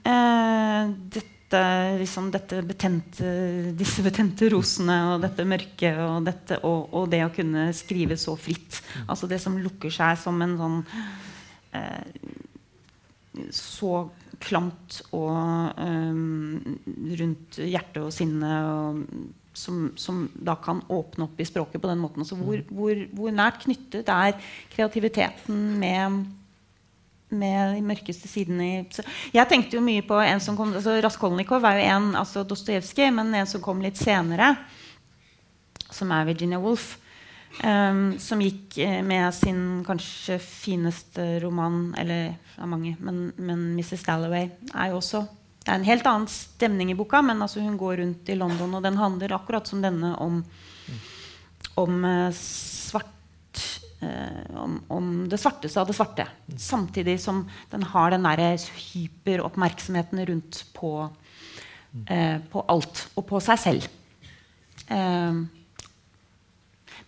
eh, 0.06 0.94
dette, 1.16 1.35
liksom 2.00 2.30
dette 2.34 2.62
betente, 2.66 3.30
disse 3.78 4.02
betente 4.02 4.48
rosene 4.50 4.96
og 5.12 5.22
dette 5.22 5.46
mørket 5.46 6.00
og, 6.02 6.24
dette, 6.26 6.58
og, 6.66 6.92
og, 6.92 7.08
det 7.12 7.22
å 7.26 7.32
kunne 7.34 7.68
skrive 7.76 8.18
så 8.18 8.34
fritt. 8.38 8.80
Altså 9.06 9.28
det 9.30 9.38
som 9.42 9.58
lukker 9.58 9.92
seg 9.94 10.18
som 10.18 10.42
en 10.42 10.56
sånn 10.58 10.78
eh, 11.76 12.04
Så 13.54 13.92
klamt 14.42 15.00
og 15.16 15.78
eh, 15.80 16.22
rundt 17.22 17.60
hjerte 17.62 18.04
og 18.04 18.14
sinne 18.14 18.54
og 18.66 19.02
som, 19.56 19.92
som, 19.96 20.26
da 20.34 20.56
kan 20.60 20.82
åpne 20.92 21.24
opp 21.24 21.40
i 21.40 21.46
språket 21.48 21.80
på 21.80 21.88
den 21.88 22.00
måten. 22.02 22.24
Altså 22.24 22.36
hvor, 22.36 22.60
mm. 22.60 22.72
hvor, 22.76 22.98
hvor, 23.16 23.32
nært 23.32 23.62
knyttet 23.64 24.10
er 24.12 24.36
kreativiteten 24.74 25.62
med, 25.80 26.18
med 27.28 27.74
de 27.74 27.82
mørkeste 27.82 28.28
sidene 28.30 28.66
i 28.66 29.04
Jeg 29.34 29.48
tenkte 29.50 29.78
jo 29.78 29.84
mye 29.84 30.04
på 30.06 30.18
en 30.22 30.42
som 30.42 30.56
kom 30.58 30.74
altså 30.76 31.00
Raskolnikov 31.02 31.64
er 31.66 31.80
jo 31.80 31.88
en, 31.96 32.12
altså 32.18 32.44
Dostojevskij, 32.46 33.10
men 33.14 33.34
en 33.34 33.48
som 33.50 33.62
kom 33.64 33.82
litt 33.82 33.98
senere, 33.98 34.54
som 35.90 36.12
er 36.14 36.28
Virginia 36.28 36.60
Woolf. 36.62 36.96
Um, 37.56 38.18
som 38.20 38.42
gikk 38.42 38.74
eh, 38.84 38.98
med 39.06 39.32
sin 39.32 39.80
kanskje 39.86 40.36
fineste 40.42 41.38
roman, 41.40 41.94
eller 41.96 42.34
av 42.60 42.68
mange, 42.68 42.98
men, 43.00 43.30
men 43.38 43.62
'Mrs. 43.78 44.04
Dalloway' 44.04 44.50
er 44.74 44.90
jo 44.92 44.98
også 44.98 45.22
det 45.66 45.72
er 45.72 45.80
en 45.80 45.88
helt 45.88 46.06
annen 46.06 46.28
stemning 46.30 46.92
i 46.92 46.94
boka, 46.94 47.18
men 47.26 47.40
altså 47.42 47.58
hun 47.58 47.78
går 47.80 47.96
rundt 47.98 48.28
i 48.30 48.36
London, 48.38 48.76
og 48.78 48.84
den 48.84 49.00
handler 49.00 49.32
akkurat 49.34 49.66
som 49.66 49.80
denne 49.82 50.12
om, 50.22 50.44
om 51.74 52.04
uh, 52.04 52.28
svart 52.38 53.15
om, 54.60 54.78
om, 54.92 55.10
det 55.30 55.38
svarteste 55.40 55.80
av 55.80 55.88
det 55.88 55.96
svarte. 55.96 56.26
Samtidig 56.60 57.16
som 57.22 57.44
den 57.72 57.86
har 57.92 58.12
den 58.12 58.26
der 58.28 58.58
hyperoppmerksomheten 58.92 60.20
rundt 60.28 60.64
på, 60.76 60.92
uh, 62.10 62.38
på 62.52 62.64
alt. 62.68 63.06
Og 63.16 63.26
på 63.28 63.40
seg 63.44 63.62
selv. 63.62 63.92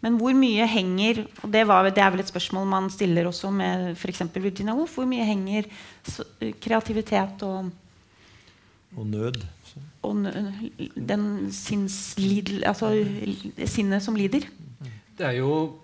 men 0.01 0.17
hvor 0.19 0.35
mye 0.35 0.65
henger 0.67 1.21
og 1.45 1.53
det, 1.53 1.61
var, 1.69 1.87
det, 1.87 2.03
er 2.03 2.11
vel 2.11 2.25
et 2.25 2.31
spørsmål 2.31 2.67
man 2.67 2.89
stiller 2.91 3.29
også 3.29 3.53
med 3.55 3.93
f.eks. 3.93 4.25
Virginia 4.35 4.75
Woolf. 4.75 4.97
Hvor 4.99 5.07
mye 5.07 5.27
henger 5.27 5.69
kreativitet 6.59 7.45
og 7.47 7.71
og 8.97 9.07
nød. 9.07 9.43
Og 10.03 10.27
den 11.09 11.53
sinnslid, 11.53 12.63
altså 12.65 12.93
sinnet 13.67 14.03
som 14.03 14.17
lider. 14.17 14.47
Det 15.19 15.27
er 15.27 15.37
jo 15.41 15.79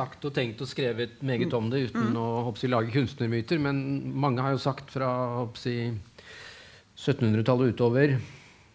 sagt 0.00 0.24
og 0.24 0.32
tenkt 0.36 0.62
og 0.64 0.68
skrevet 0.70 1.12
meget 1.26 1.52
om 1.56 1.66
det 1.72 1.80
uten 1.90 2.06
mm. 2.12 2.18
å 2.20 2.26
hoppsi, 2.48 2.66
lage 2.70 2.94
kunstnermyter. 2.94 3.58
Men 3.62 3.76
mange 4.16 4.42
har 4.44 4.52
jo 4.56 4.62
sagt 4.62 4.86
fra 4.94 5.10
1700-tallet 5.44 7.66
utover 7.74 8.08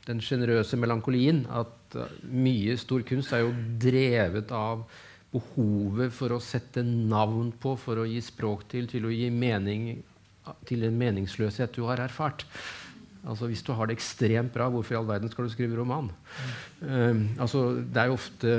den 0.06 0.20
sjenerøse 0.22 0.78
melankolien 0.78 1.48
at 1.50 1.96
uh, 1.98 2.06
mye 2.30 2.78
stor 2.78 3.02
kunst 3.08 3.34
er 3.34 3.40
jo 3.42 3.52
drevet 3.82 4.52
av 4.54 4.86
behovet 5.36 6.14
for 6.16 6.32
å 6.36 6.44
sette 6.44 6.84
navn 6.86 7.52
på, 7.60 7.76
for 7.80 8.00
å 8.00 8.06
gi 8.08 8.22
språk 8.24 8.68
til, 8.72 8.88
til 8.92 9.06
å 9.08 9.14
gi 9.14 9.30
mening 9.34 10.04
til 10.70 10.86
en 10.86 11.00
meningsløshet 11.00 11.76
du 11.76 11.84
har 11.90 12.00
erfart. 12.04 12.46
Altså 13.26 13.48
Hvis 13.50 13.64
du 13.66 13.72
har 13.74 13.90
det 13.90 13.96
ekstremt 13.98 14.54
bra, 14.54 14.68
hvorfor 14.70 14.94
i 14.94 14.98
all 15.00 15.08
verden 15.08 15.32
skal 15.32 15.48
du 15.48 15.54
skrive 15.54 15.80
roman? 15.80 16.12
Mm. 16.12 16.52
Um, 16.86 17.22
altså 17.42 17.64
Det 17.82 18.02
er 18.02 18.12
jo 18.12 18.18
ofte 18.20 18.52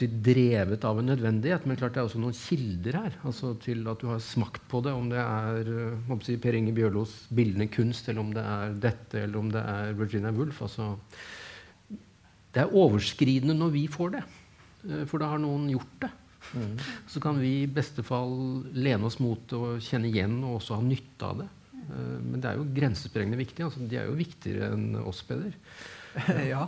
si, 0.00 0.08
drevet 0.08 0.86
av 0.88 1.00
en 1.00 1.10
nødvendighet, 1.12 1.66
men 1.68 1.76
klart 1.76 1.96
det 1.96 2.00
er 2.00 2.08
også 2.08 2.22
noen 2.22 2.36
kilder 2.38 2.98
her 3.02 3.18
altså 3.28 3.52
til 3.60 3.84
at 3.90 4.00
du 4.00 4.08
har 4.08 4.22
smakt 4.24 4.64
på 4.70 4.80
det. 4.86 4.94
Om 4.96 5.10
det 5.12 5.20
er 5.20 5.70
uh, 6.08 6.16
si, 6.24 6.38
Per 6.40 6.56
Inge 6.56 6.72
Bjørlos 6.76 7.26
'Bildende 7.28 7.68
kunst', 7.68 8.08
eller 8.08 8.24
om 8.24 8.32
det 8.32 8.44
er 8.54 8.76
dette, 8.88 9.22
eller 9.26 9.38
om 9.38 9.50
det 9.52 9.60
er 9.60 9.92
Virginia 9.98 10.32
Woolf. 10.32 10.62
Altså, 10.64 10.94
det 12.54 12.62
er 12.62 12.72
overskridende 12.72 13.56
når 13.58 13.74
vi 13.76 13.86
får 13.92 14.16
det, 14.16 14.24
uh, 14.88 15.02
for 15.04 15.20
da 15.20 15.34
har 15.34 15.42
noen 15.42 15.68
gjort 15.74 15.98
det. 16.06 16.12
Mm. 16.54 16.78
Så 17.10 17.20
kan 17.20 17.36
vi 17.40 17.50
i 17.62 17.68
beste 17.68 18.04
fall 18.06 18.64
lene 18.72 19.08
oss 19.08 19.18
mot 19.20 19.44
det 19.50 19.58
og 19.58 19.84
kjenne 19.84 20.08
igjen 20.08 20.38
og 20.44 20.62
også 20.62 20.78
ha 20.78 20.86
nytte 20.86 21.28
av 21.28 21.44
det. 21.44 21.50
Eh, 21.94 22.14
men 22.22 22.40
det 22.42 22.50
er 22.50 22.58
jo 22.58 22.70
grensesprengende 22.76 23.40
viktig. 23.40 23.66
Altså, 23.66 23.84
de 23.88 24.00
er 24.00 24.08
jo 24.08 24.18
viktigere 24.18 24.72
enn 24.74 24.98
oss, 25.04 25.22
Peder. 25.26 25.54
ja, 26.52 26.66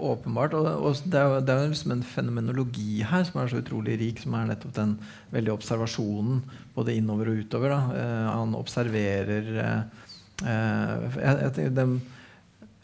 åpenbart. 0.00 0.56
Og, 0.56 0.66
og 0.88 1.00
det 1.04 1.20
er 1.20 1.28
jo, 1.28 1.40
det 1.44 1.54
er 1.54 1.70
liksom 1.72 1.94
en 1.96 2.04
fenomenologi 2.06 3.02
her 3.06 3.26
som 3.28 3.40
er 3.42 3.52
så 3.52 3.60
utrolig 3.60 3.98
rik, 4.00 4.22
som 4.22 4.36
er 4.38 4.50
nettopp 4.50 4.74
den 4.76 4.96
veldige 5.34 5.56
observasjonen 5.56 6.42
både 6.76 6.96
innover 6.96 7.32
og 7.32 7.44
utover. 7.44 7.76
Eh, 7.76 8.28
han 8.32 8.56
observerer 8.58 9.52
eh, 9.64 10.04
eh 10.46 11.20
jeg, 11.20 11.52
jeg, 11.56 11.74
den, 11.76 11.98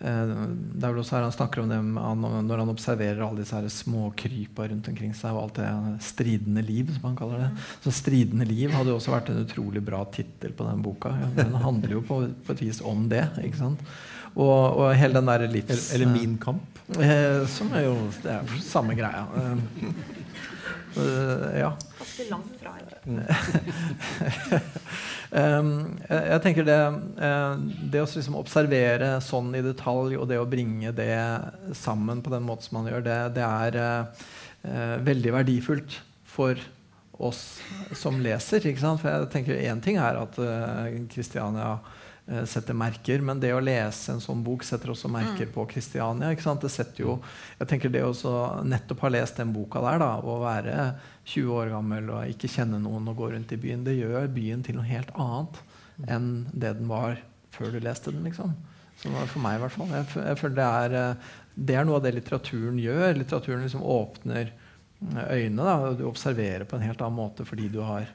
det 0.02 0.82
er 0.82 0.90
vel 0.90 0.98
også 0.98 1.14
her 1.14 1.26
Han 1.28 1.34
snakker 1.34 1.62
om 1.62 1.68
det 1.70 1.76
når 1.86 2.62
han 2.62 2.72
observerer 2.72 3.20
alle 3.22 3.44
disse 3.44 3.54
her 3.54 3.68
småkrypa 3.70 4.66
rundt 4.72 4.88
omkring 4.90 5.12
seg. 5.14 5.36
og 5.36 5.44
alt 5.44 5.60
det 5.60 5.68
Stridende 6.02 6.64
liv, 6.66 6.90
som 6.96 7.10
han 7.10 7.18
kaller 7.18 7.44
det. 7.44 7.50
Så 7.84 7.94
'Stridende 7.94 8.48
liv' 8.48 8.74
hadde 8.74 8.90
jo 8.90 8.98
også 8.98 9.14
vært 9.14 9.30
en 9.30 9.44
utrolig 9.44 9.84
bra 9.84 10.02
tittel 10.10 10.56
på 10.58 10.66
den 10.66 10.82
boka. 10.82 11.14
Den 11.36 11.54
handler 11.54 11.98
jo 11.98 12.02
på, 12.02 12.24
på, 12.46 12.52
et 12.52 12.62
vis 12.62 12.82
om 12.82 13.08
det. 13.08 13.28
ikke 13.44 13.62
sant? 13.62 13.86
Og, 14.34 14.80
og 14.80 14.94
hele 14.96 15.20
den 15.20 15.28
der 15.28 15.46
livs... 15.46 15.92
Eller, 15.92 15.94
eller 15.94 16.18
'Min 16.18 16.38
kamp'? 16.38 16.72
Eh, 16.98 17.46
som 17.48 17.72
er 17.72 17.80
jo 17.86 17.94
Det 18.22 18.32
er 18.32 18.42
samme 18.60 18.94
greia. 18.98 19.26
Eh, 19.36 19.56
uh, 20.98 21.58
ja. 21.58 21.72
Ganske 21.98 22.30
langt 22.30 22.60
fra. 22.60 22.70
um, 23.06 23.20
jeg, 25.32 26.20
jeg, 26.28 26.40
tenker 26.44 26.66
det, 26.68 26.78
uh, 27.22 27.54
det 27.92 28.02
å 28.02 28.08
liksom 28.08 28.36
observere 28.36 29.14
sånn 29.24 29.54
i 29.56 29.64
detalj 29.64 30.18
og 30.18 30.28
det 30.28 30.40
å 30.40 30.48
bringe 30.48 30.92
det 30.92 31.16
sammen 31.78 32.20
på 32.24 32.34
den 32.34 32.44
måten 32.44 32.68
som 32.68 32.78
man 32.80 32.90
gjør, 32.92 33.06
det, 33.06 33.18
det 33.38 33.48
er 33.48 33.80
uh, 33.80 35.00
veldig 35.08 35.34
verdifullt 35.40 35.98
for 36.28 36.60
oss 37.22 37.42
som 37.96 38.20
leser. 38.20 38.64
For 38.76 39.08
jeg 39.08 39.32
tenker 39.32 39.60
Én 39.62 39.82
ting 39.84 39.98
er 40.00 40.20
at 40.20 40.38
Kristiania 41.12 41.76
Eh, 41.76 42.01
setter 42.46 42.76
merker. 42.78 43.22
Men 43.24 43.40
det 43.42 43.52
å 43.54 43.62
lese 43.62 44.14
en 44.14 44.22
sånn 44.22 44.44
bok 44.46 44.64
setter 44.66 44.92
også 44.92 45.10
merker 45.12 45.48
mm. 45.48 45.52
på 45.54 45.66
Kristiania. 45.70 46.30
Det 46.32 46.70
setter 46.70 47.04
jo, 47.04 47.16
jeg 47.58 47.70
tenker 47.70 47.92
det 47.92 48.04
å 48.06 48.12
nettopp 48.66 49.06
ha 49.06 49.12
lest 49.12 49.40
den 49.40 49.54
boka 49.54 49.82
der, 49.84 50.00
da, 50.02 50.12
og 50.22 50.44
være 50.44 50.76
20 51.24 51.54
år 51.58 51.72
gammel 51.74 52.10
og 52.14 52.34
ikke 52.34 52.50
kjenne 52.50 52.80
noen 52.82 53.10
og 53.10 53.18
gå 53.18 53.32
rundt 53.34 53.54
i 53.54 53.60
byen, 53.60 53.84
det 53.86 53.98
gjør 53.98 54.30
byen 54.32 54.64
til 54.66 54.78
noe 54.78 54.88
helt 54.88 55.12
annet 55.18 55.62
enn 56.10 56.30
det 56.50 56.72
den 56.78 56.88
var 56.90 57.20
før 57.52 57.74
du 57.74 57.82
leste 57.82 58.10
den. 58.14 58.24
liksom. 58.26 58.54
Så 59.02 59.10
for 59.10 59.42
meg 59.42 59.58
i 59.58 59.62
hvert 59.64 59.74
fall. 59.74 59.90
Jeg, 59.90 60.08
jeg 60.14 60.38
føler 60.38 60.58
det 60.58 60.66
er, 60.66 60.96
eh, 60.98 61.30
det 61.54 61.76
er 61.76 61.86
noe 61.86 61.98
av 61.98 62.04
det 62.04 62.14
litteraturen 62.16 62.78
gjør. 62.80 63.16
Litteraturen 63.18 63.64
liksom 63.66 63.82
åpner 63.82 64.52
øynene. 65.02 65.64
Da. 65.66 65.92
Du 65.98 66.04
observerer 66.06 66.64
på 66.68 66.78
en 66.78 66.86
helt 66.86 67.02
annen 67.02 67.18
måte 67.18 67.46
fordi 67.48 67.68
du 67.72 67.80
har 67.84 68.06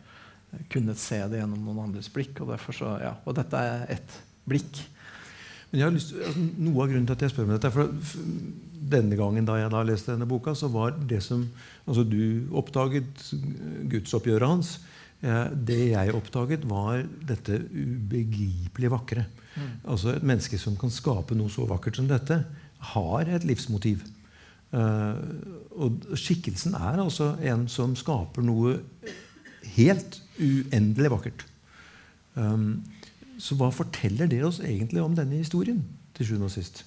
kunnet 0.72 1.00
se 1.02 1.20
det 1.30 1.42
gjennom 1.42 1.66
noen 1.66 1.88
andres 1.88 2.10
blikk. 2.14 2.42
Og, 2.44 2.54
så, 2.76 2.94
ja, 3.04 3.16
og 3.26 3.36
dette 3.38 3.64
er 3.64 3.86
ett 3.98 4.20
blikk. 4.48 4.84
Men 5.70 5.82
jeg 5.82 5.88
har 5.88 5.96
lyst, 5.96 6.14
altså, 6.16 6.46
Noe 6.64 6.84
av 6.84 6.92
grunnen 6.92 7.08
til 7.10 7.18
at 7.18 7.26
jeg 7.26 7.34
spør 7.34 7.48
meg 7.50 7.58
dette, 7.58 7.74
for 7.76 7.92
denne 8.88 9.18
gangen 9.20 9.48
da 9.48 9.58
jeg 9.60 9.72
da 9.74 9.82
leste 9.84 10.14
denne 10.14 10.30
boka, 10.30 10.54
så 10.56 10.70
var 10.72 10.96
det 11.10 11.20
som 11.26 11.44
altså 11.88 12.06
Du 12.08 12.48
oppdaget 12.56 13.26
gudsoppgjøret 13.92 14.48
hans. 14.48 14.78
Det 15.68 15.80
jeg 15.92 16.14
oppdaget, 16.16 16.68
var 16.70 17.02
dette 17.28 17.60
ubegripelig 17.74 18.92
vakre. 18.94 19.26
Mm. 19.58 19.72
Altså 19.90 20.14
Et 20.14 20.28
menneske 20.30 20.60
som 20.62 20.78
kan 20.80 20.94
skape 20.94 21.36
noe 21.36 21.52
så 21.52 21.66
vakkert 21.68 22.00
som 22.00 22.08
dette, 22.08 22.44
har 22.94 23.34
et 23.34 23.48
livsmotiv. 23.48 24.06
Uh, 24.68 25.16
og 25.80 26.04
skikkelsen 26.20 26.76
er 26.76 27.00
altså 27.00 27.32
en 27.48 27.64
som 27.72 27.94
skaper 27.96 28.44
noe 28.44 28.76
helt 29.78 30.20
uendelig 30.40 31.14
vakkert. 31.14 31.46
Um, 32.38 32.84
så 33.42 33.58
hva 33.58 33.70
forteller 33.74 34.30
det 34.30 34.44
oss 34.46 34.60
egentlig 34.66 35.02
om 35.04 35.16
denne 35.18 35.40
historien? 35.42 35.84
til 36.18 36.32
sjuende 36.32 36.50
og 36.50 36.54
sist? 36.54 36.84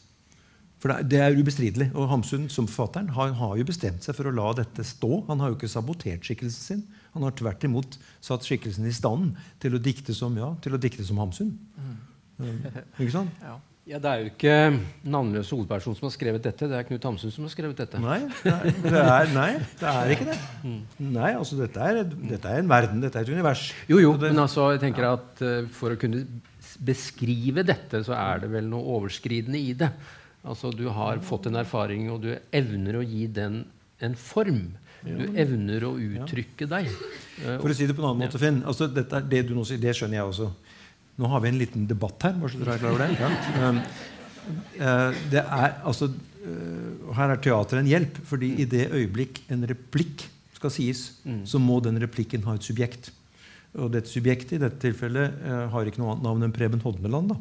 For 0.80 0.96
det, 1.04 1.18
er 1.20 1.36
ubestridelig. 1.36 1.90
Og 1.92 2.08
Hamsun 2.08 2.48
som 2.48 2.68
forfatteren 2.68 3.10
har, 3.12 3.34
har, 3.36 3.56
jo 3.60 3.66
bestemt 3.68 4.06
seg 4.06 4.16
for 4.16 4.30
å 4.30 4.32
la 4.32 4.54
dette 4.56 4.84
stå. 4.86 5.24
Han 5.28 5.42
har 5.42 5.52
jo 5.52 5.58
ikke 5.58 5.68
sabotert 5.68 6.24
skikkelsen 6.24 6.62
sin. 6.64 6.84
Han 7.12 7.26
har 7.26 7.34
tvert 7.36 7.66
imot 7.68 7.98
satt 8.24 8.46
skikkelsen 8.48 8.88
i 8.88 8.94
stand 8.96 9.34
til 9.60 9.76
å 9.76 9.82
dikte 9.82 10.16
som, 10.16 10.38
ja, 10.40 10.54
til 10.64 10.76
å 10.76 10.80
dikte 10.80 11.04
som 11.04 11.20
Hamsun. 11.20 11.52
Mm. 11.76 11.98
Ikke 12.96 13.12
sant? 13.18 13.42
Ja. 13.50 13.58
Ja, 13.88 13.98
Det 13.98 14.10
er 14.10 14.20
jo 14.20 14.28
ikke 14.28 14.56
navnløse 15.08 15.56
hovedperson 15.56 15.96
som 15.96 16.06
har 16.06 16.12
skrevet 16.14 16.44
dette. 16.44 16.68
Det 16.68 16.76
er 16.76 16.84
Knut 16.86 17.06
Hamsun 17.08 17.32
som 17.32 17.46
har 17.46 17.52
skrevet 17.52 17.80
dette. 17.80 18.00
Nei, 18.02 18.20
det 18.44 19.00
er, 19.00 19.32
nei, 19.32 19.48
det 19.80 19.88
er 19.94 20.12
ikke 20.14 20.26
det. 20.28 20.36
Nei, 21.00 21.30
altså 21.32 21.56
dette 21.58 21.80
er, 21.88 22.02
dette 22.04 22.52
er, 22.52 22.60
en 22.60 22.70
verden, 22.70 23.00
dette 23.02 23.18
er 23.18 23.26
et 23.26 23.32
univers. 23.32 23.70
Jo, 23.88 23.98
jo, 24.02 24.12
men 24.20 24.38
altså, 24.44 24.68
jeg 24.74 24.84
tenker 24.84 25.08
at 25.08 25.42
uh, 25.42 25.64
for 25.74 25.96
å 25.96 26.00
kunne 26.00 26.22
beskrive 26.84 27.64
dette, 27.66 28.04
så 28.06 28.14
er 28.16 28.44
det 28.44 28.52
vel 28.52 28.68
noe 28.68 28.98
overskridende 28.98 29.58
i 29.58 29.72
det. 29.80 29.90
Altså, 30.44 30.70
Du 30.76 30.86
har 30.92 31.20
fått 31.24 31.48
en 31.50 31.58
erfaring, 31.60 32.06
og 32.12 32.22
du 32.24 32.30
evner 32.52 33.00
å 33.00 33.04
gi 33.04 33.26
den 33.32 33.62
en 34.00 34.14
form. 34.16 34.62
Du 35.00 35.24
evner 35.40 35.84
å 35.88 35.94
uttrykke 35.96 36.68
deg. 36.68 36.88
For 37.40 37.72
å 37.72 37.76
si 37.76 37.88
det 37.88 37.96
på 37.96 38.04
en 38.04 38.12
annen 38.12 38.26
måte, 38.26 38.40
Finn. 38.40 38.60
Altså, 38.68 38.88
dette, 38.92 39.22
det 39.28 39.46
du 39.48 39.54
nå 39.56 39.64
sier, 39.68 39.80
det 39.80 39.96
skjønner 39.96 40.20
jeg 40.20 40.32
også. 40.32 40.50
Nå 41.20 41.28
har 41.28 41.42
vi 41.44 41.52
en 41.52 41.60
liten 41.60 41.86
debatt 41.88 42.24
her. 42.24 42.34
bare 42.40 42.52
så 42.52 42.60
dere 42.62 42.74
er 42.74 42.82
klar 42.82 42.94
over 42.94 43.04
det. 43.04 43.20
Ja. 43.20 43.68
Um, 43.68 43.80
uh, 44.80 45.22
det 45.32 45.42
er, 45.44 45.78
altså, 45.84 46.10
uh, 46.10 47.14
her 47.18 47.34
er 47.34 47.40
teateret 47.44 47.82
en 47.82 47.90
hjelp. 47.92 48.20
fordi 48.24 48.54
i 48.62 48.68
det 48.68 48.88
øyeblikk 48.88 49.42
en 49.52 49.66
replikk 49.68 50.28
skal 50.56 50.72
sies, 50.72 51.20
mm. 51.24 51.44
så 51.48 51.60
må 51.60 51.80
den 51.84 52.00
replikken 52.00 52.44
ha 52.48 52.56
et 52.56 52.64
subjekt. 52.64 53.12
Og 53.78 53.92
dette 53.92 54.10
subjektet 54.10 54.56
i 54.56 54.62
dette 54.64 54.80
tilfellet 54.82 55.36
uh, 55.44 55.68
har 55.72 55.86
ikke 55.86 56.00
noe 56.02 56.14
annet 56.14 56.26
navn 56.26 56.48
enn 56.48 56.56
Preben 56.56 56.82
Hodneland. 56.82 57.36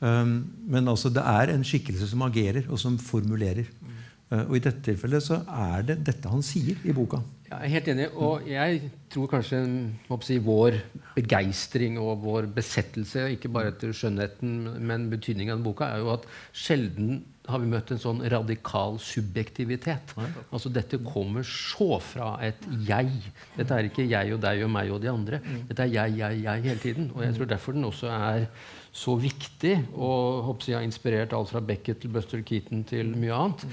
Um, 0.00 0.34
men 0.66 0.88
altså, 0.88 1.12
det 1.12 1.22
er 1.22 1.52
en 1.52 1.66
skikkelse 1.66 2.08
som 2.08 2.24
agerer, 2.26 2.64
og 2.68 2.80
som 2.80 2.98
formulerer. 2.98 3.68
Mm. 3.68 3.94
og 4.44 4.58
i 4.58 4.60
dette 4.60 4.82
tilfellet 4.84 5.24
så 5.24 5.38
er 5.48 5.84
det 5.88 6.02
dette 6.04 6.28
han 6.28 6.42
sier 6.44 6.76
i 6.84 6.92
boka. 6.92 7.22
Jeg 7.48 7.64
er 7.64 7.72
helt 7.72 7.88
enig. 7.88 8.06
Og 8.20 8.44
jeg 8.48 8.90
tror 9.12 9.30
kanskje 9.32 9.62
si, 10.26 10.36
vår 10.44 10.76
begeistring 11.16 11.96
og 12.02 12.20
vår 12.26 12.50
besettelse, 12.52 13.24
ikke 13.34 13.50
bare 13.52 13.72
etter 13.72 13.94
skjønnheten, 13.96 14.60
men 14.84 15.08
betydningen 15.12 15.56
av 15.56 15.64
boka, 15.64 15.88
er 15.88 16.04
jo 16.04 16.12
at 16.12 16.28
sjelden 16.52 17.22
har 17.48 17.62
vi 17.62 17.70
møtt 17.72 17.94
en 17.94 18.00
sånn 18.02 18.20
radikal 18.28 18.98
subjektivitet. 19.00 20.12
Altså 20.52 20.68
Dette 20.68 21.00
kommer 21.00 21.46
så 21.48 21.96
fra 22.04 22.34
et 22.44 22.66
jeg. 22.84 23.08
Dette 23.56 23.78
er 23.78 23.88
ikke 23.88 24.04
jeg 24.04 24.34
og 24.36 24.42
deg 24.44 24.66
og 24.66 24.74
meg 24.74 24.92
og 24.92 25.00
de 25.00 25.08
andre. 25.08 25.40
Dette 25.70 25.86
er 25.86 25.94
jeg, 25.94 26.18
jeg, 26.20 26.42
jeg 26.44 26.66
hele 26.66 26.82
tiden. 26.82 27.08
Og 27.16 27.24
jeg 27.24 27.38
tror 27.38 27.48
derfor 27.54 27.78
den 27.78 27.88
også 27.88 28.12
er 28.12 28.44
så 28.98 29.14
viktig 29.20 29.74
og 29.94 30.44
håper 30.46 30.70
jeg 30.72 30.78
har 30.78 30.84
inspirert 30.84 31.32
alt 31.36 31.50
fra 31.52 31.60
Beckett 31.64 32.00
til 32.02 32.12
Buster 32.12 32.40
Keaton 32.44 32.84
til 32.88 33.12
mye 33.16 33.36
annet 33.36 33.64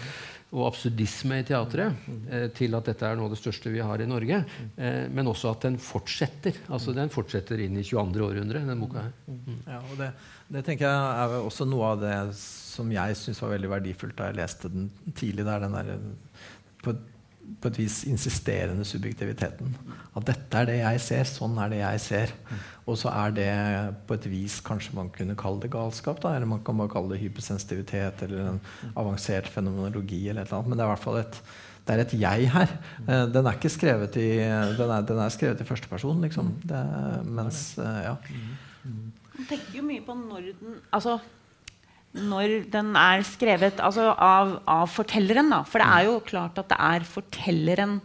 og 0.55 0.69
absurdisme 0.69 1.41
i 1.41 1.45
teatret 1.47 2.05
eh, 2.31 2.45
til 2.55 2.77
at 2.77 2.87
dette 2.87 3.07
er 3.07 3.17
noe 3.19 3.27
av 3.27 3.35
det 3.35 3.39
største 3.41 3.71
vi 3.73 3.83
har 3.83 4.01
i 4.01 4.07
Norge. 4.07 4.41
Eh, 4.79 5.01
men 5.11 5.27
også 5.27 5.51
at 5.51 5.67
den 5.67 5.77
fortsetter. 5.81 6.61
altså 6.69 6.95
Den 6.95 7.11
fortsetter 7.13 7.59
inn 7.65 7.75
i 7.79 7.83
22. 7.83 8.23
århundre. 8.23 8.63
den 8.69 8.83
boka 8.83 9.03
her. 9.03 9.17
Mm. 9.27 9.57
Ja, 9.67 9.81
og 9.81 9.97
det, 9.99 10.11
det, 10.47 10.63
tenker 10.67 10.87
jeg 10.87 11.25
er 11.25 11.35
også 11.41 11.67
noe 11.67 11.91
av 11.91 12.05
det 12.05 12.15
som 12.39 12.93
jeg 12.93 13.19
syns 13.19 13.43
var 13.43 13.55
veldig 13.55 13.73
verdifullt 13.75 14.17
da 14.19 14.29
jeg 14.29 14.39
leste 14.39 14.71
den 14.71 14.87
tidlig. 15.11 15.45
der 15.45 15.67
den 15.67 15.75
der, 15.75 15.91
på 16.85 16.95
på 17.61 17.71
et 17.71 17.77
vis 17.79 18.03
insisterende 18.09 18.85
subjektiviteten. 18.87 19.75
At 20.15 20.25
dette 20.29 20.59
er 20.59 20.69
det 20.69 20.77
jeg 20.79 21.01
ser, 21.03 21.27
sånn 21.29 21.57
er 21.61 21.71
det 21.73 21.79
jeg 21.81 22.01
ser. 22.03 22.33
Og 22.85 22.97
så 23.01 23.11
er 23.11 23.35
det 23.35 23.51
på 24.07 24.17
et 24.17 24.27
vis 24.29 24.59
kanskje 24.65 24.95
man 24.97 25.11
kunne 25.13 25.37
kalle 25.39 25.63
det 25.63 25.71
galskap. 25.73 26.21
Da, 26.23 26.35
eller 26.35 26.49
man 26.49 26.63
kan 26.65 26.77
bare 26.77 26.93
kalle 26.93 27.15
det 27.15 27.21
hypersensitivitet 27.23 28.25
eller 28.27 28.51
en 28.51 28.59
avansert 28.93 29.49
fenomenologi. 29.51 30.27
eller 30.29 30.43
et 30.43 30.51
eller 30.51 30.59
annet, 30.59 30.69
Men 30.69 30.77
det 30.77 30.85
er 30.85 30.89
i 30.89 30.93
hvert 30.93 31.05
fall 31.07 31.21
et, 31.21 31.39
det 31.85 31.95
er 31.95 32.03
et 32.03 32.17
jeg 32.21 32.51
her. 32.53 32.75
Eh, 33.07 33.25
den 33.33 33.45
er 33.45 33.57
ikke 33.57 33.73
skrevet 33.73 34.19
i, 34.21 34.29
den 34.77 34.91
er, 34.91 35.01
den 35.01 35.21
er 35.21 35.33
skrevet 35.33 35.61
i 35.61 35.69
første 35.69 35.89
person, 35.89 36.21
liksom. 36.21 36.53
Det, 36.63 36.83
mens, 37.25 37.77
eh, 37.77 38.03
ja. 38.05 38.15
Man 38.85 39.49
tenker 39.49 39.79
jo 39.79 39.83
mye 39.83 40.05
på 40.05 40.13
når 40.15 40.53
den 40.61 40.77
altså 40.93 41.17
når 42.15 42.57
den 42.71 42.93
er 42.95 43.23
skrevet 43.27 43.81
altså 43.83 44.09
av, 44.13 44.57
av, 44.69 44.87
fortelleren. 44.91 45.51
Da. 45.51 45.63
For 45.67 45.83
det 45.83 45.87
er 45.91 46.09
jo 46.09 46.19
klart 46.25 46.59
at 46.61 46.69
det 46.71 46.79
er 46.79 47.07
fortelleren 47.09 47.97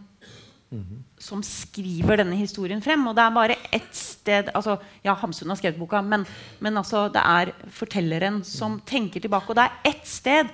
som 1.19 1.41
skriver 1.43 2.21
denne 2.21 2.37
historien 2.39 2.81
frem. 2.83 3.03
Og 3.09 3.15
det 3.17 3.23
er 3.23 3.35
bare 3.35 3.57
ett 3.75 3.91
sted 3.95 4.51
altså, 4.55 4.77
Ja, 5.03 5.15
Hamsun 5.19 5.51
har 5.51 5.59
skrevet 5.59 5.79
boka, 5.79 6.01
men, 6.01 6.25
men 6.63 6.79
altså, 6.79 7.07
det 7.11 7.23
er 7.23 7.51
fortelleren 7.75 8.41
som 8.47 8.79
tenker 8.87 9.23
tilbake. 9.23 9.51
Og 9.51 9.59
det 9.59 9.67
er 9.67 9.91
ett 9.91 10.07
sted 10.07 10.51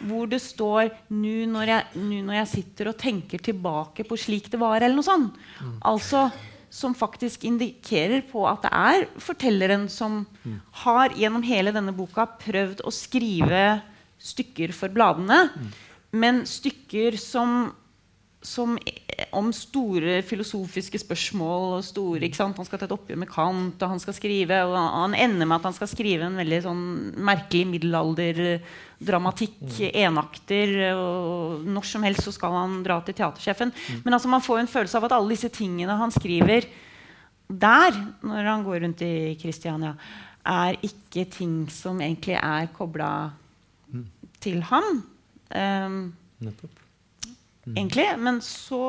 hvor 0.00 0.28
det 0.30 0.40
står 0.40 0.88
nå 1.12 1.44
når, 1.50 1.74
når, 1.92 2.36
jeg 2.38 2.50
sitter 2.54 2.88
og 2.88 3.00
tenker 3.00 3.42
tilbake 3.44 4.06
på 4.08 4.16
slik 4.16 4.48
det 4.48 4.60
var', 4.60 4.80
eller 4.80 4.96
noe 4.96 5.04
sånt. 5.04 5.36
Mm. 5.60 5.74
Altså 5.84 6.30
som 6.70 6.94
faktisk 6.94 7.44
indikerer 7.48 8.22
på 8.30 8.44
at 8.48 8.62
det 8.64 8.70
er 8.70 9.06
fortelleren 9.20 9.88
som 9.90 10.22
mm. 10.44 10.58
har 10.84 11.16
gjennom 11.18 11.44
hele 11.46 11.74
denne 11.74 11.94
boka 11.94 12.28
prøvd 12.40 12.84
å 12.86 12.92
skrive 12.94 13.80
stykker 14.20 14.74
for 14.76 14.92
bladene, 14.94 15.48
mm. 15.50 15.70
men 16.20 16.42
stykker 16.48 17.18
som, 17.20 17.72
som 18.40 18.78
om 19.36 19.50
store 19.52 20.22
filosofiske 20.24 20.98
spørsmål. 21.02 21.82
Store, 21.84 22.30
Han 22.38 22.64
skal 22.64 22.78
ta 22.78 22.86
et 22.86 22.94
oppgjør 22.94 23.18
med 23.20 23.28
Kant, 23.28 23.82
og 23.82 23.88
han 23.88 24.00
skal 24.00 24.14
skrive, 24.14 24.64
og 24.64 24.76
han 24.76 25.14
ender 25.14 25.46
med 25.46 25.56
at 25.58 25.68
han 25.68 25.76
skal 25.76 25.88
skrive 25.88 26.24
en 26.24 26.36
veldig 26.40 26.62
sånn 26.64 27.14
merkelig 27.20 27.66
middelalderdramatikk. 27.66 29.60
mm. 29.60 29.90
enakter. 29.92 30.94
og 30.96 31.66
Når 31.68 31.84
som 31.84 32.02
helst 32.02 32.24
så 32.24 32.32
skal 32.32 32.52
han 32.52 32.82
dra 32.82 33.00
til 33.04 33.14
teatersjefen. 33.14 33.72
Mm. 33.72 34.02
Men 34.04 34.14
altså 34.14 34.28
man 34.28 34.40
får 34.40 34.58
en 34.60 34.72
følelse 34.72 34.96
av 34.96 35.04
at 35.04 35.12
alle 35.12 35.36
disse 35.36 35.48
tingene 35.52 36.00
han 36.00 36.10
skriver 36.10 36.64
der, 37.50 37.92
når 38.22 38.44
han 38.46 38.64
går 38.64 38.80
rundt 38.84 39.02
i 39.02 39.36
Kristiania, 39.40 39.96
er 40.46 40.78
ikke 40.86 41.26
ting 41.28 41.68
som 41.68 42.00
egentlig 42.00 42.38
er 42.38 42.70
kobla 42.72 43.30
mm. 43.92 44.06
til 44.40 44.62
ham. 44.62 45.02
Um, 45.50 46.14
mm. 47.70 47.76
Egentlig. 47.76 48.06
Men 48.18 48.40
så, 48.44 48.82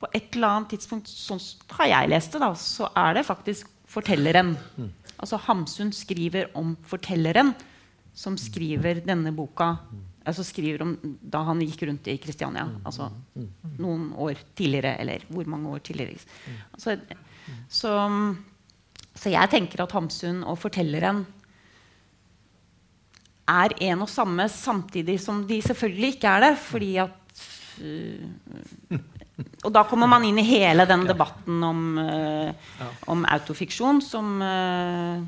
på 0.00 0.10
et 0.12 0.36
eller 0.36 0.56
annet 0.58 0.74
tidspunkt, 0.74 1.10
sånn 1.10 1.42
har 1.78 1.92
jeg 1.92 2.12
lest 2.12 2.34
det, 2.34 2.42
da, 2.44 2.52
så 2.58 2.88
er 3.04 3.18
det 3.18 3.26
faktisk 3.28 3.70
fortelleren. 3.92 4.56
Mm. 4.76 4.88
Altså 5.22 5.38
Hamsun 5.44 5.92
skriver 5.94 6.50
om 6.58 6.74
fortelleren 6.88 7.52
som 8.12 8.34
skriver 8.40 9.04
denne 9.06 9.30
boka 9.32 9.76
altså 10.28 10.44
skriver 10.46 10.84
om 10.84 10.94
da 11.02 11.42
han 11.48 11.60
gikk 11.64 11.84
rundt 11.88 12.08
i 12.10 12.16
Kristiania. 12.22 12.66
Altså 12.86 13.08
noen 13.80 14.10
år 14.14 14.40
tidligere, 14.58 14.96
eller 15.02 15.26
hvor 15.28 15.48
mange 15.50 15.70
år 15.74 15.84
tidligere. 15.86 16.18
Altså, 16.72 16.96
så, 17.68 17.94
så, 19.14 19.32
jeg 19.32 19.52
tenker 19.52 19.84
at 19.84 19.94
Hamsun 19.96 20.42
og 20.44 20.60
fortelleren 20.62 21.24
er 23.52 23.74
en 23.88 24.04
og 24.04 24.10
samme, 24.10 24.46
samtidig 24.48 25.18
som 25.20 25.42
de 25.48 25.58
selvfølgelig 25.64 26.14
ikke 26.16 26.36
er 26.36 26.46
det. 26.46 26.52
fordi 26.62 26.92
at 27.02 27.18
og 29.64 29.70
da 29.72 29.84
kommer 29.88 30.10
man 30.10 30.24
inn 30.28 30.38
i 30.42 30.46
hele 30.46 30.84
den 30.88 31.06
debatten 31.08 31.62
om, 31.64 31.84
uh, 31.98 32.50
om 33.10 33.24
autofiksjon 33.32 34.02
som 34.04 34.34
uh, 34.42 35.22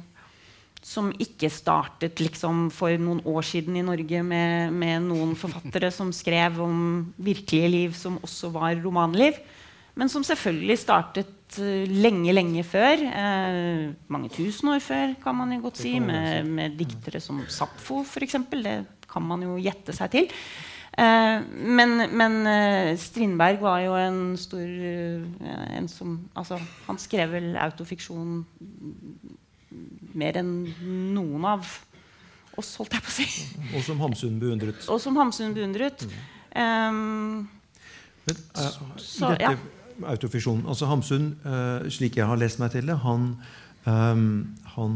som 0.84 1.08
ikke 1.16 1.48
startet 1.48 2.20
liksom 2.20 2.66
for 2.74 2.92
noen 3.00 3.22
år 3.24 3.46
siden 3.48 3.76
i 3.80 3.84
Norge 3.84 4.20
med, 4.26 4.74
med, 4.76 5.06
noen 5.06 5.32
forfattere 5.38 5.88
som 5.94 6.10
skrev 6.12 6.60
om 6.60 6.80
virkelige 7.16 7.70
liv 7.72 7.94
som 7.96 8.18
også 8.20 8.50
var 8.52 8.76
romanliv. 8.84 9.38
Men 9.96 10.10
som 10.12 10.26
selvfølgelig 10.26 10.76
startet 10.82 11.56
uh, 11.56 11.86
lenge, 11.88 12.34
lenge 12.36 12.66
før. 12.68 13.00
Uh, 13.00 13.94
mange 14.12 14.28
tusen 14.34 14.74
år 14.74 14.84
før, 14.84 15.16
kan 15.24 15.38
man 15.40 15.56
jo 15.56 15.62
godt 15.64 15.80
si. 15.80 15.96
Med, 16.02 16.44
med 16.52 16.76
diktere 16.76 17.22
som 17.22 17.40
Sapfo, 17.48 18.02
f.eks. 18.04 18.36
Det 18.52 18.76
kan 19.08 19.24
man 19.24 19.46
jo 19.46 19.56
gjette 19.62 19.94
seg 19.96 20.12
til. 20.12 20.28
Uh, 20.94 21.40
men, 21.50 22.04
men 22.14 22.36
Strindberg 23.00 23.58
var 23.64 23.80
jo 23.82 23.96
en 23.98 24.20
stor 24.38 24.68
en 25.74 25.88
som, 25.90 26.20
altså, 26.38 26.60
Han 26.86 27.00
skrev 27.02 27.32
vel 27.34 27.56
autofiksjon 27.58 28.44
mer 30.14 30.38
enn 30.38 30.52
noen 31.16 31.48
av 31.50 31.66
oss, 32.54 32.76
holdt 32.78 32.94
jeg 32.94 33.02
på 33.02 33.10
å 33.10 33.14
si. 33.16 33.26
Og 33.74 33.82
som 33.82 33.98
Hamsun 33.98 34.38
beundret. 34.38 34.86
Og 34.86 35.00
som 35.02 35.18
Hamsun 35.18 35.56
beundret. 35.56 36.06
Mm. 36.06 36.14
Um, 36.54 37.48
Men, 38.28 38.38
uh, 38.54 38.68
så, 39.02 39.32
dette, 39.34 39.42
ja. 39.42 40.06
Autofiksjon. 40.14 40.62
altså 40.70 40.86
Hamsun, 40.86 41.32
uh, 41.42 41.90
slik 41.90 42.20
jeg 42.20 42.30
har 42.30 42.38
lest 42.38 42.62
meg 42.62 42.70
til 42.76 42.86
det, 42.86 43.00
han 43.02 43.32
Um, 43.84 44.56
han, 44.74 44.94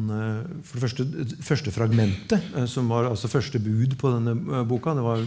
for 0.66 0.79
det 0.79 0.83
første, 0.83 1.05
første 1.45 1.72
fragmentet, 1.74 2.49
som 2.70 2.91
var 2.91 3.07
altså 3.09 3.31
første 3.31 3.61
bud 3.62 3.95
på 4.01 4.11
denne 4.11 4.64
boka 4.66 4.95
det 4.99 5.05
var, 5.07 5.22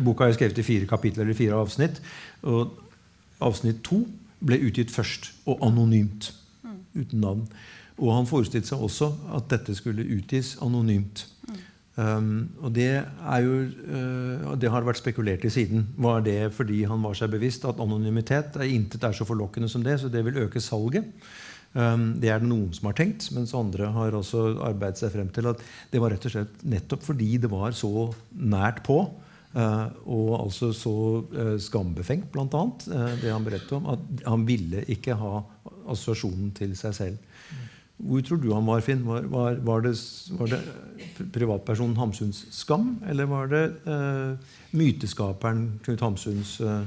Boka 0.00 0.28
er 0.28 0.36
skrevet 0.36 0.60
i 0.62 0.64
fire 0.64 0.88
kapitler 0.88 1.26
eller 1.26 1.36
fire 1.36 1.58
avsnitt. 1.60 2.00
og 2.42 2.78
Avsnitt 3.44 3.82
to 3.84 4.02
ble 4.44 4.60
utgitt 4.68 4.92
først, 4.92 5.32
og 5.48 5.60
anonymt. 5.64 6.32
Uten 6.96 7.20
navn. 7.22 7.44
Og 8.00 8.14
han 8.16 8.28
forestilte 8.28 8.72
seg 8.72 8.80
også 8.82 9.10
at 9.36 9.50
dette 9.52 9.76
skulle 9.76 10.06
utgis 10.16 10.56
anonymt. 10.64 11.26
Um, 12.00 12.48
og 12.62 12.70
det, 12.72 13.02
jo, 13.42 13.56
uh, 13.92 14.52
det 14.56 14.70
har 14.72 14.86
vært 14.86 15.02
spekulert 15.02 15.44
i 15.44 15.52
siden. 15.52 15.84
Var 16.00 16.22
det 16.24 16.38
fordi 16.56 16.80
han 16.88 17.02
var 17.04 17.18
seg 17.18 17.32
bevisst 17.34 17.66
at 17.68 17.82
anonymitet 17.82 18.56
er 18.56 18.70
intet 18.70 19.04
er 19.04 19.16
så 19.16 19.26
forlokkende 19.28 19.68
som 19.68 19.84
det, 19.84 19.98
så 20.00 20.08
det 20.08 20.22
vil 20.24 20.38
øke 20.46 20.62
salget? 20.64 21.10
Um, 21.70 22.16
det 22.18 22.32
er 22.32 22.40
det 22.42 22.50
noen 22.50 22.72
som 22.74 22.88
har 22.88 22.96
tenkt, 22.98 23.28
mens 23.30 23.54
andre 23.54 23.92
har 23.94 24.14
også 24.18 24.56
arbeidet 24.66 24.98
seg 24.98 25.12
frem 25.14 25.28
til 25.30 25.46
at 25.52 25.60
det 25.92 26.00
var 26.02 26.10
rett 26.10 26.24
og 26.26 26.32
slett 26.34 26.64
nettopp 26.66 27.04
fordi 27.06 27.36
det 27.44 27.50
var 27.52 27.76
så 27.78 28.08
nært 28.34 28.82
på, 28.88 28.96
uh, 29.54 29.86
og 30.02 30.32
altså 30.40 30.72
så 30.74 30.94
uh, 31.30 31.54
skambefengt, 31.62 32.26
bl.a., 32.34 32.48
uh, 32.50 33.14
det 33.22 33.30
han 33.30 33.46
berettet 33.46 33.76
om, 33.78 33.86
at 33.94 34.26
han 34.26 34.48
ville 34.50 34.82
ikke 34.90 35.14
ha 35.20 35.44
assosiasjonen 35.86 36.50
til 36.58 36.74
seg 36.78 36.96
selv. 36.98 37.22
Hvor 38.00 38.22
tror 38.24 38.42
du 38.42 38.50
han 38.50 38.66
var, 38.66 38.82
Finn? 38.82 39.06
Var, 39.06 39.30
var, 39.30 39.62
var, 39.62 39.82
det, 39.84 39.94
det, 40.50 40.60
privatpersonen 41.30 41.98
Hamsuns 42.00 42.46
skam, 42.56 42.96
eller 43.06 43.30
var 43.30 43.50
det 43.52 43.64
uh, 43.86 44.34
myteskaperen 44.74 45.66
Knut 45.84 46.02
Hamsuns 46.02 46.58
uh, 46.64 46.80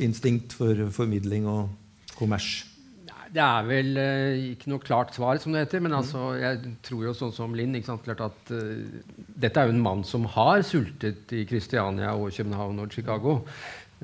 instinkt 0.00 0.56
for 0.56 0.86
formidling 0.94 1.44
og 1.50 1.74
kommers? 2.16 2.62
Det 3.34 3.42
er 3.42 3.66
vel 3.66 3.98
uh, 3.98 4.44
ikke 4.52 4.70
noe 4.70 4.82
klart 4.82 5.16
svar, 5.16 5.40
som 5.42 5.54
det 5.54 5.64
heter. 5.64 5.82
Men 5.82 5.96
altså, 5.98 6.32
jeg 6.38 6.76
tror 6.86 7.08
jo 7.08 7.16
sånn 7.18 7.34
som 7.34 7.56
Linn 7.58 7.74
klart 7.82 8.22
at 8.22 8.54
Dette 8.54 9.60
er 9.60 9.68
jo 9.68 9.74
en 9.74 9.84
mann 9.84 10.04
som 10.06 10.28
har 10.36 10.62
sultet 10.66 11.34
i 11.34 11.42
Kristiania 11.48 12.14
og 12.14 12.30
København 12.34 12.84
og 12.84 12.94
Chicago. 12.94 13.40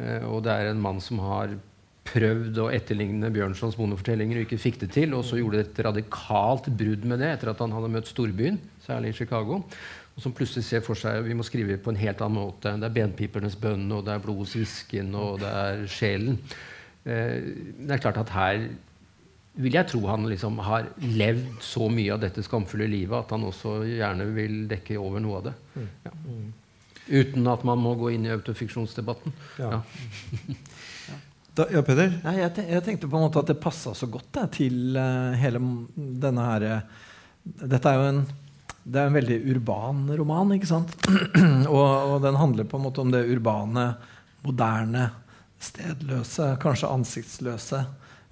og 0.01 0.43
det 0.43 0.53
er 0.53 0.71
en 0.71 0.81
mann 0.81 1.01
som 1.05 1.19
har 1.23 1.55
prøvd 2.11 2.59
å 2.63 2.69
etterligne 2.75 3.31
Bjørnsons 3.33 3.77
monofortellinger 3.79 4.41
og 4.41 4.47
ikke 4.47 4.61
fikk 4.61 4.81
det 4.83 4.91
til. 4.97 5.15
Og 5.17 5.25
så 5.27 5.39
gjorde 5.39 5.61
det 5.61 5.67
et 5.69 5.83
radikalt 5.87 6.71
brudd 6.73 7.07
med 7.09 7.23
det 7.23 7.35
etter 7.35 7.53
at 7.53 7.63
han 7.63 7.75
hadde 7.77 7.93
møtt 7.93 8.11
storbyen, 8.11 8.59
særlig 8.85 9.13
i 9.13 9.19
Chicago. 9.21 9.61
Og 10.17 10.25
som 10.25 10.35
plutselig 10.37 10.67
ser 10.67 10.85
for 10.85 10.99
seg 10.99 11.23
vi 11.27 11.37
må 11.37 11.47
skrive 11.47 11.79
på 11.81 11.93
en 11.93 12.01
helt 12.01 12.23
annen 12.25 12.41
måte. 12.41 12.75
Det 12.81 12.89
er 12.89 12.97
benpipernes 12.97 13.57
bønn, 13.61 13.87
og 13.95 14.05
det 14.07 14.17
er 14.17 14.25
blodets 14.25 14.57
hvisken, 14.59 15.15
og 15.17 15.41
det 15.45 15.51
er 15.63 15.85
sjelen. 15.91 16.41
Uh, 17.07 17.37
det 17.81 17.95
er 17.95 18.03
klart 18.03 18.21
at 18.21 18.33
her 18.35 18.65
vil 19.59 19.75
jeg 19.75 19.89
tro 19.91 20.01
han 20.07 20.29
liksom 20.31 20.59
har 20.63 20.89
levd 21.03 21.63
så 21.65 21.89
mye 21.91 22.15
av 22.15 22.23
dette 22.23 22.45
skamfulle 22.47 22.87
livet 22.91 23.17
at 23.19 23.35
han 23.35 23.47
også 23.49 23.81
gjerne 23.89 24.29
vil 24.37 24.63
dekke 24.71 24.99
over 25.01 25.23
noe 25.23 25.41
av 25.41 25.49
det. 25.49 25.55
Ja. 26.07 26.13
Uten 27.11 27.49
at 27.51 27.65
man 27.67 27.81
må 27.83 27.97
gå 27.99 28.13
inn 28.15 28.29
i 28.29 28.35
autofiksjonsdebatten. 28.37 29.35
Ja. 29.59 29.81
Da, 31.51 31.65
ja, 31.67 31.81
Peder? 31.83 32.13
Nei, 32.23 32.37
jeg, 32.39 32.53
tenkte, 32.55 32.73
jeg, 32.73 32.83
tenkte 32.87 33.09
på 33.11 33.19
en 33.19 33.25
måte 33.25 33.41
at 33.43 33.49
det 33.51 33.57
passa 33.59 33.91
så 33.99 34.07
godt 34.09 34.29
det, 34.37 34.45
til 34.55 34.95
uh, 34.95 35.35
hele 35.35 35.59
denne 36.23 36.45
her 36.47 36.67
uh, 36.71 37.09
Dette 37.43 37.91
er 37.91 37.99
jo 37.99 38.05
en, 38.07 38.21
det 38.87 39.01
er 39.01 39.09
en 39.11 39.17
veldig 39.17 39.39
urban 39.51 40.05
roman, 40.15 40.55
ikke 40.55 40.69
sant? 40.71 40.95
og, 41.75 41.83
og, 41.83 42.15
den 42.23 42.39
handler 42.39 42.69
på 42.71 42.79
en 42.79 42.85
måte 42.87 43.03
om 43.03 43.11
det 43.11 43.25
urbane, 43.35 43.89
moderne, 44.47 45.09
stedløse, 45.61 46.53
kanskje 46.63 46.93
ansiktsløse 46.95 47.83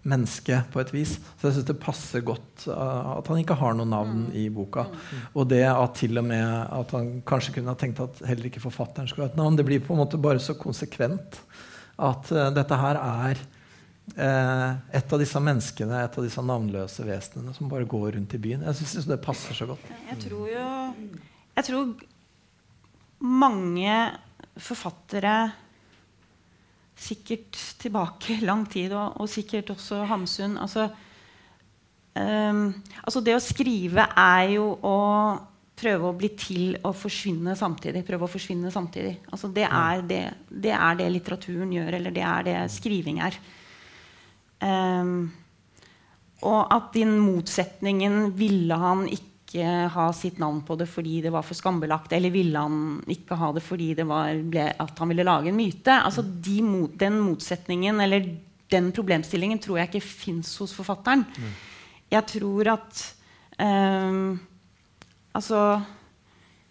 mennesket 0.07 0.71
på 0.73 0.81
et 0.81 0.93
vis. 0.95 1.17
Så 1.39 1.49
jeg 1.49 1.57
syns 1.57 1.69
det 1.69 1.79
passer 1.83 2.25
godt 2.27 2.67
uh, 2.71 3.19
at 3.19 3.29
han 3.31 3.41
ikke 3.43 3.59
har 3.59 3.77
noe 3.77 3.89
navn 3.89 4.29
i 4.37 4.47
boka. 4.53 4.87
Og 5.35 5.49
det 5.51 5.65
at 5.71 5.99
til 5.99 6.21
og 6.21 6.27
med 6.29 6.47
at 6.47 6.95
han 6.97 7.19
kanskje 7.29 7.57
kunne 7.57 7.75
ha 7.75 7.79
tenkt 7.79 8.03
at 8.05 8.23
heller 8.29 8.51
ikke 8.51 8.63
forfatteren 8.63 9.11
skulle 9.11 9.29
ha 9.29 9.33
et 9.33 9.41
navn. 9.41 9.59
Det 9.59 9.67
blir 9.69 9.83
på 9.85 9.97
en 9.97 10.03
måte 10.05 10.21
bare 10.21 10.43
så 10.43 10.57
konsekvent 10.59 11.41
at 11.99 12.35
uh, 12.35 12.49
dette 12.55 12.79
her 12.79 13.01
er 13.03 13.43
uh, 14.15 14.71
et 14.95 15.17
av 15.17 15.25
disse 15.25 15.43
menneskene, 15.43 16.05
et 16.05 16.21
av 16.21 16.29
disse 16.29 16.45
navnløse 16.53 17.07
vesenene 17.09 17.57
som 17.57 17.73
bare 17.73 17.89
går 17.89 18.13
rundt 18.19 18.39
i 18.39 18.43
byen. 18.49 18.65
Jeg 18.71 18.81
syns 18.81 19.11
det 19.11 19.21
passer 19.25 19.57
så 19.59 19.69
godt. 19.73 19.91
Jeg 20.13 20.23
tror 20.29 20.47
jo 20.53 20.69
Jeg 21.59 21.67
tror 21.67 21.97
mange 23.19 23.95
forfattere 24.63 25.35
sikkert 26.99 27.59
tilbake 27.81 28.41
lang 28.43 28.65
tid, 28.71 28.93
og, 28.97 29.21
og 29.23 29.31
sikkert 29.31 29.71
også 29.75 30.03
Hamsun 30.09 30.57
altså, 30.59 30.89
um, 32.19 32.65
altså 33.05 33.23
Det 33.25 33.37
å 33.37 33.45
skrive 33.45 34.09
er 34.19 34.55
jo 34.57 34.73
å 34.83 34.99
prøve 35.79 36.09
å 36.09 36.17
bli 36.19 36.33
til 36.35 36.73
og 36.83 36.97
forsvinne 36.99 37.55
samtidig. 37.59 38.03
Prøve 38.07 38.27
å 38.27 38.31
forsvinne 38.33 38.71
samtidig. 38.75 39.15
Altså 39.31 39.51
det, 39.55 39.63
er 39.63 40.01
det, 40.03 40.23
det, 40.51 40.73
er 40.75 40.97
det, 40.99 41.07
litteraturen 41.15 41.71
gjør, 41.71 41.99
eller 42.01 42.15
det 42.15 42.25
er 42.27 42.49
det 42.49 42.57
skriving 42.75 43.21
er. 43.23 43.39
Um, 44.59 45.29
og 46.49 46.61
at 46.75 46.91
din 46.95 47.15
motsetningen 47.23 48.33
ville 48.39 48.79
han 48.79 49.07
ikke 49.07 49.38
ha 49.57 50.13
sitt 50.13 50.37
navn 50.39 50.61
på 50.67 50.77
det 50.77 50.89
fordi 50.91 51.23
det 51.25 51.33
var 51.33 51.47
for 51.47 51.57
skambelagt, 51.57 52.13
eller 52.13 52.33
ville 52.35 52.61
han 52.61 52.99
ikke 53.09 53.39
ha 53.41 53.49
det 53.57 53.63
fordi 53.65 53.95
det 53.97 54.05
var, 54.09 54.37
ble, 54.45 54.67
at 54.77 55.01
han 55.01 55.09
ville 55.09 55.25
lage 55.25 55.49
en 55.49 55.57
myte. 55.57 55.95
Altså 55.95 56.23
de, 56.23 56.59
den 57.01 57.17
motsetningen 57.25 58.01
eller 58.05 58.29
den 58.69 58.91
problemstillingen 58.93 59.61
tror 59.65 59.81
jeg 59.81 59.89
ikke 59.89 60.05
fins 60.05 60.53
hos 60.61 60.75
forfatteren. 60.77 61.25
Jeg 62.13 62.25
tror 62.29 62.75
at 62.75 63.07
um, 63.61 64.39
Altså 65.37 65.81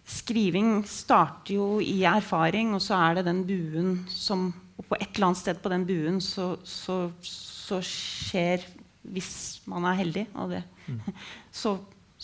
Skriving 0.08 0.86
starter 0.88 1.54
jo 1.58 1.82
i 1.84 2.00
erfaring, 2.08 2.72
og 2.76 2.82
så 2.84 2.96
er 2.96 3.18
det 3.18 3.28
den 3.28 3.44
buen 3.48 3.92
som 4.10 4.50
Og 4.78 4.86
på 4.88 4.96
et 5.00 5.10
eller 5.16 5.28
annet 5.28 5.42
sted 5.42 5.60
på 5.62 5.72
den 5.74 5.86
buen 5.88 6.20
så, 6.22 6.52
så, 6.64 7.10
så 7.26 7.80
skjer, 7.82 8.62
hvis 9.02 9.62
man 9.66 9.88
er 9.90 9.98
heldig, 9.98 10.28
og 10.38 10.52
det, 10.54 10.60
mm. 10.86 11.00
så, 11.62 11.74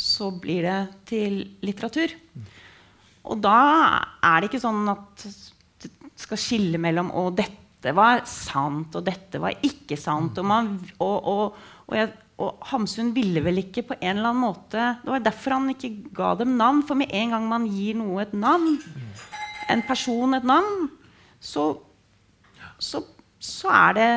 så, 0.03 0.29
blir 0.35 0.65
det 0.67 0.79
til 1.09 1.39
litteratur. 1.63 2.13
Og 3.23 3.39
da 3.43 3.59
er 4.19 4.41
det 4.41 4.49
ikke 4.49 4.63
sånn 4.63 4.87
at 4.91 5.27
det 5.83 5.91
skal 6.19 6.39
skille 6.39 6.79
mellom 6.81 7.11
Og 7.19 7.31
dette 7.37 7.93
var 7.95 8.25
sant, 8.27 8.95
og 8.95 9.05
dette 9.07 9.39
var 9.43 9.55
ikke 9.63 9.97
sant. 9.99 10.37
Og, 10.39 10.47
man, 10.47 10.73
og, 10.99 11.15
og, 11.31 11.61
og 11.87 11.95
jeg, 11.97 12.11
og 12.43 12.67
Hamsun 12.71 13.13
ville 13.15 13.43
vel 13.45 13.61
ikke 13.61 13.85
på 13.91 13.97
en 13.99 14.17
eller 14.17 14.31
annen 14.31 14.43
måte 14.43 14.85
Det 15.03 15.11
var 15.11 15.23
derfor 15.23 15.57
han 15.57 15.71
ikke 15.73 15.93
ga 16.15 16.33
dem 16.39 16.57
navn. 16.59 16.83
For 16.87 16.99
med 16.99 17.13
en 17.13 17.35
gang 17.35 17.47
man 17.49 17.67
gir 17.69 17.99
noe 17.99 18.23
et 18.25 18.35
navn, 18.35 18.77
en 19.71 19.83
person 19.87 20.35
et 20.35 20.47
navn, 20.47 20.87
så, 21.43 21.69
så, 22.79 23.03
så 23.39 23.71
er 23.71 23.99
det 23.99 24.09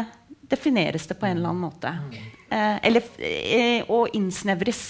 defineres 0.50 1.06
det 1.08 1.18
på 1.18 1.28
en 1.28 1.38
eller 1.38 1.52
annen 1.52 1.66
måte. 1.66 1.92
Eh, 2.48 2.76
eller, 2.86 3.08
eh, 3.18 3.88
og 3.90 4.14
innsnevres. 4.16 4.82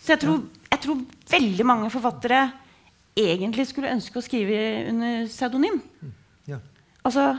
Så 0.00 0.14
jeg 0.14 0.22
tror, 0.22 0.44
jeg 0.70 0.82
tror, 0.84 1.02
veldig 1.30 1.66
mange 1.66 1.90
forfattere 1.92 2.44
egentlig 3.16 3.66
skulle 3.70 3.92
ønske 3.94 4.20
å 4.20 4.24
skrive 4.24 4.60
under 4.90 5.26
pseudonym. 5.30 5.80
Altså, 7.06 7.36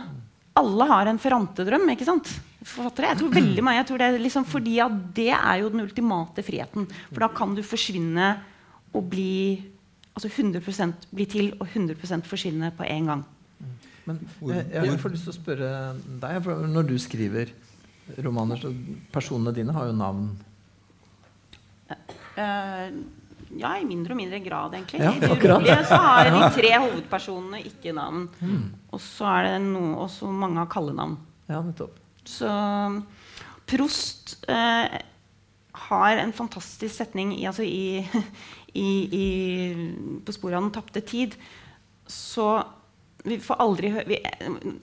alle 0.58 0.86
har 0.88 1.10
en 1.10 1.20
Ferrante-drøm. 1.20 1.90
ikke 1.92 2.08
sant? 2.08 2.30
forfattere. 2.68 3.12
Jeg 3.14 3.22
tror 3.22 3.34
veldig 3.36 3.64
mange, 3.64 3.80
jeg 3.80 3.88
tror 3.90 4.02
det 4.02 4.08
er 4.08 4.22
liksom 4.22 4.46
fordi 4.48 4.76
at 4.84 5.00
det 5.16 5.32
er 5.36 5.62
jo 5.62 5.72
den 5.74 5.86
ultimate 5.86 6.44
friheten. 6.46 6.88
For 7.12 7.24
da 7.24 7.32
kan 7.34 7.56
du 7.56 7.64
forsvinne 7.66 8.30
og 8.96 9.10
bli 9.12 9.64
altså 10.18 10.30
100% 10.32 11.10
bli 11.14 11.28
til 11.30 11.52
og 11.60 11.68
100% 11.70 12.28
forsvinne 12.28 12.72
på 12.78 12.88
en 12.88 13.12
gang. 13.12 13.26
Men 14.08 14.20
jeg, 14.54 14.66
jeg 14.72 15.00
får 15.02 15.14
lyst 15.14 15.28
til 15.28 15.34
å 15.34 15.38
spørre 15.38 15.72
deg, 16.24 16.42
for 16.46 16.68
når 16.72 16.88
du 16.88 16.98
skriver 17.02 17.52
romaner, 18.24 18.60
så 18.62 18.72
personene 19.14 19.54
dine 19.56 19.76
har 19.76 19.90
jo 19.90 19.96
navn. 19.98 20.30
Uh, 22.38 22.88
ja, 23.58 23.74
i 23.80 23.86
mindre 23.88 24.14
og 24.14 24.20
mindre 24.20 24.40
grad, 24.44 24.76
egentlig. 24.76 25.02
Ja, 25.04 25.14
I 25.16 25.22
det 25.24 25.32
urolige 25.36 25.78
så 25.88 26.00
har 26.04 26.30
de 26.30 26.42
tre 26.56 26.72
hovedpersonene 26.76 27.62
ikke 27.68 27.94
navn. 27.96 28.28
Mm. 28.40 28.66
Og 28.92 29.04
så 29.04 29.28
er 29.32 29.48
det 29.48 29.60
noe, 29.68 29.94
også 30.06 30.32
mange 30.32 30.62
har 30.62 30.70
kallenavn. 30.72 31.18
Ja, 31.48 31.62
nettopp. 31.64 31.96
Så 32.28 32.50
Prost 33.68 34.36
eh, 34.52 34.98
har 35.88 36.20
en 36.22 36.34
fantastisk 36.36 36.96
setning 36.96 37.34
i, 37.36 37.46
altså 37.48 37.64
i, 37.64 38.04
i, 38.86 38.90
i, 39.20 39.28
På 40.24 40.36
sporet 40.36 40.60
av 40.60 40.68
den 40.68 40.76
tapte 40.76 41.04
tid. 41.08 41.36
Så 42.08 42.50
vi 43.28 43.38
får 43.44 43.62
aldri 43.64 43.92
høre 43.94 44.20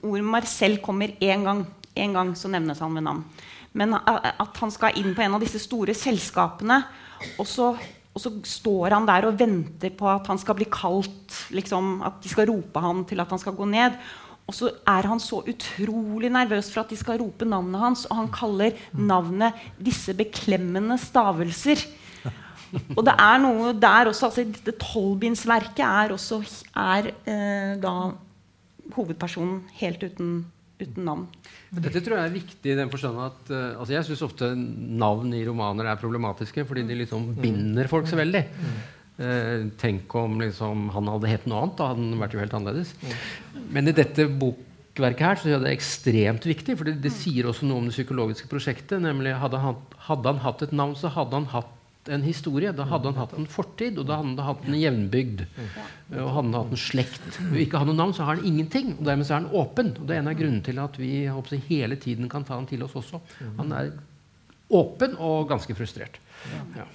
Ordet 0.05 0.25
Marcel 0.27 0.79
kommer 0.83 1.13
én 1.23 1.45
gang. 1.45 1.65
En 1.95 2.15
gang 2.15 2.33
så 2.37 2.51
nevnes 2.51 2.81
han 2.83 2.93
med 2.93 3.05
navn. 3.07 3.23
Men 3.75 3.95
at 3.95 4.61
han 4.61 4.71
skal 4.71 4.97
inn 4.99 5.15
på 5.15 5.23
en 5.25 5.35
av 5.35 5.43
disse 5.43 5.59
store 5.63 5.95
selskapene, 5.97 6.77
og 7.39 7.47
så, 7.47 7.73
og 8.15 8.21
så 8.23 8.31
står 8.47 8.95
han 8.95 9.07
der 9.07 9.27
og 9.27 9.39
venter 9.39 9.91
på 9.95 10.07
at 10.11 10.27
han 10.31 10.39
skal 10.39 10.55
bli 10.59 10.67
kalt. 10.71 11.39
Liksom, 11.55 11.97
at 12.07 12.21
de 12.23 12.31
skal 12.31 12.47
rope 12.51 12.83
han 12.83 13.03
til 13.07 13.23
at 13.23 13.33
han 13.35 13.41
skal 13.41 13.57
gå 13.57 13.67
ned. 13.71 13.97
Og 14.45 14.53
så 14.53 14.69
er 14.87 15.07
han 15.09 15.19
så 15.19 15.41
utrolig 15.41 16.29
nervøs 16.29 16.69
for 16.69 16.83
at 16.83 16.91
de 16.93 16.97
skal 16.99 17.17
rope 17.19 17.47
navnet 17.49 17.81
hans, 17.81 18.05
og 18.07 18.19
han 18.21 18.31
kaller 18.31 18.75
navnet 18.93 19.55
'disse 19.81 20.13
beklemmende 20.13 20.99
stavelser'. 21.01 21.87
Og 22.97 23.01
det 23.07 23.13
er 23.15 23.37
noe 23.39 23.73
der 23.77 24.09
også 24.09 24.27
altså 24.29 24.43
Dette 24.43 24.73
tolvbindsverket 24.81 25.85
er 25.85 26.13
også 26.15 26.41
er, 26.75 27.11
eh, 27.25 27.75
da 27.79 28.11
hovedpersonen 28.93 29.61
helt 29.79 30.03
uten, 30.03 30.33
uten 30.81 31.07
navn. 31.07 31.25
Dette 31.73 32.03
tror 32.03 32.19
jeg 32.19 32.29
er 32.29 32.35
viktig 32.35 32.73
i 32.73 32.77
den 32.77 32.91
forstand 32.93 33.21
at 33.23 33.53
uh, 33.53 33.79
altså 33.79 33.95
Jeg 33.95 34.07
syns 34.09 34.25
ofte 34.27 34.51
navn 34.55 35.33
i 35.35 35.45
romaner 35.47 35.89
er 35.91 36.01
problematiske 36.01 36.67
fordi 36.67 36.85
de 36.87 36.99
liksom 37.01 37.31
binder 37.39 37.89
folk 37.91 38.09
så 38.11 38.19
veldig. 38.19 38.43
Uh, 39.15 39.71
tenk 39.79 40.11
om 40.19 40.39
liksom, 40.43 40.89
han 40.95 41.11
hadde 41.15 41.31
hett 41.31 41.49
noe 41.49 41.63
annet. 41.63 41.77
Da 41.79 41.91
hadde 41.91 42.05
han 42.05 42.23
vært 42.23 42.37
jo 42.37 42.43
helt 42.43 42.57
annerledes. 42.59 42.95
Men 43.73 43.89
i 43.89 43.95
dette 43.95 44.27
bokverket 44.41 45.25
her 45.25 45.41
så 45.41 45.53
er 45.55 45.63
det 45.63 45.75
ekstremt 45.75 46.45
viktig, 46.47 46.77
for 46.77 46.89
det, 46.89 46.99
det 47.03 47.13
sier 47.15 47.49
også 47.49 47.67
noe 47.67 47.81
om 47.81 47.89
det 47.89 47.95
psykologiske 47.95 48.51
prosjektet. 48.51 49.01
nemlig 49.03 49.35
Hadde 49.41 49.63
han, 49.63 49.79
hadde 50.09 50.33
han 50.33 50.43
hatt 50.45 50.67
et 50.67 50.75
navn, 50.75 50.97
så 50.99 51.11
hadde 51.15 51.41
han 51.41 51.49
hatt 51.55 51.74
en 52.11 52.25
historie. 52.25 52.73
Da 52.75 52.85
hadde 52.89 53.11
han 53.11 53.19
hatt 53.19 53.35
en 53.37 53.47
fortid, 53.49 53.99
og 54.01 54.07
da 54.09 54.19
hadde 54.19 54.35
han 54.35 54.49
hatt 54.49 54.67
en 54.67 54.77
jevnbygd. 54.79 55.45
Og 56.13 56.33
hadde 56.37 56.47
han 56.47 56.57
hatt 56.57 56.75
en 56.75 56.81
slekt. 56.81 57.39
Hvis 57.51 57.67
ikke 57.67 57.81
har 57.81 57.89
noe 57.89 57.97
navn, 57.97 58.15
så 58.15 58.27
har 58.27 58.37
han 58.37 58.47
ingenting. 58.47 58.95
Og 58.97 59.05
dermed 59.07 59.27
så 59.27 59.37
er 59.37 59.43
han 59.43 59.55
åpen. 59.61 59.93
Og 59.99 60.05
det 60.07 60.17
er 60.17 60.23
en 60.23 60.31
av 60.31 60.37
grunnene 60.39 60.65
til 60.65 60.81
at 60.83 60.99
vi 61.01 61.13
håper, 61.25 61.63
hele 61.69 61.99
tiden 62.01 62.29
kan 62.31 62.45
ta 62.47 62.59
han 62.59 62.69
til 62.69 62.85
oss 62.85 62.97
også. 63.01 63.21
Han 63.59 63.73
er 63.75 63.93
åpen 64.75 65.17
og 65.21 65.49
ganske 65.49 65.75
frustrert. 65.77 66.19
Ja. 66.75 66.85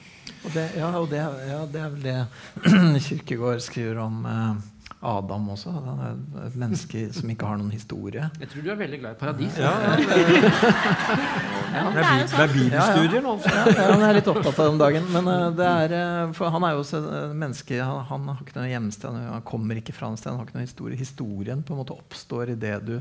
Og 0.45 0.53
det, 0.55 0.67
ja, 0.79 0.91
og 0.97 1.09
det, 1.11 1.21
ja, 1.21 1.63
det 1.69 1.81
er 1.81 1.95
vel 1.95 2.05
det 2.05 2.19
Kirkegård 3.07 3.61
skriver 3.65 3.99
om 4.05 4.23
eh, 4.31 4.61
Adam 5.01 5.47
også. 5.55 5.71
Han 5.73 6.01
er 6.05 6.17
et 6.45 6.57
menneske 6.61 7.07
som 7.17 7.31
ikke 7.33 7.49
har 7.49 7.57
noen 7.57 7.73
historie. 7.73 8.27
Jeg 8.43 8.51
tror 8.53 8.67
du 8.67 8.69
er 8.75 8.79
veldig 8.83 8.99
glad 9.01 9.17
i 9.17 9.19
paradis. 9.23 9.57
Ja, 9.57 9.71
ja, 9.81 9.95
det, 9.97 10.05
ja, 10.05 11.85
det, 11.95 12.05
er, 12.05 12.27
det 12.27 12.43
er 12.45 12.53
bibelstudier 12.53 13.25
nå. 13.25 13.35
Ja, 13.47 13.65
han 13.95 14.05
er 14.05 14.19
litt 14.19 14.29
opptatt 14.29 14.61
av 14.61 14.67
det 14.67 14.75
om 14.75 14.81
dagen. 14.83 15.09
Men 15.17 15.33
det 15.57 15.71
er, 15.71 15.97
for 16.37 16.53
han 16.53 16.69
er 16.69 16.77
jo 16.77 16.85
også 16.85 17.01
et 17.01 17.33
menneske. 17.33 17.81
Han, 17.81 18.05
han, 18.13 18.29
har 18.35 18.45
ikke 18.45 18.59
noe 18.61 18.69
hjemsted. 18.69 19.21
Han 19.33 19.49
kommer 19.49 19.81
ikke 19.81 19.97
fra 19.97 20.13
noe 20.13 20.21
sted. 20.21 20.35
Han 20.35 20.43
har 20.43 20.51
ikke 20.51 20.61
noe 20.61 20.69
historie. 20.69 21.01
Historien 21.01 21.65
på 21.65 21.73
en 21.73 21.81
måte 21.81 21.97
oppstår 21.97 22.53
i 22.53 22.61
det 22.61 22.77
du 22.85 22.99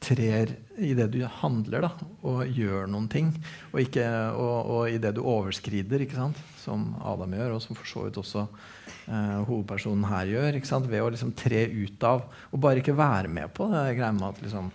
trer 0.00 0.54
i 0.80 0.94
det 0.96 1.10
du 1.12 1.20
handler 1.42 1.84
da, 1.84 1.90
og 2.26 2.48
gjør 2.48 2.88
noen 2.88 3.06
ting. 3.12 3.30
Og, 3.70 3.82
ikke, 3.84 4.06
og, 4.32 4.70
og 4.72 4.90
i 4.90 4.98
det 4.98 5.12
du 5.18 5.20
overskrider, 5.22 6.06
ikke 6.06 6.18
sant? 6.18 6.40
som 6.60 6.90
Adam 7.06 7.32
gjør, 7.36 7.56
og 7.56 7.62
som 7.64 7.76
for 7.78 7.88
så 7.88 8.04
vidt 8.06 8.18
også 8.20 8.46
uh, 9.10 9.40
hovedpersonen 9.48 10.06
her 10.08 10.30
gjør. 10.30 10.60
Ved 10.86 11.02
å 11.02 11.12
liksom 11.12 11.34
tre 11.36 11.66
ut 11.68 12.06
av 12.06 12.24
og 12.50 12.62
bare 12.62 12.82
ikke 12.82 12.96
være 12.96 13.30
med 13.32 13.52
på 13.56 13.68
det 13.72 13.84
greia 13.98 14.14
med 14.16 14.28
at 14.30 14.42
liksom, 14.44 14.72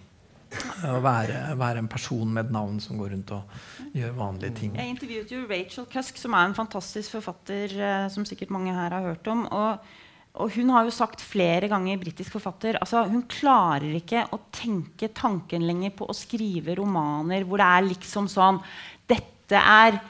å 0.88 1.02
være, 1.04 1.42
være, 1.60 1.84
en 1.84 1.92
person 1.92 2.30
med 2.32 2.46
et 2.46 2.56
navn 2.56 2.80
som 2.84 3.00
går 3.02 3.14
rundt 3.16 3.36
og 3.36 3.94
gjør 3.98 4.16
vanlige 4.20 4.58
ting. 4.62 4.80
Jeg 4.80 4.96
intervjuet 4.96 5.36
jo 5.36 5.44
Rachel 5.50 5.88
Cusk, 5.92 6.20
som 6.22 6.36
er 6.38 6.50
en 6.50 6.58
fantastisk 6.58 7.18
forfatter 7.18 7.78
uh, 7.80 8.10
som 8.14 8.28
sikkert 8.28 8.54
mange 8.56 8.76
her 8.76 8.96
har 8.96 9.14
hørt 9.14 9.32
om. 9.32 9.48
og 9.52 10.02
og 10.36 10.52
hun 10.58 10.72
har 10.74 10.84
jo 10.84 10.92
sagt 10.92 11.22
flere 11.24 11.70
ganger, 11.72 12.00
britisk 12.02 12.34
forfatter, 12.36 12.76
altså 12.82 13.06
hun 13.08 13.22
klarer 13.32 13.94
ikke 13.96 14.26
å 14.36 14.42
tenke 14.52 15.08
tanken 15.16 15.64
lenger 15.64 15.94
på 15.96 16.10
å 16.12 16.16
skrive 16.18 16.76
romaner 16.76 17.46
hvor 17.48 17.62
det 17.62 17.70
er 17.78 17.88
liksom 17.88 18.28
sånn 18.32 18.60
Dette 19.08 19.62
er 19.62 20.02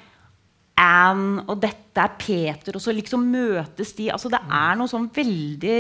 Anne, 0.76 1.45
og 1.47 1.59
dette 1.63 2.03
er 2.03 2.15
Peter, 2.19 2.76
og 2.76 2.84
så 2.84 2.91
liksom 2.91 3.23
møtes 3.32 3.93
de. 3.95 4.09
Altså, 4.11 4.32
det 4.32 4.41
er 4.43 4.76
noe 4.76 4.91
sånn 4.91 5.07
veldig 5.15 5.78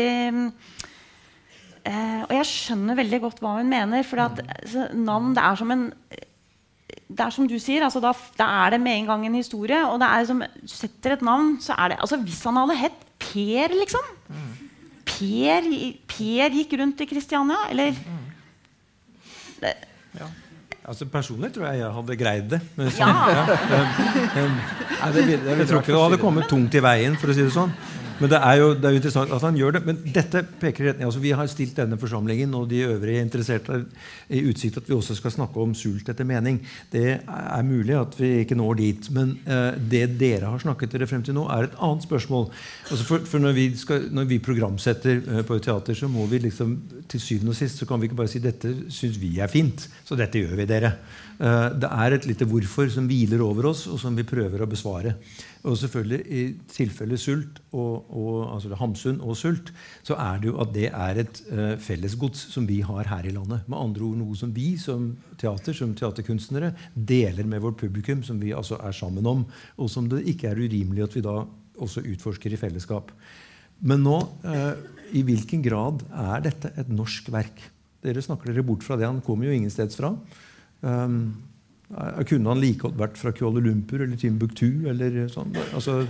eh, 1.83 2.21
Og 2.23 2.31
jeg 2.37 2.47
skjønner 2.51 2.99
veldig 3.01 3.19
godt 3.25 3.41
hva 3.43 3.57
hun 3.57 3.71
mener. 3.71 4.05
For 4.07 4.23
at, 4.23 4.39
altså, 4.61 4.87
navn 4.95 5.35
det 5.35 5.43
er 5.43 5.59
som 5.59 5.75
en 5.75 5.89
det 7.05 7.21
er 7.21 7.33
som 7.33 7.45
du 7.47 7.55
sier, 7.61 7.83
altså, 7.85 7.99
da, 8.01 8.11
da, 8.39 8.45
er 8.65 8.73
det 8.73 8.79
med 8.81 8.97
en 8.97 9.09
gang 9.11 9.25
en 9.27 9.37
historie. 9.37 9.77
Og 9.87 9.99
det 10.01 10.07
er 10.09 10.29
som, 10.29 10.41
setter 10.69 11.15
et 11.15 11.25
navn, 11.25 11.55
så 11.61 11.75
er 11.77 11.93
det 11.93 11.99
altså, 12.01 12.17
Hvis 12.23 12.43
han 12.47 12.57
hadde 12.61 12.79
hett 12.79 13.01
Per, 13.25 13.71
liksom 13.71 14.07
Per, 15.05 15.67
per 16.11 16.55
gikk 16.57 16.73
rundt 16.81 17.03
i 17.03 17.07
Kristiania, 17.07 17.61
eller 17.71 17.95
det, 19.61 19.71
ja. 20.17 20.27
Altså 20.85 21.07
Personlig 21.09 21.49
tror 21.55 21.65
jeg 21.71 21.81
jeg 21.81 21.91
hadde 21.95 22.15
greid 22.19 22.49
det. 22.51 22.59
Men 22.77 22.91
sånn, 22.93 23.21
ja. 23.35 23.43
ja. 23.71 23.77
Um, 24.37 24.41
um, 24.45 24.57
jeg 25.01 25.69
tror 25.69 25.81
ikke 25.81 25.95
det 25.95 26.01
hadde 26.03 26.19
kommet 26.21 26.49
tungt 26.51 26.77
i 26.77 26.83
veien, 26.85 27.17
for 27.17 27.33
å 27.33 27.37
si 27.37 27.45
det 27.45 27.53
sånn. 27.55 27.73
Men 28.15 28.31
det 28.31 28.37
er, 28.39 28.55
jo, 28.61 28.67
det 28.79 28.87
er 28.87 28.97
interessant 28.97 29.33
at 29.35 29.43
han 29.43 29.57
gjør 29.59 29.75
det. 29.75 29.81
Men 29.87 29.97
dette 30.15 30.41
peker 30.61 30.89
retning 30.89 31.07
altså 31.09 31.21
Vi 31.23 31.33
har 31.35 31.49
stilt 31.51 31.75
denne 31.75 31.97
forsamlingen 31.99 32.53
og 32.55 32.69
de 32.71 32.83
øvrige 32.87 33.23
interesserte 33.25 33.81
i 34.31 34.43
utsikt 34.47 34.79
at 34.79 34.87
vi 34.87 34.95
også 34.95 35.17
skal 35.17 35.33
snakke 35.33 35.59
om 35.59 35.73
sult 35.75 36.07
etter 36.11 36.27
mening. 36.27 36.61
Det 36.91 37.19
er 37.25 37.67
mulig 37.67 37.97
at 37.99 38.15
vi 38.19 38.31
ikke 38.43 38.57
når 38.59 38.79
dit. 38.79 39.09
Men 39.15 39.35
uh, 39.49 39.75
det 39.75 40.05
dere 40.19 40.53
har 40.53 40.63
snakket 40.63 40.95
dere 40.95 41.09
frem 41.11 41.25
til 41.25 41.35
nå, 41.35 41.43
er 41.51 41.67
et 41.67 41.75
annet 41.83 42.07
spørsmål. 42.07 42.47
Altså 42.89 43.07
for, 43.09 43.27
for 43.27 43.43
når, 43.43 43.57
vi 43.57 43.67
skal, 43.79 44.07
når, 44.15 44.29
vi 44.31 44.39
programsetter 44.43 45.19
uh, 45.27 45.41
på 45.47 45.59
et 45.59 45.67
teater, 45.67 45.99
så 45.99 46.09
må 46.11 46.27
vi 46.31 46.39
liksom 46.45 46.77
til 47.11 47.21
syvende 47.21 47.51
og 47.51 47.59
sist 47.59 47.81
så 47.81 47.89
kan 47.89 47.99
vi 47.99 48.09
ikke 48.09 48.21
bare 48.21 48.31
si 48.31 48.39
dette 48.43 48.71
syns 48.93 49.19
vi 49.19 49.35
er 49.43 49.51
fint, 49.51 49.89
så 50.07 50.15
dette 50.17 50.39
gjør 50.39 50.55
vi 50.61 50.69
dere. 50.69 50.95
Uh, 51.35 51.67
det 51.75 51.91
er 51.91 52.15
et 52.15 52.29
lite 52.29 52.47
hvorfor 52.47 52.87
som 52.93 53.11
hviler 53.11 53.43
over 53.43 53.73
oss, 53.73 53.85
og 53.91 53.99
som 53.99 54.15
vi 54.15 54.23
prøver 54.27 54.63
å 54.63 54.69
besvare. 54.71 55.17
Og 55.65 55.77
selvfølgelig 55.81 56.19
I 56.29 56.41
tilfelle 56.69 57.17
sult, 57.17 57.59
og, 57.73 58.05
og, 58.13 58.33
altså 58.53 58.77
Hamsun 58.77 59.17
og 59.25 59.37
sult, 59.39 59.71
så 60.05 60.17
er 60.21 60.41
det 60.41 60.51
jo 60.51 60.59
at 60.61 60.73
det 60.75 60.89
er 60.91 61.21
et 61.23 61.41
uh, 61.49 61.73
fellesgods 61.81 62.43
som 62.53 62.67
vi 62.69 62.81
har 62.85 63.09
her 63.09 63.25
i 63.25 63.33
landet. 63.33 63.65
Med 63.65 63.79
andre 63.79 64.05
ord 64.05 64.19
noe 64.19 64.37
som 64.37 64.51
vi 64.53 64.75
som 64.81 65.09
teater, 65.41 65.73
som 65.73 65.95
teaterkunstnere 65.97 66.73
deler 66.93 67.49
med 67.49 67.63
vårt 67.65 67.79
publikum, 67.81 68.21
som 68.23 68.37
vi 68.41 68.53
altså 68.53 68.77
er 68.77 68.93
sammen 68.93 69.25
om, 69.25 69.45
og 69.81 69.89
som 69.89 70.09
det 70.11 70.21
ikke 70.29 70.51
er 70.51 70.61
urimelig 70.61 71.07
at 71.07 71.17
vi 71.17 71.25
da 71.25 71.39
også 71.81 72.05
utforsker 72.13 72.53
i 72.53 72.61
fellesskap. 72.61 73.09
Men 73.81 74.05
nå, 74.05 74.19
uh, 74.45 74.75
i 75.17 75.25
hvilken 75.25 75.65
grad 75.65 76.05
er 76.13 76.45
dette 76.45 76.75
et 76.77 76.93
norsk 76.93 77.33
verk? 77.33 77.57
Dere 78.05 78.21
snakker 78.21 78.53
dere 78.53 78.65
bort 78.65 78.85
fra 78.85 78.99
det. 78.99 79.09
Han 79.09 79.23
kommer 79.25 79.49
jo 79.49 79.57
ingensteds 79.57 79.97
fra. 79.97 80.13
Um, 80.85 81.33
kunne 82.29 82.53
han 82.53 82.61
like 82.61 82.81
godt 82.81 82.99
vært 82.99 83.17
fra 83.21 83.33
Kuala 83.35 83.61
Lumpur 83.63 84.01
eller 84.01 84.17
Timbuktu? 84.19 84.87
eller 84.89 85.25
sånn? 85.31 85.53
Altså, 85.73 86.01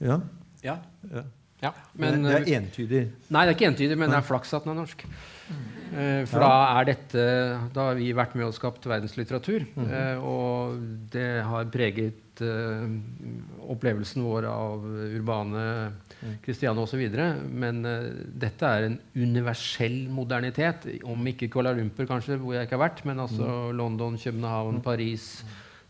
ja. 0.00 0.20
Ja. 0.64 0.76
ja. 1.08 1.24
ja 1.62 1.72
men, 1.94 2.24
det 2.26 2.34
er 2.34 2.44
eh, 2.44 2.56
entydig? 2.58 3.04
Nei, 3.32 3.44
det 3.44 3.54
er 3.54 3.56
ikke 3.56 3.70
entydig, 3.70 3.98
men 4.00 4.12
det 4.12 4.20
er 4.20 4.26
flaks 4.28 4.52
at 4.56 4.66
den 4.66 4.74
er 4.74 4.80
norsk. 4.82 5.06
Mm. 5.50 6.26
For 6.30 6.38
da 6.38 6.50
er 6.78 6.84
dette 6.86 7.22
Da 7.74 7.88
har 7.88 7.96
vi 7.98 8.12
vært 8.14 8.36
med 8.38 8.46
og 8.46 8.54
skapt 8.54 8.84
verdenslitteratur. 8.86 9.64
Mm 9.74 9.86
-hmm. 9.86 10.20
Og 10.22 10.78
det 11.10 11.42
har 11.42 11.64
preget 11.64 12.42
opplevelsen 13.60 14.22
vår 14.22 14.46
av 14.46 14.84
urbane 14.84 15.92
Kristiania 16.44 16.82
osv. 16.82 17.02
Men 17.48 17.80
uh, 17.86 18.10
dette 18.42 18.66
er 18.68 18.88
en 18.88 18.98
universell 19.16 20.02
modernitet. 20.12 20.86
Om 21.04 21.32
ikke 21.32 21.50
Kuala 21.52 21.72
Lumpur, 21.76 22.08
kanskje, 22.10 22.38
hvor 22.40 22.56
jeg 22.56 22.68
ikke 22.68 22.78
har 22.78 22.86
vært, 22.88 23.04
men 23.08 23.22
altså 23.24 23.46
mm. 23.46 23.76
London, 23.80 24.18
København, 24.20 24.82
Paris, 24.84 25.32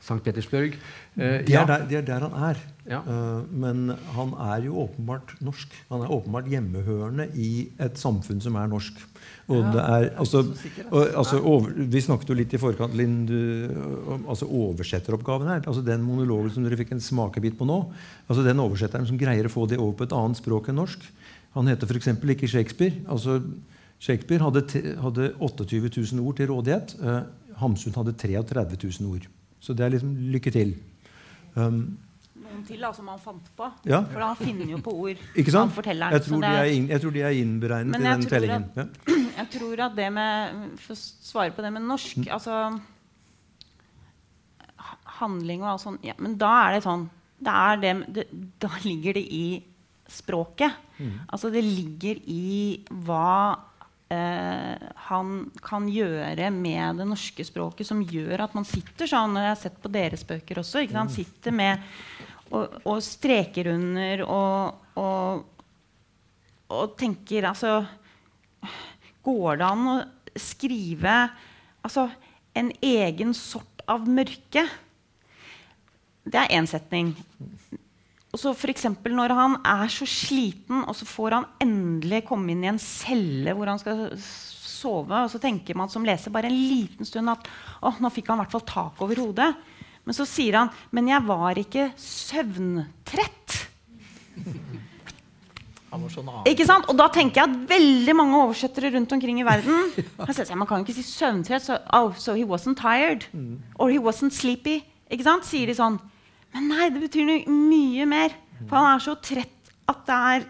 St. 0.00 0.16
Petersburg. 0.24 0.76
Eh, 1.16 1.40
det, 1.44 1.54
er 1.54 1.66
der, 1.68 1.84
det, 1.88 1.98
er 1.98 2.04
der, 2.06 2.24
han 2.24 2.44
er. 2.50 2.60
Ja. 2.88 3.00
Uh, 3.04 3.44
men 3.52 3.92
han 4.16 4.32
er 4.48 4.64
jo 4.64 4.78
åpenbart 4.86 5.34
norsk. 5.44 5.74
Han 5.90 6.04
er 6.04 6.12
åpenbart 6.14 6.48
hjemmehørende 6.50 7.26
i 7.36 7.68
et 7.78 8.00
samfunn 8.00 8.40
som 8.40 8.56
er 8.56 8.70
norsk. 8.72 8.96
Og 9.50 9.66
det 9.74 9.82
er, 9.82 10.06
altså, 10.22 10.44
og, 10.88 11.08
altså 11.20 11.40
over, 11.42 11.72
vi 11.92 12.00
snakket 12.00 12.30
jo 12.30 12.36
litt 12.38 12.54
i 12.54 12.60
forkant 12.62 12.94
Linn, 12.96 13.24
du, 13.28 13.36
altså 14.20 14.46
oversetteroppgaven 14.46 15.50
her. 15.50 15.64
altså 15.66 15.82
Den 15.84 16.04
monologen 16.06 16.54
som 16.54 16.64
dere 16.64 16.78
fikk 16.80 16.94
en 16.94 17.02
smakebit 17.04 17.58
på 17.58 17.68
nå. 17.68 17.80
altså 18.28 18.46
Den 18.46 18.62
oversetteren 18.62 19.08
som 19.10 19.18
greier 19.20 19.46
å 19.48 19.52
få 19.52 19.66
det 19.68 19.80
over 19.80 19.98
på 19.98 20.06
et 20.08 20.14
annet 20.16 20.40
språk 20.40 20.70
enn 20.70 20.80
norsk. 20.80 21.04
Han 21.58 21.68
heter 21.68 21.90
f.eks. 21.90 22.14
ikke 22.14 22.48
Shakespeare. 22.48 23.02
altså 23.10 23.42
Shakespeare 24.00 24.46
hadde, 24.46 24.64
hadde 25.02 25.32
28 25.36 25.92
000 26.14 26.24
ord 26.24 26.38
til 26.38 26.48
rådighet. 26.48 26.96
Uh, 27.02 27.20
Hamsun 27.60 27.92
hadde 27.98 28.16
33 28.16 28.64
000 29.02 29.12
ord. 29.12 29.28
Så 29.60 29.76
det 29.76 29.86
er 29.86 29.92
liksom 29.94 30.14
lykke 30.32 30.52
til. 30.54 30.74
Um, 31.54 31.98
noen 32.50 32.66
til 32.66 32.82
da, 32.82 32.90
som 32.96 33.08
han 33.10 33.20
fant 33.22 33.48
på. 33.56 33.68
Ja. 33.88 34.02
For 34.10 34.22
han 34.24 34.38
finner 34.38 34.70
jo 34.74 34.80
på 34.84 34.94
ord. 35.06 35.22
Ikke 35.40 35.54
sant? 35.54 35.76
Jeg 35.76 36.24
tror, 36.26 36.46
er, 36.46 36.70
inn, 36.74 36.88
jeg 36.90 37.02
tror 37.02 37.14
de 37.14 37.24
er 37.26 37.36
innberegnet 37.40 38.00
i 38.00 38.06
den 38.06 38.26
tellingen. 38.30 38.68
At, 38.74 38.80
ja. 38.82 39.18
Jeg 39.40 39.48
tror 39.54 39.80
at 39.86 39.94
det 39.96 40.06
med 40.12 40.56
For 40.82 40.92
å 40.92 40.98
svare 41.00 41.52
på 41.56 41.62
det 41.64 41.70
med 41.72 41.84
norsk 41.86 42.18
mm. 42.20 42.26
altså 42.34 42.56
Handling 45.20 45.62
og 45.62 45.70
alt 45.70 45.84
sånt 45.84 46.04
ja, 46.04 46.12
Men 46.20 46.34
da 46.40 46.50
er 46.66 46.74
det 46.76 46.82
sånn 46.84 47.06
det 47.40 47.54
er 47.56 47.80
det, 47.80 47.92
det, 48.18 48.24
Da 48.60 48.68
ligger 48.84 49.16
det 49.16 49.22
i 49.32 49.46
språket. 50.10 50.74
Mm. 50.98 51.14
Altså 51.30 51.48
det 51.54 51.62
ligger 51.62 52.18
i 52.28 52.82
hva 53.06 53.54
eh, 54.14 54.88
han 55.06 55.34
kan 55.64 55.88
gjøre 55.90 56.50
med 56.54 57.00
det 57.00 57.06
norske 57.08 57.46
språket 57.46 57.88
som 57.88 58.02
gjør 58.02 58.46
at 58.46 58.56
man 58.56 58.66
sitter 58.68 59.10
sånn. 59.10 59.36
og 59.36 59.44
Jeg 59.44 59.54
har 59.54 59.62
sett 59.62 59.78
på 59.82 59.92
deres 59.92 60.26
bøker 60.26 60.62
også. 60.62 60.84
Ikke 60.84 60.98
sant? 60.98 61.14
Mm. 61.14 61.16
Sitter 61.16 61.56
med 61.56 61.86
og, 62.50 62.80
og 62.82 63.00
streker 63.06 63.70
under 63.70 64.24
og, 64.26 64.86
og, 64.98 65.44
og 66.74 66.96
tenker 66.98 67.46
altså 67.52 67.80
Går 69.20 69.58
det 69.60 69.66
an 69.66 69.88
å 69.90 69.96
skrive 70.40 71.14
altså, 71.84 72.06
en 72.56 72.70
egen 72.80 73.34
sort 73.36 73.82
av 73.90 74.06
mørke. 74.08 74.62
Det 76.24 76.40
er 76.40 76.54
én 76.56 76.68
setning. 76.70 77.12
Og 78.30 78.38
så 78.38 78.52
for 78.54 78.70
eksempel 78.70 79.14
Når 79.16 79.34
han 79.34 79.56
er 79.66 79.90
så 79.90 80.06
sliten, 80.08 80.84
og 80.84 80.94
så 80.96 81.08
får 81.08 81.36
han 81.38 81.48
endelig 81.62 82.24
komme 82.28 82.54
inn 82.54 82.64
i 82.64 82.70
en 82.70 82.82
celle 82.82 83.54
hvor 83.56 83.70
han 83.70 83.80
skal 83.82 84.06
sove, 84.20 85.24
og 85.26 85.28
så 85.32 85.40
tenker 85.42 85.76
man 85.76 85.90
som 85.92 86.06
leser 86.06 86.32
bare 86.32 86.48
en 86.48 86.56
liten 86.56 87.08
stund 87.08 87.32
at 87.32 87.48
å, 87.84 87.92
nå 88.00 88.10
fikk 88.14 88.30
han 88.30 88.40
i 88.40 88.44
hvert 88.44 88.54
fall 88.54 88.68
tak 88.68 89.02
over 89.04 89.20
hodet. 89.20 89.50
Men 90.06 90.16
så 90.16 90.24
sier 90.28 90.56
han 90.56 90.70
men 90.96 91.10
jeg 91.10 91.26
var 91.26 91.58
ikke 91.60 91.90
søvntrett. 92.00 93.58
Sånn 95.90 96.28
ikke 96.46 96.64
sant? 96.68 96.86
Og 96.86 96.94
da 96.94 97.08
tenker 97.10 97.40
jeg 97.40 97.50
at 97.50 97.70
veldig 97.72 98.14
mange 98.14 98.38
oversettere 98.44 98.92
rundt 98.94 99.10
omkring 99.16 99.40
i 99.42 99.46
verden 99.46 99.90
Man 100.60 100.68
kan 100.68 100.78
jo 100.78 100.86
ikke 100.86 100.94
si 100.94 101.02
søvntrett. 101.02 101.64
Så, 101.66 101.80
oh, 101.92 102.14
so 102.14 102.36
he 102.38 102.46
wasn't 102.46 102.78
tired. 102.78 103.26
Mm. 103.34 103.58
Or 103.74 103.90
he 103.90 103.98
wasn't 103.98 104.30
sleepy. 104.36 104.84
Ikke 105.10 105.26
sant? 105.26 105.48
Sier 105.48 105.66
de 105.66 105.74
sånn. 105.74 105.98
Men 106.54 106.70
nei, 106.72 106.88
det 106.92 107.02
betyr 107.06 107.50
mye 107.50 108.06
mer. 108.10 108.36
For 108.66 108.76
han 108.76 108.94
er 108.94 109.04
så 109.04 109.16
trett 109.22 109.72
at 109.90 110.04
det 110.06 110.18
er, 110.34 110.46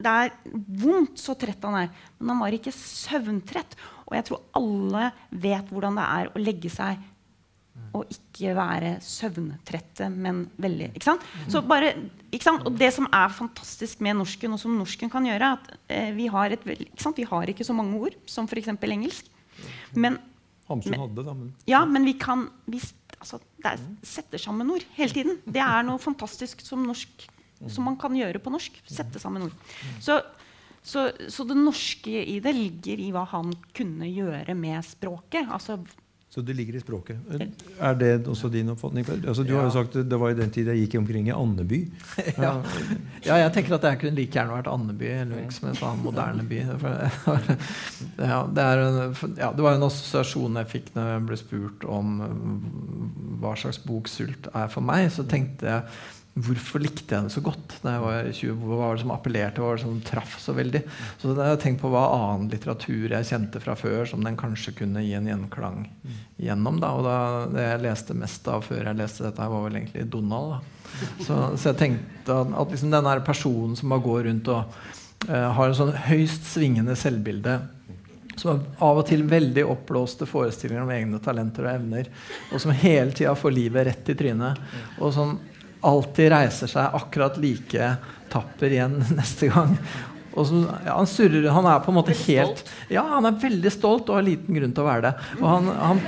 det 0.00 0.16
er 0.24 0.34
vondt 0.80 1.20
så 1.20 1.36
trett 1.38 1.64
han 1.66 1.78
er. 1.82 1.94
Men 2.18 2.34
han 2.34 2.44
var 2.44 2.56
ikke 2.56 2.74
søvntrett. 2.74 3.76
Og 4.08 4.16
jeg 4.18 4.28
tror 4.30 4.44
alle 4.58 5.10
vet 5.30 5.70
hvordan 5.70 5.98
det 5.98 6.10
er 6.18 6.30
å 6.32 6.42
legge 6.42 6.72
seg 6.72 7.08
og 7.96 8.10
ikke 8.12 8.52
være 8.54 8.90
søvntrette, 9.02 10.06
men 10.12 10.44
veldig 10.62 10.90
ikke 10.92 11.08
sant? 11.08 11.24
Så 11.50 11.62
bare, 11.66 11.90
ikke 12.30 12.46
sant? 12.46 12.64
Og 12.68 12.76
det 12.78 12.90
som 12.94 13.08
er 13.08 13.32
fantastisk 13.34 14.02
med 14.04 14.18
norsken, 14.20 14.54
og 14.54 14.60
som 14.62 14.76
norsken 14.78 15.10
kan 15.10 15.26
gjøre, 15.26 15.52
at 15.56 15.72
eh, 15.90 16.10
vi, 16.14 16.28
har 16.30 16.54
et, 16.54 16.66
ikke 16.76 17.02
sant? 17.02 17.18
vi 17.18 17.26
har 17.26 17.50
ikke 17.50 17.66
så 17.66 17.74
mange 17.74 17.98
ord 17.98 18.18
som 18.30 18.46
f.eks. 18.46 18.70
engelsk. 18.70 19.30
Men, 19.98 20.20
Hamsun 20.70 20.98
hadde, 21.02 21.24
da. 21.26 21.34
Men. 21.36 21.52
Ja, 21.68 21.84
men 21.88 22.06
vi 22.08 22.14
kan 22.20 22.46
vi, 22.70 22.80
altså, 23.18 23.40
Det 23.60 23.72
er, 23.72 23.86
setter 24.06 24.42
sammen 24.42 24.70
ord 24.72 24.84
hele 24.96 25.14
tiden. 25.16 25.40
Det 25.44 25.62
er 25.64 25.86
noe 25.86 26.00
fantastisk 26.02 26.62
som, 26.64 26.84
norsk, 26.86 27.26
som 27.66 27.88
man 27.88 27.98
kan 28.00 28.14
gjøre 28.16 28.42
på 28.42 28.52
norsk. 28.54 28.78
Sette 28.88 29.22
sammen 29.22 29.48
ord. 29.48 29.72
Så, 30.02 30.20
så, 30.82 31.08
så 31.28 31.46
det 31.48 31.58
norske 31.58 32.22
i 32.22 32.38
det 32.42 32.54
ligger 32.56 33.02
i 33.02 33.10
hva 33.14 33.26
han 33.34 33.52
kunne 33.76 34.08
gjøre 34.08 34.56
med 34.58 34.86
språket. 34.86 35.50
altså 35.50 35.80
så 36.30 36.40
det 36.40 36.54
ligger 36.54 36.76
i 36.78 36.80
språket. 36.80 37.18
Er 37.82 37.94
det 37.98 38.28
også 38.30 38.48
din 38.48 38.68
oppfatning? 38.70 39.06
Altså, 39.26 39.42
du 39.42 39.50
ja. 39.50 39.56
har 39.58 39.64
jo 39.66 39.70
sagt 39.74 39.96
Det 40.10 40.18
var 40.18 40.30
i 40.30 40.36
den 40.38 40.52
tid 40.54 40.68
jeg 40.70 40.84
gikk 40.84 40.94
omkring 41.00 41.26
i 41.26 41.32
Andeby. 41.34 41.80
ja. 42.36 42.52
ja. 43.24 43.38
jeg 43.40 43.52
tenker 43.56 43.74
at 43.74 43.86
jeg 43.88 43.98
kunne 43.98 44.14
like 44.14 44.38
gjerne 44.38 44.54
vært 44.54 44.70
Andeby 44.70 45.08
eller 45.10 45.40
liksom 45.40 45.72
en 45.72 45.80
sånn 45.80 46.04
moderne 46.04 46.46
by. 46.46 46.60
ja, 48.30 48.38
det, 48.46 48.62
en, 48.62 49.00
ja, 49.40 49.50
det, 49.50 49.64
var 49.66 49.74
en 49.74 49.88
assosiasjon 49.88 50.62
jeg 50.62 50.70
fikk 50.70 50.94
når 50.94 51.10
jeg 51.16 51.26
ble 51.32 51.40
spurt 51.40 51.90
om 51.98 52.14
hva 53.42 53.56
slags 53.58 53.82
bok 53.82 54.06
'Sult' 54.06 54.52
er 54.54 54.70
for 54.70 54.86
meg. 54.86 55.10
Så 55.10 55.26
tenkte 55.26 55.66
jeg 55.66 55.82
Hvorfor 56.30 56.78
likte 56.78 57.16
jeg 57.16 57.26
det 57.26 57.32
så 57.34 57.40
godt 57.42 57.72
da 57.82 57.96
jeg 57.96 58.02
var 58.04 58.28
20? 58.28 58.58
Hva 58.62 58.76
var 58.78 58.94
det 58.94 59.02
som 59.02 59.12
appellerte, 59.14 59.60
hva 59.60 59.72
var 59.72 59.80
det 59.80 59.82
som 59.82 59.96
traff 60.06 60.36
så 60.38 60.54
veldig? 60.54 60.82
Så 61.18 61.34
da 61.34 61.48
jeg 61.48 61.58
tenkt 61.64 61.82
på 61.82 61.90
hva 61.90 62.04
annen 62.14 62.46
litteratur 62.52 63.10
jeg 63.10 63.28
kjente 63.32 63.62
fra 63.62 63.74
før, 63.78 64.04
som 64.06 64.22
den 64.22 64.38
kanskje 64.38 64.76
kunne 64.78 65.02
gi 65.02 65.16
en 65.18 65.26
gjenklang 65.26 65.82
gjennom. 66.38 66.78
Da. 66.82 66.92
Og 66.94 67.02
da, 67.08 67.16
det 67.50 67.66
jeg 67.66 67.82
leste 67.88 68.16
mest 68.18 68.46
av 68.52 68.62
før 68.68 68.92
jeg 68.92 69.00
leste 69.00 69.26
dette, 69.26 69.50
var 69.54 69.66
vel 69.66 69.80
egentlig 69.80 70.06
Donald. 70.12 70.60
Så, 71.18 71.34
så, 71.56 71.72
jeg 71.72 71.80
tenkte 71.82 72.38
at, 72.44 72.54
at 72.62 72.72
liksom 72.76 72.94
denne 72.94 73.18
personen 73.26 73.74
som 73.78 73.92
bare 73.92 74.06
går 74.06 74.24
rundt 74.30 74.54
og 74.54 74.80
uh, 75.26 75.50
har 75.58 75.66
en 75.66 75.78
sånn 75.82 75.94
høyst 76.06 76.46
svingende 76.54 76.94
selvbilde 76.98 77.58
som 78.40 78.62
av 78.80 79.02
og 79.02 79.06
til 79.08 79.26
veldig 79.28 79.66
oppblåste 79.68 80.24
forestillinger 80.28 80.84
om 80.84 80.92
egne 80.94 81.18
talenter 81.22 81.66
og 81.66 81.74
evner, 81.74 82.08
og 82.48 82.62
som 82.62 82.72
hele 82.72 83.12
tida 83.12 83.34
får 83.36 83.52
livet 83.52 83.88
rett 83.90 84.12
i 84.12 84.16
trynet. 84.16 84.62
Og 85.00 85.12
som 85.12 85.34
alltid 85.86 86.32
reiser 86.32 86.70
seg 86.70 86.96
akkurat 86.98 87.38
like 87.40 87.94
tapper 88.32 88.72
igjen 88.72 89.00
neste 89.18 89.50
gang. 89.52 89.76
Så, 90.30 90.60
ja, 90.86 90.94
han, 90.94 91.08
surrer, 91.10 91.48
han 91.50 91.66
er 91.66 91.80
på 91.82 91.90
en 91.90 91.96
måte 91.96 92.14
helt 92.14 92.60
Ja, 92.86 93.02
han 93.16 93.26
er 93.26 93.40
veldig 93.42 93.72
stolt 93.74 94.06
og 94.08 94.20
har 94.20 94.24
liten 94.24 94.54
grunn 94.54 94.70
til 94.76 94.84
å 94.84 94.86
være 94.86 95.08
det. 95.08 95.12
Og 95.40 95.46
han, 95.48 95.66
han, 95.74 96.02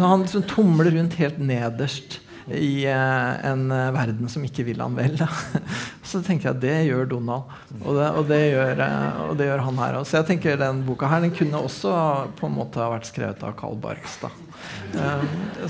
han 0.00 0.24
liksom 0.24 0.42
tomler 0.50 0.90
rundt 0.96 1.14
helt 1.20 1.38
nederst 1.38 2.18
i 2.50 2.84
eh, 2.90 3.46
en 3.46 3.70
eh, 3.70 3.90
verden 3.94 4.30
som 4.30 4.42
ikke 4.44 4.64
vil 4.66 4.80
han 4.82 4.96
vel. 4.98 5.20
så 6.10 6.22
tenker 6.24 6.48
jeg 6.48 6.56
at 6.56 6.62
det 6.62 6.78
gjør 6.88 7.06
Donald, 7.12 7.52
og 7.82 7.98
det, 7.98 8.08
og 8.18 8.26
det, 8.30 8.40
gjør, 8.54 8.82
eh, 8.86 9.20
og 9.28 9.36
det 9.38 9.46
gjør, 9.50 9.64
han 9.68 9.78
her 9.82 10.00
òg. 10.00 10.08
Så 10.08 10.18
jeg 10.18 10.30
tenker 10.32 10.58
den 10.60 10.82
boka 10.86 11.10
her 11.10 11.22
den 11.24 11.34
kunne 11.36 11.62
også 11.62 11.92
på 12.40 12.50
en 12.50 12.56
måte 12.56 12.82
ha 12.82 12.90
vært 12.94 13.10
skrevet 13.10 13.44
av 13.46 13.54
Carl 13.58 13.78
Barks. 13.82 14.18
da. 14.22 14.32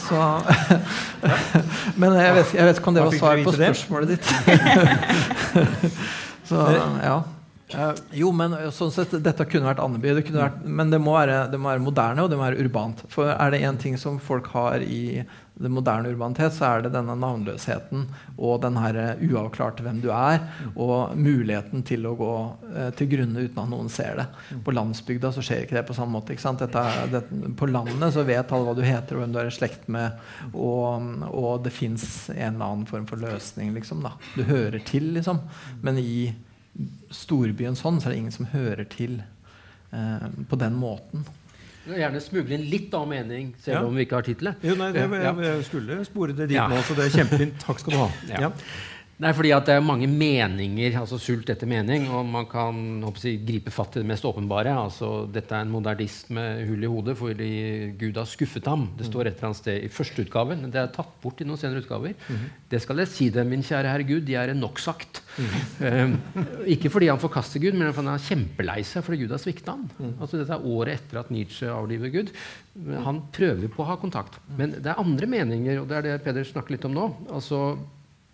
så 0.01 0.23
Men 2.01 2.17
jeg 2.19 2.35
vet, 2.39 2.57
jeg 2.57 2.67
vet, 2.69 2.81
ikke 2.81 2.93
om 2.93 2.99
det 2.99 3.07
var 3.07 3.21
svar 3.21 3.45
på 3.45 3.55
spørsmålet 3.59 4.17
ditt. 4.17 4.27
så 6.49 6.67
ja 7.05 7.21
Uh, 7.73 7.93
jo, 8.17 8.33
men 8.37 8.55
sånn 8.75 8.93
sett, 8.93 9.15
Dette 9.25 9.47
kunne 9.49 9.71
vært 9.71 9.81
Andeby, 9.83 10.13
det 10.19 10.35
vært, 10.35 10.61
men 10.65 10.93
det 10.93 11.01
må, 11.03 11.15
være, 11.17 11.47
det 11.53 11.61
må, 11.61 11.71
være, 11.73 11.85
moderne 11.85 12.25
og 12.25 12.33
det 12.33 12.39
må 12.39 12.45
være 12.45 12.67
urbant. 12.67 13.05
For 13.13 13.33
er 13.33 13.55
det 13.55 13.63
én 13.65 13.81
ting 13.81 13.97
som 14.01 14.21
folk 14.23 14.51
har 14.53 14.85
i 14.85 15.23
det 15.63 15.69
moderne 15.71 16.11
urbanitet, 16.11 16.55
så 16.57 16.65
er 16.67 16.85
det 16.85 16.95
denne 16.95 17.15
navnløsheten 17.21 18.07
og 18.39 18.63
den 18.65 18.79
her 18.81 18.99
uavklarte 19.23 19.85
hvem 19.85 20.01
du 20.03 20.09
er, 20.15 20.41
og 20.73 21.13
muligheten 21.17 21.85
til 21.87 22.09
å 22.09 22.15
gå 22.19 22.31
uh, 22.73 22.89
til 22.99 23.11
grunne 23.13 23.47
uten 23.47 23.63
at 23.65 23.73
noen 23.73 23.91
ser 23.93 24.21
det. 24.21 24.29
På 24.65 24.75
landsbygda 24.75 25.33
så 25.33 25.45
skjer 25.45 25.67
ikke 25.67 25.79
det 25.79 25.87
på 25.89 25.97
samme 25.97 26.19
måte. 26.19 26.37
Er, 26.37 27.13
det, 27.13 27.25
på 27.59 27.69
landet 27.71 28.15
så 28.15 28.25
vet 28.27 28.53
alle 28.53 28.69
hva 28.69 28.77
du 28.77 28.85
heter 28.85 29.17
og 29.17 29.25
hvem 29.25 29.35
du 29.35 29.43
er 29.43 29.51
i 29.51 29.55
slekt 29.55 29.89
med, 29.93 30.17
og, 30.53 31.13
og 31.31 31.53
det 31.65 31.75
fins 31.75 32.07
en 32.33 32.55
eller 32.55 32.65
annen 32.69 32.89
form 32.89 33.05
for 33.09 33.21
løsning. 33.21 33.73
Liksom, 33.77 34.03
da. 34.05 34.17
Du 34.37 34.45
hører 34.49 34.81
til, 34.89 35.13
liksom. 35.17 35.45
Men 35.85 36.01
i 36.01 36.33
storbyen 37.13 37.77
sånn, 37.79 38.01
så 38.01 38.09
er 38.09 38.15
det 38.15 38.23
ingen 38.23 38.35
som 38.35 38.49
hører 38.53 38.87
til 38.91 39.21
eh, 39.93 40.29
på 40.49 40.59
den 40.61 40.77
måten. 40.79 41.27
Du 41.83 41.91
kan 41.91 41.99
gjerne 41.99 42.23
smugle 42.23 42.55
inn 42.55 42.65
litt 42.71 42.93
av 42.95 43.09
mening, 43.11 43.53
selv 43.63 43.81
ja. 43.81 43.83
om 43.89 43.97
vi 43.99 44.07
ikke 44.07 44.21
har 44.21 44.27
tittelet. 44.27 44.63
Jeg, 44.63 44.79
jeg, 44.79 45.33
jeg, 45.43 45.65
skulle 45.67 45.99
spore 46.07 46.37
det 46.39 46.47
dit 46.53 46.57
ja. 46.57 46.69
nå, 46.71 46.79
så 46.87 46.95
det 46.95 47.09
er 47.09 47.17
kjempefint. 47.17 47.57
Takk 47.65 47.83
skal 47.83 47.97
du 47.97 48.01
ha. 48.05 48.09
Ja. 48.47 48.53
Nei, 49.23 49.31
fordi 49.39 49.53
at 49.55 49.69
det 49.69 49.77
er 49.77 49.85
mange 49.85 50.09
meninger, 50.11 50.97
altså 50.99 51.15
sult 51.21 51.51
etter 51.53 51.69
mening, 51.71 52.09
og 52.11 52.25
man 52.27 52.47
kan 52.51 52.79
jeg, 53.23 53.39
gripe 53.47 53.71
fatt 53.71 53.95
i 53.95 54.03
det 54.03 54.09
mest 54.09 54.25
åpenbare. 54.27 54.73
altså 54.75 55.29
Dette 55.31 55.55
er 55.55 55.63
en 55.63 55.71
modernist 55.71 56.33
med 56.35 56.65
hull 56.67 56.83
i 56.83 56.91
hodet 56.91 57.15
fordi 57.21 57.51
Gud 58.01 58.19
har 58.19 58.27
skuffet 58.27 58.67
ham. 58.67 58.89
Det 58.99 59.07
står 59.07 59.31
et 59.31 59.37
eller 59.37 59.53
annet 59.53 59.61
sted 59.61 59.87
i 59.87 59.93
første 59.95 60.25
utgave. 60.25 60.57
Det 60.65 60.81
er 60.81 60.91
tatt 60.97 61.15
bort 61.23 61.39
i 61.39 61.47
noen 61.47 61.61
senere 61.61 61.85
utgaver. 61.85 62.17
Mm 62.19 62.37
-hmm. 62.37 62.51
Det 62.71 62.83
skal 62.83 62.99
jeg 62.99 63.09
si 63.09 63.31
dem, 63.31 63.49
min 63.49 63.63
kjære 63.63 63.93
herre 63.93 64.09
Gud, 64.09 64.27
de 64.27 64.35
er 64.35 64.51
en 64.51 64.61
nok 64.61 64.79
sagt. 64.79 65.23
Mm 65.39 65.45
-hmm. 65.47 66.05
um, 66.05 66.47
ikke 66.67 66.91
fordi 66.91 67.07
han 67.07 67.19
forkaster 67.19 67.61
Gud, 67.61 67.75
men 67.75 67.93
fordi 67.93 68.09
han 68.09 68.15
er 68.15 68.29
kjempelei 68.29 68.83
seg 68.83 69.05
fordi 69.05 69.23
Gud 69.23 69.31
har 69.31 69.39
svikta 69.39 69.71
ham. 69.71 69.91
Mm. 69.99 70.15
Altså, 70.21 70.39
dette 70.39 70.53
er 70.53 70.67
året 70.67 70.95
etter 70.95 71.19
at 71.21 71.31
Nietzsche 71.31 71.67
avliver 71.69 72.09
Gud. 72.09 72.31
Han 73.05 73.23
prøver 73.33 73.69
på 73.69 73.83
å 73.83 73.87
ha 73.87 73.97
kontakt. 73.97 74.41
Men 74.57 74.71
det 74.71 74.87
er 74.87 74.99
andre 74.99 75.27
meninger, 75.27 75.81
og 75.81 75.89
det 75.89 75.97
er 75.97 76.03
det 76.03 76.25
Peder 76.25 76.45
snakker 76.45 76.71
litt 76.71 76.85
om 76.85 76.95
nå. 76.95 77.17
altså 77.31 77.79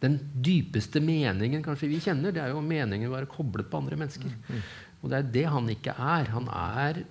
den 0.03 0.19
dypeste 0.45 1.03
meningen 1.03 1.63
kanskje 1.65 1.91
vi 1.91 2.01
kjenner, 2.03 2.35
det 2.35 2.43
er 2.43 2.53
jo 2.53 2.63
meningen 2.63 3.11
å 3.11 3.17
være 3.17 3.31
koblet 3.31 3.71
på 3.71 3.81
andre 3.81 3.99
mennesker. 3.99 4.31
Mm, 4.31 4.59
mm. 4.59 4.67
Og 5.03 5.11
det 5.11 5.19
er 5.19 5.31
det 5.35 5.47
han 5.51 5.71
ikke 5.73 5.95
er. 5.95 6.31
Han 6.35 6.51
er 6.55 7.03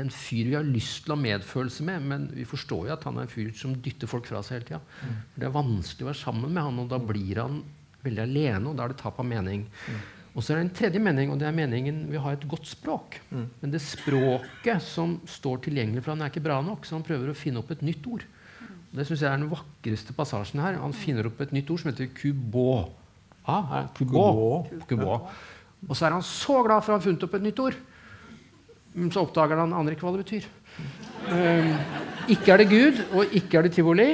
en 0.00 0.10
fyr 0.10 0.50
vi 0.50 0.56
har 0.56 0.66
lyst 0.66 1.04
til 1.04 1.14
å 1.14 1.16
ha 1.16 1.22
medfølelse 1.22 1.86
med, 1.86 2.08
men 2.10 2.26
vi 2.34 2.46
forstår 2.48 2.88
jo 2.88 2.96
at 2.96 3.06
han 3.06 3.20
er 3.20 3.28
en 3.28 3.32
fyr 3.32 3.52
som 3.56 3.76
dytter 3.84 4.10
folk 4.10 4.26
fra 4.28 4.42
seg 4.42 4.58
hele 4.58 4.68
tida. 4.72 4.82
Mm. 5.04 5.16
Det 5.36 5.48
er 5.48 5.54
vanskelig 5.54 6.06
å 6.06 6.10
være 6.10 6.22
sammen 6.24 6.50
med 6.50 6.66
han, 6.66 6.82
og 6.82 6.90
da 6.90 6.98
blir 7.00 7.40
han 7.40 7.62
veldig 8.04 8.24
alene, 8.24 8.68
og 8.68 8.76
da 8.76 8.84
er 8.84 8.92
det 8.92 9.00
tap 9.00 9.20
av 9.22 9.28
mening. 9.28 9.64
Mm. 9.88 10.02
Og 10.34 10.42
så 10.42 10.50
er 10.50 10.58
det 10.58 10.64
en 10.64 10.76
tredje 10.80 11.02
mening, 11.02 11.30
og 11.30 11.38
det 11.38 11.46
er 11.46 11.54
meningen 11.54 12.00
vi 12.10 12.20
har 12.20 12.34
et 12.34 12.48
godt 12.50 12.66
språk. 12.66 13.20
Mm. 13.30 13.44
Men 13.60 13.74
det 13.74 13.82
språket 13.84 14.82
som 14.82 15.20
står 15.30 15.62
tilgjengelig 15.68 16.02
for 16.02 16.16
han 16.16 16.26
er 16.26 16.32
ikke 16.32 16.42
bra 16.44 16.58
nok, 16.64 16.84
så 16.84 16.98
han 16.98 17.06
prøver 17.06 17.30
å 17.30 17.38
finne 17.38 17.62
opp 17.62 17.70
et 17.70 17.84
nytt 17.86 18.08
ord. 18.10 18.26
Det 18.94 19.06
syns 19.08 19.24
jeg 19.24 19.30
er 19.30 19.40
den 19.40 19.50
vakreste 19.50 20.14
passasjen 20.14 20.62
her. 20.62 20.78
Han 20.78 20.94
finner 20.94 21.26
opp 21.26 21.40
et 21.42 21.54
nytt 21.54 21.70
ord 21.74 21.82
som 21.82 21.90
heter 21.90 22.12
kubå. 22.14 22.68
Ah, 23.44 23.88
kubå. 23.96 24.26
kubå. 24.88 25.16
Og 25.88 25.96
så 25.96 26.06
er 26.06 26.14
han 26.14 26.22
så 26.24 26.60
glad 26.64 26.84
for 26.84 26.94
å 26.94 26.98
ha 26.98 27.02
funnet 27.02 27.26
opp 27.26 27.34
et 27.36 27.44
nytt 27.44 27.58
ord. 27.64 27.80
Mm, 28.94 29.08
så 29.10 29.24
oppdager 29.24 29.58
han 29.58 29.74
andre 29.74 29.96
ikke 29.96 30.06
hva 30.06 30.14
det 30.14 30.22
betyr. 30.22 30.46
Um, 31.26 31.72
ikke 32.30 32.54
er 32.54 32.62
det 32.62 32.68
Gud, 32.70 33.02
og 33.10 33.34
ikke 33.34 33.58
er 33.58 33.66
det 33.66 33.74
tivoli, 33.74 34.08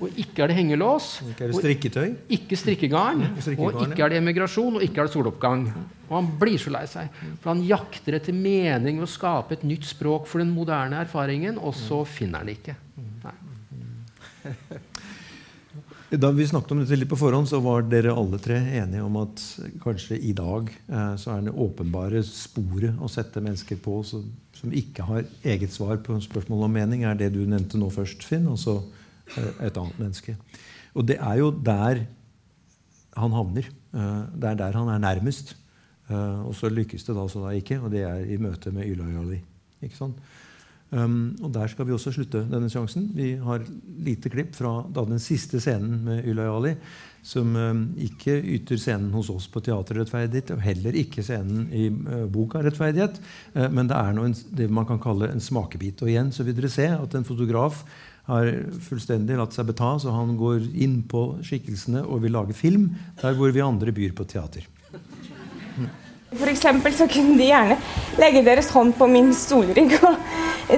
og 0.00 0.20
ikke 0.22 0.44
er 0.44 0.52
det 0.52 0.56
hengelås. 0.56 1.08
Ikke 1.28 1.44
er 1.44 1.50
det 1.50 1.58
strikketøy. 1.58 2.06
Ikke 2.38 2.56
strikkegarn. 2.56 3.24
Og 3.58 3.82
ikke 3.84 4.04
er 4.06 4.14
det 4.14 4.20
emigrasjon, 4.22 4.78
og 4.78 4.84
ikke 4.86 5.02
er 5.02 5.10
det 5.10 5.14
soloppgang. 5.16 5.66
Og 6.08 6.14
han 6.14 6.30
blir 6.40 6.62
så 6.62 6.72
lei 6.72 6.86
seg. 6.88 7.10
For 7.42 7.52
han 7.52 7.64
jakter 7.66 8.16
etter 8.16 8.36
mening 8.36 9.02
ved 9.02 9.08
å 9.08 9.10
skape 9.10 9.58
et 9.58 9.66
nytt 9.66 9.90
språk 9.90 10.30
for 10.30 10.40
den 10.42 10.54
moderne 10.54 11.02
erfaringen, 11.02 11.58
og 11.58 11.74
så 11.76 12.00
finner 12.08 12.40
han 12.40 12.48
det 12.48 12.60
ikke. 12.62 12.78
Da 16.10 16.32
vi 16.34 16.42
snakket 16.46 16.72
om 16.74 16.80
dette 16.82 16.96
litt 16.98 17.10
på 17.10 17.18
forhånd, 17.18 17.46
så 17.46 17.60
var 17.62 17.84
dere 17.86 18.10
alle 18.18 18.40
tre 18.42 18.56
enige 18.80 19.04
om 19.06 19.14
at 19.20 19.42
kanskje 19.84 20.16
i 20.26 20.32
dag 20.34 20.66
eh, 20.90 21.12
så 21.20 21.36
er 21.36 21.44
det 21.46 21.54
åpenbare 21.54 22.22
sporet 22.26 22.98
å 22.98 23.10
sette 23.10 23.42
mennesker 23.44 23.78
på 23.78 24.00
som, 24.06 24.24
som 24.56 24.74
ikke 24.74 25.06
har 25.06 25.28
eget 25.46 25.70
svar 25.70 26.00
på 26.02 26.16
spørsmål 26.24 26.66
om 26.66 26.74
mening, 26.74 27.04
er 27.06 27.14
det 27.18 27.30
du 27.36 27.44
nevnte 27.46 27.78
nå 27.78 27.92
først, 27.94 28.26
Finn, 28.26 28.48
og 28.50 28.58
så 28.58 28.80
eh, 29.36 29.68
et 29.68 29.78
annet 29.78 30.02
menneske. 30.02 30.34
Og 30.98 31.06
det 31.06 31.20
er 31.22 31.38
jo 31.38 31.52
der 31.54 32.02
han 33.14 33.38
havner. 33.38 33.70
Eh, 33.70 34.20
det 34.34 34.50
er 34.50 34.60
der 34.64 34.82
han 34.82 34.90
er 34.90 35.02
nærmest. 35.06 35.56
Og 36.10 36.56
så 36.58 36.66
lykkes 36.66 37.04
det 37.06 37.14
da 37.14 37.22
så 37.30 37.38
da 37.44 37.52
ikke, 37.54 37.76
og 37.78 37.92
det 37.92 38.00
er 38.02 38.24
i 38.26 38.34
møte 38.42 38.72
med 38.74 38.88
Ylajali. 38.90 39.36
Ikke 39.86 39.94
sant? 39.94 40.18
Um, 40.90 41.36
og 41.38 41.52
Der 41.54 41.70
skal 41.70 41.86
vi 41.86 41.94
også 41.94 42.10
slutte 42.10 42.42
denne 42.50 42.70
sjansen. 42.70 43.10
Vi 43.14 43.36
har 43.38 43.62
lite 44.02 44.30
klipp 44.32 44.56
fra 44.58 44.80
da 44.90 45.04
den 45.06 45.22
siste 45.22 45.60
scenen 45.62 46.00
med 46.02 46.26
Ylai 46.26 46.48
Ali, 46.50 46.72
som 47.22 47.54
um, 47.54 47.84
ikke 48.00 48.34
yter 48.56 48.80
scenen 48.80 49.12
hos 49.14 49.30
oss 49.30 49.46
på 49.52 49.62
Teaterrettferdighet, 49.62 50.50
og 50.56 50.64
heller 50.64 50.98
ikke 50.98 51.22
scenen 51.22 51.68
i 51.70 51.86
uh, 51.90 52.26
boka 52.26 52.64
Rettferdighet. 52.64 53.20
Uh, 53.54 53.68
men 53.70 53.86
det 53.90 54.00
er 54.00 54.16
noe, 54.18 54.34
det 54.34 54.66
man 54.66 54.88
kan 54.88 54.98
kalle 55.02 55.30
en 55.30 55.42
smakebit. 55.42 56.02
Og 56.02 56.10
igjen 56.10 56.34
så 56.34 56.46
vil 56.46 56.58
dere 56.58 56.72
se 56.72 56.88
at 56.96 57.14
en 57.14 57.28
fotograf 57.28 57.84
har 58.30 58.50
fullstendig 58.82 59.38
latt 59.38 59.54
seg 59.54 59.70
beta, 59.70 59.94
så 60.02 60.12
han 60.14 60.34
går 60.38 60.66
inn 60.74 61.00
på 61.10 61.22
skikkelsene 61.46 62.02
og 62.02 62.24
vil 62.26 62.34
lage 62.34 62.54
film 62.54 62.90
der 63.22 63.38
hvor 63.38 63.54
vi 63.54 63.62
andre 63.62 63.94
byr 63.94 64.14
på 64.14 64.26
teater. 64.26 64.66
For 66.30 66.54
så 66.94 67.08
kunne 67.10 67.34
de 67.38 67.48
gjerne 67.48 67.76
legge 68.20 68.44
deres 68.46 68.68
hånd 68.70 68.94
på 68.94 69.08
min 69.10 69.32
stolrygg. 69.34 69.96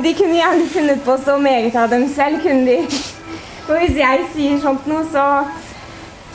De 0.01 0.15
kunne 0.17 0.39
gjerne 0.39 0.69
funnet 0.73 1.03
på 1.05 1.17
så 1.25 1.37
meget 1.39 1.77
av 1.77 1.91
dem 1.91 2.09
selv. 2.15 2.41
kunne 2.43 2.67
de. 2.67 3.03
Og 3.69 3.79
hvis 3.79 3.99
jeg 3.99 4.25
sier 4.35 4.61
sånt 4.63 4.87
noe, 4.91 5.05
så 5.13 5.27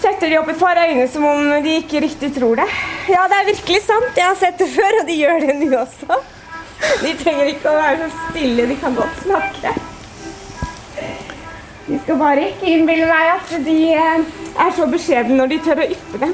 setter 0.01 0.29
de 0.29 0.37
opp 0.39 0.49
et 0.53 0.59
par 0.59 0.77
øyne 0.79 1.07
som 1.11 1.25
om 1.27 1.49
de 1.63 1.77
ikke 1.81 2.01
riktig 2.05 2.31
tror 2.37 2.55
det. 2.61 2.67
Ja, 3.09 3.25
det 3.29 3.39
er 3.41 3.51
virkelig 3.51 3.81
sant. 3.85 4.11
Jeg 4.15 4.27
har 4.29 4.37
sett 4.39 4.59
det 4.61 4.69
før, 4.71 5.01
og 5.01 5.07
de 5.09 5.17
gjør 5.19 5.45
det 5.45 5.55
nå 5.59 5.71
også. 5.81 6.19
De 7.01 7.13
trenger 7.17 7.51
ikke 7.51 7.71
å 7.71 7.77
være 7.79 8.05
så 8.05 8.27
stille. 8.29 8.67
De 8.69 8.77
kan 8.81 8.95
godt 8.97 9.23
snakke. 9.23 9.73
De 11.87 11.97
skal 12.03 12.19
bare 12.19 12.49
ikke 12.51 12.67
innbille 12.67 13.07
meg 13.07 13.29
at 13.31 13.51
de 13.63 13.77
eh, 13.95 14.31
er 14.59 14.73
så 14.75 14.87
beskjedne 14.91 15.37
når 15.39 15.53
de 15.53 15.59
tør 15.65 15.81
å 15.83 15.91
yppe 15.95 16.19
dem. 16.25 16.33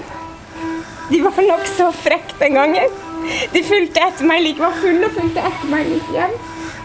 De 1.11 1.19
var 1.21 1.43
nokså 1.45 1.91
frekke 2.03 2.39
den 2.39 2.57
gangen. 2.57 2.95
De 3.53 3.61
fulgte 3.63 4.01
etter 4.01 4.27
meg 4.27 4.41
like 4.43 4.63
var 4.63 4.73
full 4.81 5.05
og 5.05 5.13
fulgte 5.13 5.43
etter 5.45 5.69
meg 5.71 5.91
like 5.91 6.15
hjem. 6.15 6.33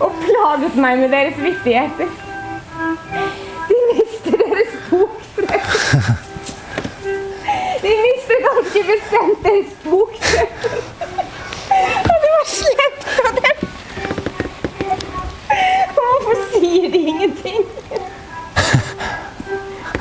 Og 0.01 0.13
plaget 0.23 0.77
meg 0.79 0.99
med 0.99 1.09
deres 1.13 1.39
vittigheter. 1.43 2.11
De 3.69 3.79
mister 3.91 4.37
deres 4.43 4.75
bok. 4.91 5.21
De 7.83 7.93
mister 8.05 8.43
ganske 8.47 8.83
bestemt 8.93 9.45
deres 9.47 9.73
bok. 9.85 10.15
Og 12.09 12.17
det 12.25 12.33
var 12.35 12.47
slemt 12.53 13.07
av 13.25 13.41
dem. 13.43 13.69
Hvorfor 15.99 16.43
sier 16.53 16.91
de 16.93 17.05
ingenting? 17.15 17.63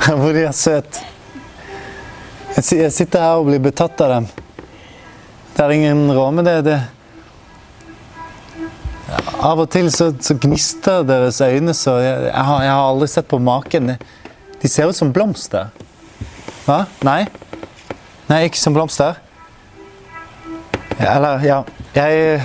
Hvor 0.20 0.32
de 0.32 0.44
er 0.46 0.52
søt. 0.56 1.00
Jeg 2.58 2.92
sitter 2.92 3.22
her 3.22 3.38
og 3.38 3.50
blir 3.50 3.60
betatt 3.62 4.00
av 4.02 4.14
dem. 4.16 4.30
Det 5.54 5.64
er 5.64 5.74
ingen 5.74 6.06
råd 6.14 6.32
med 6.38 6.46
det. 6.46 6.56
det. 6.70 6.78
Av 9.08 9.60
og 9.62 9.68
til 9.72 9.88
så, 9.92 10.10
så, 10.20 10.34
gnister 10.36 11.04
deres 11.08 11.40
øyne 11.40 11.72
så 11.76 11.96
jeg, 12.02 12.26
jeg, 12.26 12.44
har, 12.48 12.62
jeg, 12.64 12.72
har, 12.72 12.88
aldri 12.90 13.08
sett 13.08 13.28
på 13.30 13.38
maken. 13.40 13.94
De 14.60 14.68
ser 14.68 14.90
ut 14.90 14.96
som 14.96 15.12
blomster. 15.14 15.70
Hva? 16.66 16.82
Nei? 17.06 17.22
Nei, 18.28 18.42
ikke 18.48 18.60
som 18.60 18.76
blomster? 18.76 19.16
Eller, 20.98 21.44
ja 21.46 21.62
Jeg, 21.94 22.40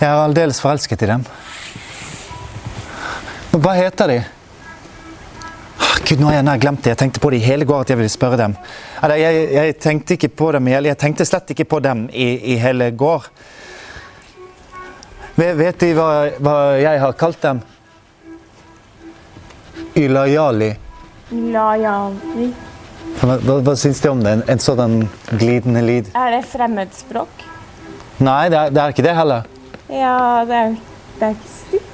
jeg 0.00 0.08
er 0.08 0.18
aldeles 0.18 0.60
forelsket 0.60 1.06
i 1.06 1.08
dem. 1.14 1.24
Hva 3.52 3.72
heter 3.78 4.10
de? 4.10 4.20
Gud, 6.02 6.18
nå 6.20 6.28
har 6.28 6.40
jeg 6.40 6.44
nær 6.44 6.60
glemt 6.60 6.82
det. 6.84 6.92
Jeg 6.92 7.00
tenkte 7.00 7.22
på 7.22 7.30
det 7.32 7.40
i 7.40 7.46
hele 7.46 7.64
går 7.68 7.86
at 7.86 7.92
jeg 7.92 8.00
ville 8.00 8.12
spørre 8.12 8.36
dem. 8.40 8.58
Eller, 9.00 9.20
jeg, 9.22 9.48
jeg 9.54 9.76
tenkte 9.80 10.18
ikke 10.18 10.32
på 10.42 10.52
dem 10.56 10.68
Jeg 10.74 10.98
tenkte 11.00 11.28
slett 11.28 11.54
ikke 11.54 11.68
på 11.70 11.80
dem 11.84 12.08
i, 12.12 12.28
i 12.52 12.58
hele 12.60 12.90
går. 12.90 13.30
Vet, 15.34 15.78
de 15.80 15.92
hva, 15.96 16.08
hva, 16.44 16.56
jeg 16.76 17.00
har 17.00 17.14
kalt 17.16 17.40
dem? 17.40 17.62
Ylayali. 19.96 20.68
Ylayali. 21.32 22.50
Hva, 23.22 23.38
hva, 23.38 23.56
hva 23.64 23.74
syns 23.80 24.02
de 24.04 24.10
om 24.12 24.20
det? 24.20 24.34
En, 24.36 24.44
en 24.52 24.60
sånn 24.60 24.98
glidende 25.30 25.82
lyd? 25.86 26.10
Er 26.18 26.36
det 26.36 26.42
fremmedspråk? 26.52 27.46
Nei, 28.22 28.44
det 28.52 28.58
er, 28.60 28.74
det 28.76 28.82
er 28.82 28.94
ikke 28.94 29.06
det 29.08 29.16
heller. 29.16 29.48
Ja, 29.88 30.44
det 30.48 30.58
er, 30.58 30.76
det 31.16 31.30
er 31.30 31.34
ikke 31.38 31.52
stygt. 31.56 31.88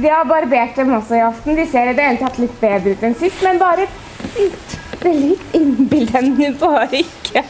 Vi 0.00 0.08
har 0.12 0.28
barbert 0.28 0.76
dem 0.76 0.92
også 0.94 1.16
i 1.16 1.24
aften. 1.24 1.56
De 1.56 1.66
ser 1.68 1.90
i 1.90 1.96
det 1.96 2.04
hele 2.04 2.20
tatt 2.20 2.38
litt 2.40 2.60
bedre 2.60 2.92
ut 2.94 3.08
enn 3.08 3.16
sist, 3.20 3.40
men 3.44 3.60
bare 3.60 3.88
bitte 4.36 5.14
litt. 5.16 5.46
Innbill 5.56 6.06
dem 6.12 6.34
bare 6.60 7.00
ikke. 7.00 7.42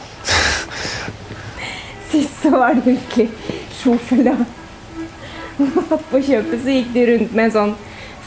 Sist 2.11 2.41
så 2.41 2.55
var 2.55 2.79
det 2.79 2.93
virkelig 2.93 3.50
sjofel, 3.81 4.25
da. 4.29 4.35
På 6.11 6.21
kjøpet 6.21 6.61
så 6.63 6.75
gikk 6.75 6.91
de 6.95 7.07
rundt 7.11 7.33
med 7.37 7.49
en 7.49 7.55
sånn 7.55 7.73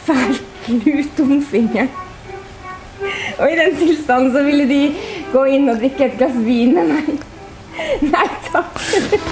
fæl 0.04 0.40
klut 0.64 1.22
om 1.24 1.38
fingeren. 1.44 1.92
Og 3.38 3.50
i 3.50 3.56
den 3.58 3.76
tilstanden 3.76 4.32
så 4.34 4.42
ville 4.46 4.66
de 4.68 4.80
gå 5.32 5.44
inn 5.56 5.70
og 5.70 5.80
drikke 5.80 6.06
et 6.06 6.18
glass 6.18 6.36
vin 6.46 6.74
med 6.76 6.92
meg. 6.92 7.24
Nei 8.06 8.26
takk. 8.46 8.78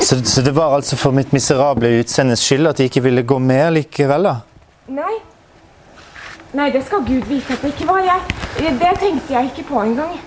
Så, 0.03 0.19
så 0.27 0.43
det 0.43 0.55
var 0.57 0.75
altså 0.75 0.99
for 0.99 1.15
mitt 1.15 1.33
miserable 1.33 1.93
utseendes 2.01 2.43
skyld 2.43 2.73
at 2.73 2.81
de 2.81 2.89
ikke 2.91 3.05
ville 3.05 3.23
gå 3.23 3.39
med 3.39 3.77
likevel, 3.79 4.27
da? 4.27 4.35
Nei. 4.93 5.15
Nei, 6.53 6.69
det 6.75 6.83
skal 6.85 7.05
Gud 7.07 7.29
vite 7.31 7.55
at 7.55 7.63
det 7.63 7.71
ikke 7.73 7.87
var. 7.89 8.03
Jeg. 8.05 8.75
Det 8.81 8.91
tenkte 9.01 9.33
jeg 9.33 9.53
ikke 9.53 9.69
på 9.71 9.85
engang. 9.87 10.19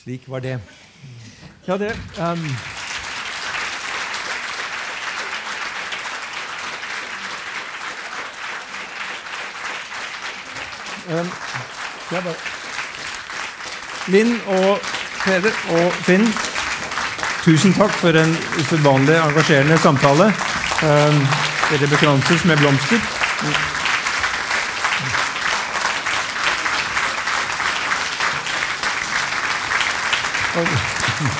Slik 0.00 0.26
var 0.28 0.42
det. 0.44 0.58
Ja, 1.66 1.76
det 1.76 1.96
um 2.18 2.56
Um, 11.08 11.30
ja, 12.12 12.20
Linn 14.06 14.40
og 14.46 14.78
Peder 15.24 15.52
og 15.68 15.92
Finn, 16.06 16.24
tusen 17.44 17.74
takk 17.76 17.92
for 18.00 18.16
en 18.16 18.32
usedvanlig 18.56 19.18
engasjerende 19.20 19.78
samtale. 19.84 20.30
Um, 20.80 21.20
dere 21.70 21.90
bekranses 21.92 22.44
med 22.48 22.56
blomster. 22.56 23.00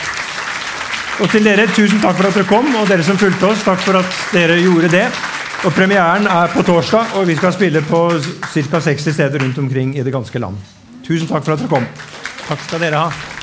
Og 1.22 1.30
til 1.30 1.44
dere, 1.46 1.68
tusen 1.70 2.00
takk 2.02 2.16
for 2.18 2.26
at 2.26 2.34
dere 2.34 2.48
kom, 2.48 2.72
og 2.74 2.88
dere 2.90 3.04
som 3.06 3.18
fulgte 3.18 3.46
oss, 3.46 3.62
takk 3.62 3.84
for 3.84 4.00
at 4.00 4.16
dere 4.34 4.58
gjorde 4.58 4.90
det. 4.90 5.04
Og 5.64 5.72
Premieren 5.72 6.26
er 6.26 6.50
på 6.52 6.64
torsdag, 6.66 7.14
og 7.20 7.28
vi 7.30 7.36
skal 7.38 7.54
spille 7.54 7.84
på 7.86 8.00
ca. 8.50 8.80
60 8.80 9.14
steder 9.14 9.38
rundt 9.44 9.58
omkring 9.62 9.94
i 9.96 10.02
det 10.02 10.12
ganske 10.12 10.42
land. 10.42 10.58
Tusen 11.06 11.30
takk 11.30 11.46
for 11.46 11.54
at 11.54 11.62
dere 11.62 11.70
kom. 11.70 11.86
Takk 12.48 12.66
skal 12.66 12.82
dere 12.82 13.06
ha. 13.06 13.33